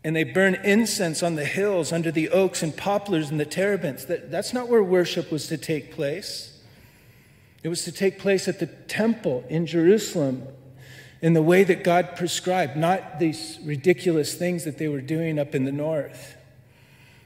And 0.04 0.16
they 0.16 0.24
burn 0.24 0.56
incense 0.56 1.22
on 1.22 1.36
the 1.36 1.46
hills 1.46 1.92
under 1.92 2.12
the 2.12 2.30
oaks 2.30 2.64
and 2.64 2.76
poplars 2.76 3.30
and 3.30 3.40
the 3.40 3.46
terebinths. 3.46 4.08
That, 4.08 4.32
that's 4.32 4.52
not 4.52 4.68
where 4.68 4.82
worship 4.82 5.32
was 5.32 5.48
to 5.48 5.58
take 5.58 5.92
place. 5.92 6.60
It 7.64 7.70
was 7.70 7.84
to 7.86 7.92
take 7.92 8.18
place 8.18 8.48
at 8.48 8.60
the 8.60 8.66
temple 8.66 9.44
in 9.48 9.68
Jerusalem 9.68 10.48
in 11.22 11.34
the 11.34 11.42
way 11.42 11.64
that 11.64 11.84
God 11.84 12.16
prescribed, 12.16 12.76
not 12.76 13.20
these 13.20 13.60
ridiculous 13.64 14.34
things 14.34 14.64
that 14.64 14.78
they 14.78 14.88
were 14.88 15.02
doing 15.02 15.38
up 15.38 15.54
in 15.54 15.66
the 15.66 15.72
north. 15.72 16.36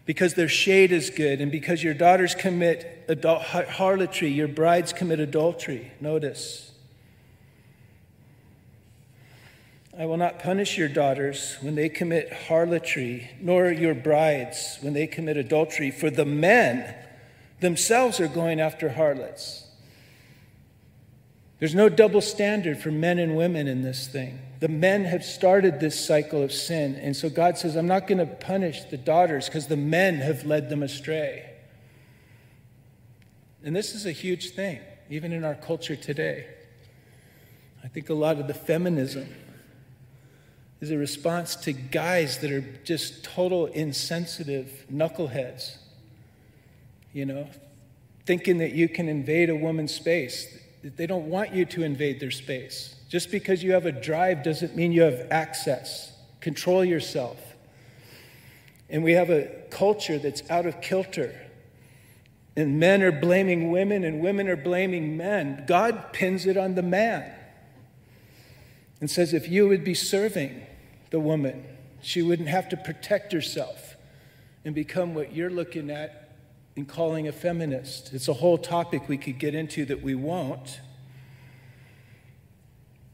Because 0.05 0.33
their 0.35 0.49
shade 0.49 0.91
is 0.91 1.09
good, 1.09 1.41
and 1.41 1.51
because 1.51 1.81
your 1.81 1.93
daughters 1.93 2.35
commit 2.35 3.09
harlotry, 3.23 4.29
your 4.29 4.47
brides 4.47 4.93
commit 4.93 5.19
adultery. 5.19 5.91
Notice. 5.99 6.71
I 9.97 10.05
will 10.05 10.17
not 10.17 10.39
punish 10.39 10.77
your 10.77 10.89
daughters 10.89 11.55
when 11.61 11.75
they 11.75 11.87
commit 11.87 12.31
harlotry, 12.33 13.31
nor 13.39 13.71
your 13.71 13.95
brides 13.95 14.77
when 14.81 14.93
they 14.93 15.07
commit 15.07 15.37
adultery, 15.37 15.89
for 15.89 16.09
the 16.09 16.25
men 16.25 16.93
themselves 17.61 18.19
are 18.19 18.27
going 18.27 18.59
after 18.59 18.89
harlots. 18.89 19.64
There's 21.59 21.75
no 21.75 21.87
double 21.87 22.21
standard 22.21 22.79
for 22.79 22.91
men 22.91 23.17
and 23.17 23.35
women 23.37 23.67
in 23.67 23.81
this 23.81 24.07
thing. 24.07 24.39
The 24.59 24.67
men 24.67 25.05
have 25.05 25.23
started 25.23 25.79
this 25.79 26.05
cycle 26.05 26.41
of 26.41 26.51
sin. 26.51 26.95
And 26.95 27.15
so 27.15 27.29
God 27.29 27.57
says, 27.57 27.75
I'm 27.75 27.87
not 27.87 28.07
going 28.07 28.17
to 28.17 28.25
punish 28.25 28.83
the 28.85 28.97
daughters 28.97 29.45
because 29.45 29.67
the 29.67 29.77
men 29.77 30.15
have 30.15 30.45
led 30.45 30.69
them 30.69 30.83
astray. 30.83 31.49
And 33.63 33.75
this 33.75 33.95
is 33.95 34.05
a 34.05 34.11
huge 34.11 34.51
thing, 34.51 34.79
even 35.09 35.31
in 35.31 35.43
our 35.43 35.55
culture 35.55 35.95
today. 35.95 36.47
I 37.83 37.87
think 37.87 38.09
a 38.09 38.13
lot 38.13 38.39
of 38.39 38.47
the 38.47 38.53
feminism 38.53 39.27
is 40.81 40.91
a 40.91 40.97
response 40.97 41.55
to 41.55 41.73
guys 41.73 42.39
that 42.39 42.51
are 42.51 42.61
just 42.83 43.23
total 43.23 43.67
insensitive 43.67 44.85
knuckleheads, 44.91 45.77
you 47.13 47.25
know, 47.25 47.47
thinking 48.25 48.57
that 48.57 48.73
you 48.73 48.89
can 48.89 49.07
invade 49.07 49.49
a 49.49 49.55
woman's 49.55 49.93
space. 49.93 50.47
They 50.85 51.07
don't 51.07 51.29
want 51.29 51.51
you 51.53 51.65
to 51.65 51.83
invade 51.83 52.19
their 52.19 52.29
space. 52.29 52.93
Just 53.09 53.31
because 53.31 53.63
you 53.63 53.73
have 53.73 53.87
a 53.87 53.91
drive 53.91 54.43
doesn't 54.43 54.75
mean 54.75 54.91
you 54.91 55.01
have 55.01 55.27
access. 55.31 56.13
Control 56.41 56.85
yourself. 56.85 57.39
And 58.87 59.03
we 59.03 59.13
have 59.13 59.31
a 59.31 59.49
culture 59.71 60.19
that's 60.19 60.47
out 60.47 60.67
of 60.67 60.81
kilter. 60.81 61.33
And 62.55 62.79
men 62.79 63.01
are 63.01 63.11
blaming 63.11 63.71
women, 63.71 64.03
and 64.03 64.21
women 64.21 64.47
are 64.47 64.55
blaming 64.55 65.17
men. 65.17 65.63
God 65.67 66.13
pins 66.13 66.45
it 66.45 66.55
on 66.55 66.75
the 66.75 66.83
man 66.83 67.33
and 69.01 69.09
says, 69.09 69.33
if 69.33 69.49
you 69.49 69.67
would 69.67 69.83
be 69.83 69.95
serving 69.95 70.61
the 71.09 71.19
woman, 71.19 71.65
she 72.01 72.21
wouldn't 72.21 72.49
have 72.49 72.69
to 72.69 72.77
protect 72.77 73.33
herself 73.33 73.95
and 74.63 74.75
become 74.75 75.15
what 75.15 75.33
you're 75.33 75.49
looking 75.49 75.89
at 75.89 76.24
in 76.75 76.85
calling 76.85 77.27
a 77.27 77.31
feminist. 77.31 78.13
It's 78.13 78.27
a 78.27 78.33
whole 78.33 78.57
topic 78.57 79.07
we 79.07 79.17
could 79.17 79.39
get 79.39 79.55
into 79.55 79.85
that 79.85 80.01
we 80.01 80.13
won't. 80.13 80.81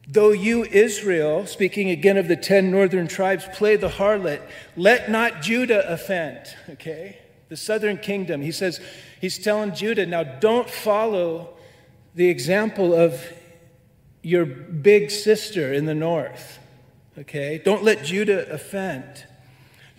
Though 0.07 0.31
you, 0.31 0.65
Israel, 0.65 1.45
speaking 1.45 1.89
again 1.89 2.17
of 2.17 2.27
the 2.27 2.35
ten 2.35 2.71
northern 2.71 3.07
tribes, 3.07 3.45
play 3.53 3.75
the 3.75 3.87
harlot, 3.87 4.41
let 4.75 5.11
not 5.11 5.41
Judah 5.41 5.87
offend. 5.91 6.39
Okay? 6.69 7.19
The 7.49 7.55
southern 7.55 7.97
kingdom. 7.97 8.41
He 8.41 8.51
says, 8.51 8.81
he's 9.19 9.37
telling 9.37 9.75
Judah, 9.75 10.05
now 10.05 10.23
don't 10.23 10.69
follow 10.69 11.53
the 12.15 12.29
example 12.29 12.93
of 12.93 13.23
your 14.23 14.45
big 14.45 15.11
sister 15.11 15.71
in 15.71 15.85
the 15.85 15.95
north. 15.95 16.59
Okay? 17.17 17.61
Don't 17.63 17.83
let 17.83 18.03
Judah 18.03 18.51
offend. 18.51 19.25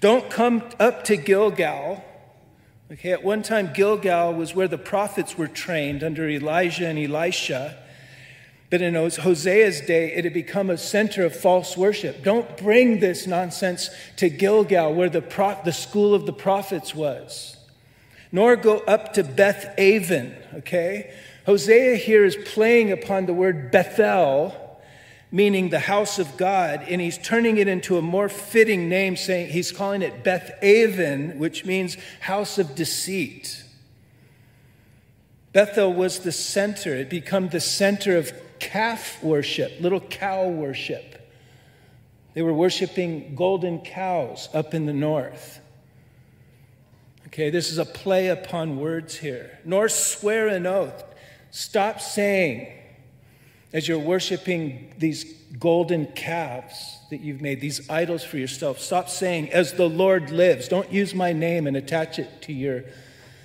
Don't 0.01 0.29
come 0.31 0.65
up 0.81 1.05
to 1.05 1.17
Gilgal 1.17 2.05
Okay, 2.93 3.13
at 3.13 3.25
one 3.25 3.43
time, 3.43 3.73
Gilgal 3.73 4.35
was 4.35 4.55
where 4.55 4.69
the 4.69 4.77
prophets 4.77 5.39
were 5.39 5.49
trained 5.49 6.05
under 6.05 6.29
Elijah 6.29 6.87
and 6.87 6.99
Elisha. 6.99 7.79
But 8.69 8.83
in 8.83 8.93
Hosea's 8.93 9.81
day, 9.81 10.13
it 10.13 10.25
had 10.25 10.35
become 10.35 10.69
a 10.69 10.77
center 10.77 11.25
of 11.25 11.35
false 11.35 11.75
worship. 11.75 12.23
Don't 12.23 12.55
bring 12.59 13.01
this 13.01 13.27
nonsense 13.27 13.89
to 14.17 14.29
Gilgal, 14.29 14.93
where 14.93 15.09
the, 15.09 15.23
the 15.65 15.73
school 15.73 16.15
of 16.15 16.27
the 16.27 16.35
prophets 16.35 16.95
was. 16.95 17.57
Nor 18.31 18.57
go 18.57 18.81
up 18.81 19.15
to 19.15 19.25
Beth 19.25 19.73
Aven, 19.79 20.37
okay? 20.57 21.15
Hosea 21.47 21.97
here 21.97 22.27
is 22.27 22.37
playing 22.45 22.93
upon 22.93 23.25
the 23.25 23.33
word 23.33 23.71
Bethel 23.71 24.62
meaning 25.33 25.71
the 25.71 25.81
house 25.81 26.19
of 26.19 26.37
God, 26.37 26.85
and 26.87 27.01
he's 27.01 27.17
turning 27.19 27.57
it 27.57 27.67
into 27.67 27.97
a 27.97 28.03
more 28.03 28.29
fitting 28.29 28.89
name, 28.91 29.17
saying 29.17 29.51
he's 29.51 29.73
calling 29.73 30.03
it 30.03 30.23
Beth 30.23 30.53
Aven, 30.63 31.39
which 31.39 31.65
means 31.65 31.97
house 32.21 32.59
of 32.59 32.75
deceit. 32.75 33.65
Bethel 35.53 35.93
was 35.93 36.21
the 36.21 36.33
center, 36.33 36.95
it 36.95 37.11
became 37.11 37.49
the 37.49 37.61
center 37.61 38.17
of 38.17 38.33
calf 38.59 39.23
worship, 39.23 39.73
little 39.81 40.01
cow 40.01 40.49
worship. 40.49 41.31
They 42.35 42.43
were 42.43 42.55
worshiping 42.55 43.35
golden 43.35 43.81
cows 43.81 44.49
up 44.55 44.75
in 44.75 44.87
the 44.87 44.93
north. 44.93 45.61
Okay, 47.27 47.51
this 47.51 47.71
is 47.71 47.79
a 47.79 47.85
play 47.85 48.29
upon 48.29 48.79
words 48.79 49.17
here. 49.17 49.59
Nor 49.65 49.89
swear 49.89 50.49
an 50.49 50.67
oath. 50.67 51.03
Stop 51.51 52.01
saying, 52.01 52.71
as 53.73 53.89
you're 53.89 53.99
worshiping 53.99 54.93
these 54.99 55.25
golden 55.59 56.07
calves 56.07 56.99
that 57.11 57.21
you've 57.21 57.41
made, 57.41 57.61
these 57.61 57.89
idols 57.89 58.23
for 58.23 58.37
yourself, 58.37 58.79
stop 58.79 59.09
saying, 59.09 59.51
as 59.51 59.75
the 59.75 59.89
Lord 59.89 60.31
lives. 60.31 60.69
Don't 60.69 60.93
use 60.93 61.15
my 61.15 61.33
name 61.33 61.67
and 61.67 61.77
attach 61.77 62.19
it 62.19 62.43
to 62.43 62.53
your 62.53 62.85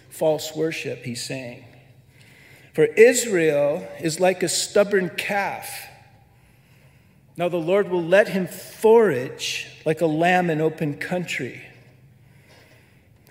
false 0.10 0.56
worship, 0.56 1.04
he's 1.04 1.24
saying. 1.24 1.64
For 2.74 2.86
Israel 2.86 3.88
is 4.00 4.20
like 4.20 4.44
a 4.44 4.50
stubborn 4.50 5.10
calf. 5.10 5.88
Now 7.36 7.50
the 7.50 7.58
Lord 7.58 7.90
will 7.90 8.04
let 8.04 8.28
him 8.30 8.48
forage 8.48 9.68
like 9.86 10.02
a 10.02 10.06
lamb 10.06 10.50
in 10.50 10.60
open 10.60 10.98
country. 10.98 11.64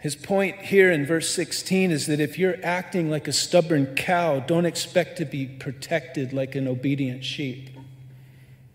His 0.06 0.14
point 0.14 0.60
here 0.60 0.92
in 0.92 1.04
verse 1.04 1.28
16 1.30 1.90
is 1.90 2.06
that 2.06 2.20
if 2.20 2.38
you're 2.38 2.58
acting 2.62 3.10
like 3.10 3.26
a 3.26 3.32
stubborn 3.32 3.96
cow, 3.96 4.38
don't 4.38 4.64
expect 4.64 5.18
to 5.18 5.24
be 5.24 5.46
protected 5.46 6.32
like 6.32 6.54
an 6.54 6.68
obedient 6.68 7.24
sheep. 7.24 7.70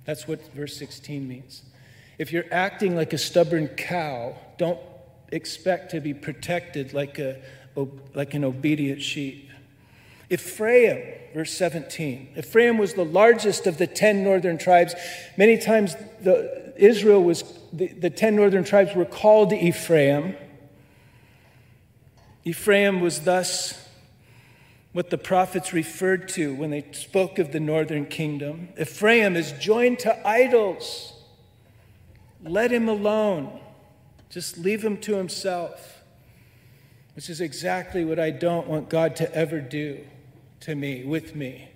That's 0.03 0.27
what 0.27 0.45
verse 0.53 0.75
16 0.75 1.25
means. 1.25 1.63
If 2.17 2.33
you're 2.33 2.51
acting 2.51 2.97
like 2.97 3.13
a 3.13 3.17
stubborn 3.17 3.69
cow, 3.69 4.35
don't 4.57 4.77
expect 5.31 5.91
to 5.91 6.01
be 6.01 6.13
protected 6.13 6.93
like, 6.93 7.17
a, 7.17 7.39
like 8.13 8.33
an 8.33 8.43
obedient 8.43 9.01
sheep. 9.01 9.49
Ephraim, 10.29 11.01
verse 11.33 11.53
17. 11.53 12.33
Ephraim 12.39 12.77
was 12.77 12.95
the 12.95 13.05
largest 13.05 13.67
of 13.67 13.77
the 13.77 13.87
10 13.87 14.21
northern 14.21 14.57
tribes. 14.57 14.95
Many 15.37 15.57
times 15.57 15.95
the, 16.19 16.73
Israel 16.75 17.23
was, 17.23 17.45
the, 17.71 17.87
the 17.87 18.09
10 18.09 18.35
northern 18.35 18.65
tribes 18.65 18.93
were 18.93 19.05
called 19.05 19.53
Ephraim. 19.53 20.35
Ephraim 22.43 23.01
was 23.01 23.21
thus 23.21 23.87
what 24.93 25.09
the 25.09 25.17
prophets 25.17 25.73
referred 25.73 26.27
to 26.29 26.53
when 26.53 26.69
they 26.69 26.85
spoke 26.91 27.39
of 27.39 27.51
the 27.51 27.59
northern 27.59 28.05
kingdom. 28.05 28.69
Ephraim 28.79 29.35
is 29.35 29.53
joined 29.53 29.99
to 29.99 30.27
idols. 30.27 31.13
Let 32.43 32.71
him 32.71 32.89
alone. 32.89 33.59
Just 34.29 34.57
leave 34.57 34.83
him 34.83 34.97
to 34.97 35.15
himself, 35.15 36.01
which 37.15 37.29
is 37.29 37.41
exactly 37.41 38.03
what 38.03 38.19
I 38.19 38.31
don't 38.31 38.67
want 38.67 38.89
God 38.89 39.15
to 39.17 39.33
ever 39.35 39.59
do 39.59 39.99
to 40.61 40.75
me, 40.75 41.03
with 41.03 41.35
me. 41.35 41.69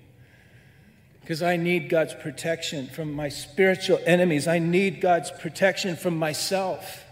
Because 1.21 1.41
I 1.41 1.57
need 1.57 1.89
God's 1.89 2.13
protection 2.13 2.87
from 2.87 3.13
my 3.13 3.29
spiritual 3.29 3.99
enemies. 4.05 4.47
I 4.47 4.59
need 4.59 5.01
God's 5.01 5.31
protection 5.31 5.95
from 5.95 6.17
myself. 6.17 7.04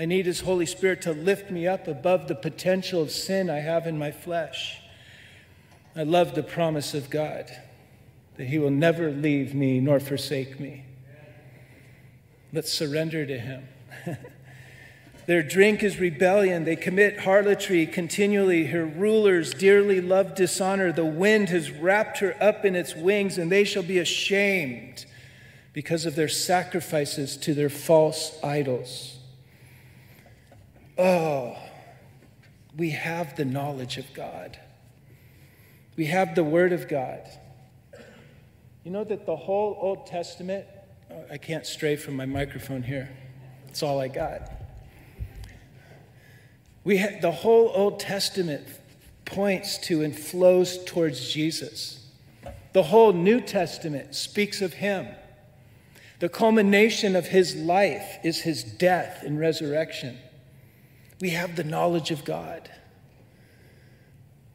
I 0.00 0.06
need 0.06 0.24
His 0.24 0.40
Holy 0.40 0.64
Spirit 0.64 1.02
to 1.02 1.12
lift 1.12 1.50
me 1.50 1.66
up 1.66 1.86
above 1.86 2.26
the 2.26 2.34
potential 2.34 3.02
of 3.02 3.10
sin 3.10 3.50
I 3.50 3.58
have 3.58 3.86
in 3.86 3.98
my 3.98 4.10
flesh. 4.10 4.80
I 5.94 6.04
love 6.04 6.34
the 6.34 6.42
promise 6.42 6.94
of 6.94 7.10
God 7.10 7.54
that 8.38 8.46
He 8.46 8.58
will 8.58 8.70
never 8.70 9.10
leave 9.10 9.54
me 9.54 9.78
nor 9.78 10.00
forsake 10.00 10.58
me. 10.58 10.86
Let's 12.50 12.72
surrender 12.72 13.26
to 13.26 13.38
Him. 13.38 13.68
Their 15.26 15.42
drink 15.42 15.82
is 15.82 16.00
rebellion. 16.00 16.64
They 16.64 16.76
commit 16.76 17.20
harlotry 17.20 17.84
continually. 17.84 18.68
Her 18.68 18.86
rulers 18.86 19.52
dearly 19.52 20.00
love 20.00 20.34
dishonor. 20.34 20.92
The 20.92 21.04
wind 21.04 21.50
has 21.50 21.70
wrapped 21.70 22.20
her 22.20 22.42
up 22.42 22.64
in 22.64 22.74
its 22.74 22.96
wings, 22.96 23.36
and 23.36 23.52
they 23.52 23.64
shall 23.64 23.82
be 23.82 23.98
ashamed 23.98 25.04
because 25.74 26.06
of 26.06 26.14
their 26.14 26.26
sacrifices 26.26 27.36
to 27.36 27.52
their 27.52 27.68
false 27.68 28.42
idols. 28.42 29.18
Oh, 31.02 31.56
we 32.76 32.90
have 32.90 33.34
the 33.34 33.46
knowledge 33.46 33.96
of 33.96 34.12
God. 34.12 34.58
We 35.96 36.04
have 36.04 36.34
the 36.34 36.44
Word 36.44 36.74
of 36.74 36.88
God. 36.88 37.22
You 38.84 38.90
know 38.90 39.04
that 39.04 39.24
the 39.24 39.34
whole 39.34 39.78
Old 39.80 40.06
Testament, 40.06 40.66
oh, 41.10 41.24
I 41.30 41.38
can't 41.38 41.64
stray 41.64 41.96
from 41.96 42.16
my 42.16 42.26
microphone 42.26 42.82
here. 42.82 43.08
That's 43.64 43.82
all 43.82 43.98
I 43.98 44.08
got. 44.08 44.52
We 46.84 46.98
ha- 46.98 47.18
the 47.22 47.32
whole 47.32 47.72
Old 47.74 47.98
Testament 47.98 48.66
points 49.24 49.78
to 49.86 50.02
and 50.02 50.14
flows 50.14 50.84
towards 50.84 51.32
Jesus. 51.32 52.08
The 52.74 52.82
whole 52.82 53.14
New 53.14 53.40
Testament 53.40 54.14
speaks 54.14 54.60
of 54.60 54.74
him. 54.74 55.06
The 56.18 56.28
culmination 56.28 57.16
of 57.16 57.28
his 57.28 57.56
life 57.56 58.18
is 58.22 58.42
his 58.42 58.62
death 58.62 59.22
and 59.22 59.40
resurrection. 59.40 60.18
We 61.20 61.30
have 61.30 61.56
the 61.56 61.64
knowledge 61.64 62.10
of 62.10 62.24
God. 62.24 62.70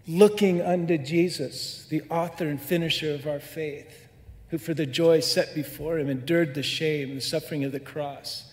Looking 0.08 0.62
unto 0.62 0.98
Jesus, 0.98 1.86
the 1.90 2.02
author 2.10 2.48
and 2.48 2.62
finisher 2.62 3.14
of 3.14 3.28
our 3.28 3.40
faith, 3.40 4.08
who 4.50 4.58
for 4.58 4.74
the 4.74 4.86
joy 4.86 5.20
set 5.20 5.56
before 5.56 5.98
him 5.98 6.10
endured 6.10 6.54
the 6.54 6.64
shame 6.64 7.10
and 7.10 7.18
the 7.18 7.26
suffering 7.26 7.64
of 7.64 7.72
the 7.72 7.80
cross 7.80 8.52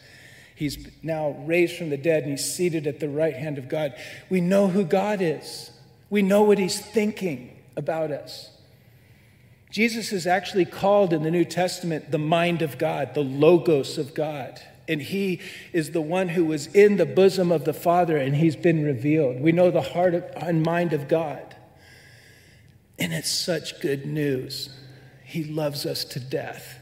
He's 0.63 0.87
now 1.03 1.31
raised 1.45 1.77
from 1.77 1.91
the 1.91 1.97
dead 1.97 2.23
and 2.23 2.33
he's 2.33 2.55
seated 2.55 2.87
at 2.87 3.01
the 3.01 3.09
right 3.09 3.35
hand 3.35 3.59
of 3.59 3.69
God. 3.69 3.95
We 4.31 4.41
know 4.41 4.69
who 4.69 4.85
God 4.85 5.21
is, 5.21 5.73
we 6.09 6.23
know 6.23 6.43
what 6.43 6.59
he's 6.59 6.81
thinking 6.81 7.59
about 7.77 8.13
us. 8.13 8.51
Jesus 9.73 10.13
is 10.13 10.27
actually 10.27 10.67
called 10.67 11.13
in 11.13 11.25
the 11.25 11.33
New 11.33 11.47
Testament 11.47 12.13
the 12.13 12.19
mind 12.19 12.63
of 12.63 12.79
God, 12.79 13.15
the 13.15 13.25
logos 13.25 13.99
of 13.99 14.15
God. 14.15 14.61
And 14.89 15.01
he 15.01 15.41
is 15.73 15.91
the 15.91 16.01
one 16.01 16.31
who 16.31 16.45
was 16.45 16.67
in 16.69 16.97
the 16.97 17.07
bosom 17.07 17.53
of 17.53 17.65
the 17.65 17.73
Father 17.73 18.17
and 18.17 18.35
he's 18.35 18.57
been 18.57 18.85
revealed. 18.85 19.41
We 19.41 19.53
know 19.53 19.71
the 19.71 19.83
heart 19.83 20.15
and 20.37 20.63
mind 20.63 20.93
of 20.93 21.09
God. 21.09 21.57
And 22.99 23.13
it's 23.13 23.31
such 23.31 23.81
good 23.81 24.07
news. 24.07 24.71
He 25.25 25.45
loves 25.45 25.87
us 25.87 26.05
to 26.07 26.21
death, 26.21 26.79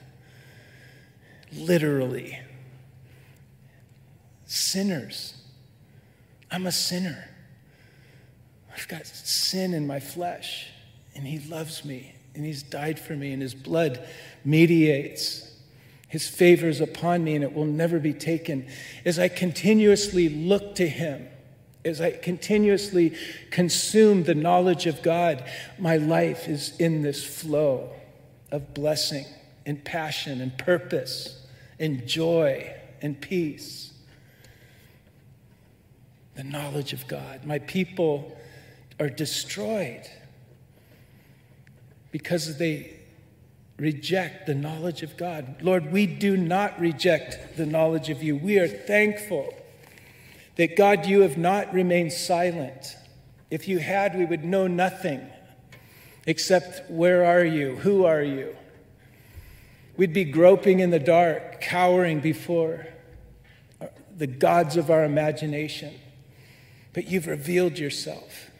literally 1.53 2.41
sinners. 4.51 5.35
I'm 6.51 6.67
a 6.67 6.73
sinner. 6.73 7.29
I've 8.75 8.89
got 8.89 9.07
sin 9.07 9.73
in 9.73 9.87
my 9.87 10.01
flesh, 10.01 10.67
and 11.15 11.25
He 11.25 11.39
loves 11.49 11.85
me, 11.85 12.15
and 12.35 12.45
He's 12.45 12.63
died 12.63 12.99
for 12.99 13.15
me, 13.15 13.33
and 13.33 13.41
His 13.41 13.55
blood 13.55 14.07
mediates. 14.45 15.50
His 16.11 16.29
favor 16.29 16.69
is 16.69 16.81
upon 16.81 17.25
me, 17.25 17.37
and 17.37 17.45
it 17.45 17.55
will 17.55 17.65
never 17.65 17.99
be 17.99 18.13
taken. 18.13 18.67
As 19.05 19.19
I 19.19 19.29
continuously 19.29 20.29
look 20.29 20.75
to 20.75 20.89
Him, 20.89 21.27
as 21.85 22.01
I 22.01 22.11
continuously 22.11 23.17
consume 23.51 24.25
the 24.25 24.35
knowledge 24.35 24.87
of 24.87 25.03
God, 25.03 25.43
my 25.79 25.97
life 25.97 26.49
is 26.49 26.77
in 26.79 27.03
this 27.03 27.25
flow 27.25 27.91
of 28.51 28.75
blessing 28.75 29.25
and 29.65 29.83
passion 29.85 30.41
and 30.41 30.59
purpose 30.59 31.47
and 31.79 32.07
joy 32.07 32.75
and 33.01 33.19
peace 33.19 33.93
the 36.35 36.45
knowledge 36.45 36.93
of 36.93 37.07
God. 37.07 37.45
My 37.45 37.59
people 37.61 38.37
are 38.99 39.11
destroyed 39.11 40.09
because 42.11 42.59
they 42.59 43.00
reject 43.81 44.47
the 44.47 44.55
knowledge 44.55 45.03
of 45.03 45.17
God. 45.17 45.63
Lord, 45.63 45.91
we 45.91 46.07
do 46.07 46.37
not 46.37 46.79
reject 46.79 47.57
the 47.57 47.65
knowledge 47.65 48.11
of 48.11 48.23
you. 48.23 48.37
We 48.37 48.59
are 48.59 48.69
thankful 48.69 49.55
that, 50.57 50.77
God, 50.77 51.07
you 51.07 51.23
have 51.23 51.39
not 51.39 51.73
remained 51.73 52.13
silent. 52.13 52.95
If 53.51 53.67
you 53.67 53.79
had, 53.79 54.17
we 54.17 54.27
would 54.27 54.45
know 54.45 54.67
nothing 54.67 55.27
except 56.27 56.91
where 56.91 57.25
are 57.25 57.45
you? 57.45 57.77
Who 57.77 58.05
are 58.05 58.23
you? 58.23 58.55
We'd 59.97 60.13
be 60.13 60.25
groping 60.25 60.81
in 60.81 60.91
the 60.91 60.99
dark, 60.99 61.63
cowering 61.63 62.21
before 62.21 62.87
the 64.15 64.27
gods 64.27 64.77
of 64.77 64.91
our 64.91 65.05
imagination. 65.05 65.95
But 66.93 67.07
you've 67.07 67.27
revealed 67.27 67.79
yourself 67.79 68.51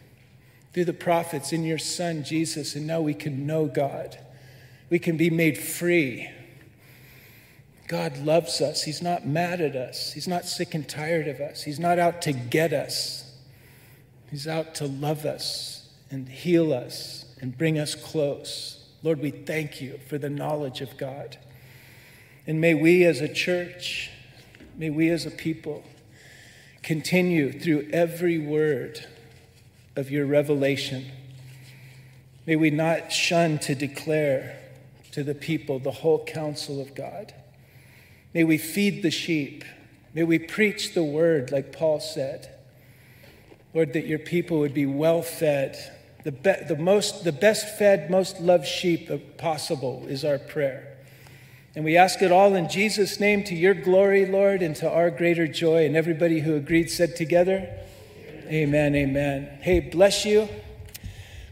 through 0.73 0.85
the 0.85 0.93
prophets 0.93 1.53
in 1.53 1.63
your 1.63 1.77
Son, 1.77 2.23
Jesus, 2.23 2.75
and 2.75 2.87
now 2.87 3.01
we 3.01 3.13
can 3.13 3.45
know 3.45 3.67
God. 3.67 4.17
We 4.91 4.99
can 4.99 5.15
be 5.15 5.29
made 5.29 5.57
free. 5.57 6.29
God 7.87 8.17
loves 8.17 8.59
us. 8.59 8.83
He's 8.83 9.01
not 9.01 9.25
mad 9.25 9.61
at 9.61 9.75
us. 9.75 10.11
He's 10.11 10.27
not 10.27 10.45
sick 10.45 10.75
and 10.75 10.87
tired 10.87 11.29
of 11.29 11.39
us. 11.39 11.63
He's 11.63 11.79
not 11.79 11.97
out 11.97 12.21
to 12.23 12.33
get 12.33 12.73
us. 12.73 13.33
He's 14.29 14.47
out 14.47 14.75
to 14.75 14.87
love 14.87 15.25
us 15.25 15.89
and 16.09 16.27
heal 16.27 16.73
us 16.73 17.25
and 17.39 17.57
bring 17.57 17.79
us 17.79 17.95
close. 17.95 18.83
Lord, 19.01 19.21
we 19.21 19.31
thank 19.31 19.79
you 19.79 19.97
for 20.09 20.17
the 20.17 20.29
knowledge 20.29 20.81
of 20.81 20.97
God. 20.97 21.37
And 22.45 22.59
may 22.59 22.73
we 22.73 23.05
as 23.05 23.21
a 23.21 23.33
church, 23.33 24.11
may 24.75 24.89
we 24.89 25.09
as 25.09 25.25
a 25.25 25.31
people 25.31 25.83
continue 26.83 27.57
through 27.57 27.89
every 27.93 28.39
word 28.39 29.05
of 29.95 30.11
your 30.11 30.25
revelation. 30.25 31.05
May 32.45 32.57
we 32.57 32.71
not 32.71 33.13
shun 33.13 33.57
to 33.59 33.73
declare 33.73 34.60
to 35.11 35.23
the 35.23 35.35
people 35.35 35.79
the 35.79 35.91
whole 35.91 36.23
counsel 36.25 36.81
of 36.81 36.95
God. 36.95 37.33
May 38.33 38.43
we 38.43 38.57
feed 38.57 39.03
the 39.03 39.11
sheep. 39.11 39.63
May 40.13 40.23
we 40.23 40.39
preach 40.39 40.93
the 40.93 41.03
word, 41.03 41.51
like 41.51 41.71
Paul 41.71 41.99
said. 41.99 42.49
Lord, 43.73 43.93
that 43.93 44.05
your 44.05 44.19
people 44.19 44.59
would 44.59 44.73
be 44.73 44.85
well 44.85 45.21
fed. 45.21 45.77
The, 46.23 46.31
be- 46.31 46.63
the, 46.67 46.77
most, 46.77 47.23
the 47.23 47.31
best 47.31 47.77
fed, 47.77 48.09
most 48.09 48.39
loved 48.39 48.67
sheep 48.67 49.37
possible 49.37 50.05
is 50.07 50.23
our 50.25 50.37
prayer. 50.37 50.97
And 51.73 51.85
we 51.85 51.95
ask 51.95 52.21
it 52.21 52.31
all 52.31 52.53
in 52.55 52.69
Jesus' 52.69 53.19
name 53.19 53.45
to 53.45 53.55
your 53.55 53.73
glory, 53.73 54.25
Lord, 54.25 54.61
and 54.61 54.75
to 54.77 54.89
our 54.89 55.09
greater 55.09 55.47
joy. 55.47 55.85
And 55.85 55.95
everybody 55.95 56.41
who 56.41 56.55
agreed 56.55 56.89
said 56.89 57.15
together, 57.15 57.69
Amen, 58.47 58.95
amen. 58.95 59.59
Hey, 59.61 59.79
bless 59.79 60.25
you. 60.25 60.49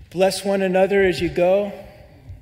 Bless 0.10 0.44
one 0.44 0.62
another 0.62 1.04
as 1.04 1.22
you 1.22 1.30
go. 1.30 1.72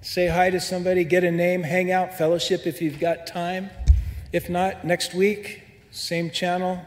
Say 0.01 0.27
hi 0.27 0.51
to 0.51 0.59
somebody, 0.59 1.03
get 1.03 1.23
a 1.23 1.31
name, 1.31 1.63
hang 1.63 1.91
out, 1.91 2.17
fellowship 2.17 2.67
if 2.67 2.81
you've 2.81 2.99
got 2.99 3.25
time. 3.25 3.71
If 4.31 4.49
not, 4.49 4.85
next 4.85 5.13
week, 5.13 5.63
same 5.91 6.29
channel, 6.29 6.85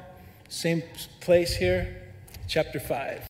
same 0.49 0.83
place 1.21 1.57
here, 1.57 1.97
chapter 2.47 2.79
5. 2.79 3.29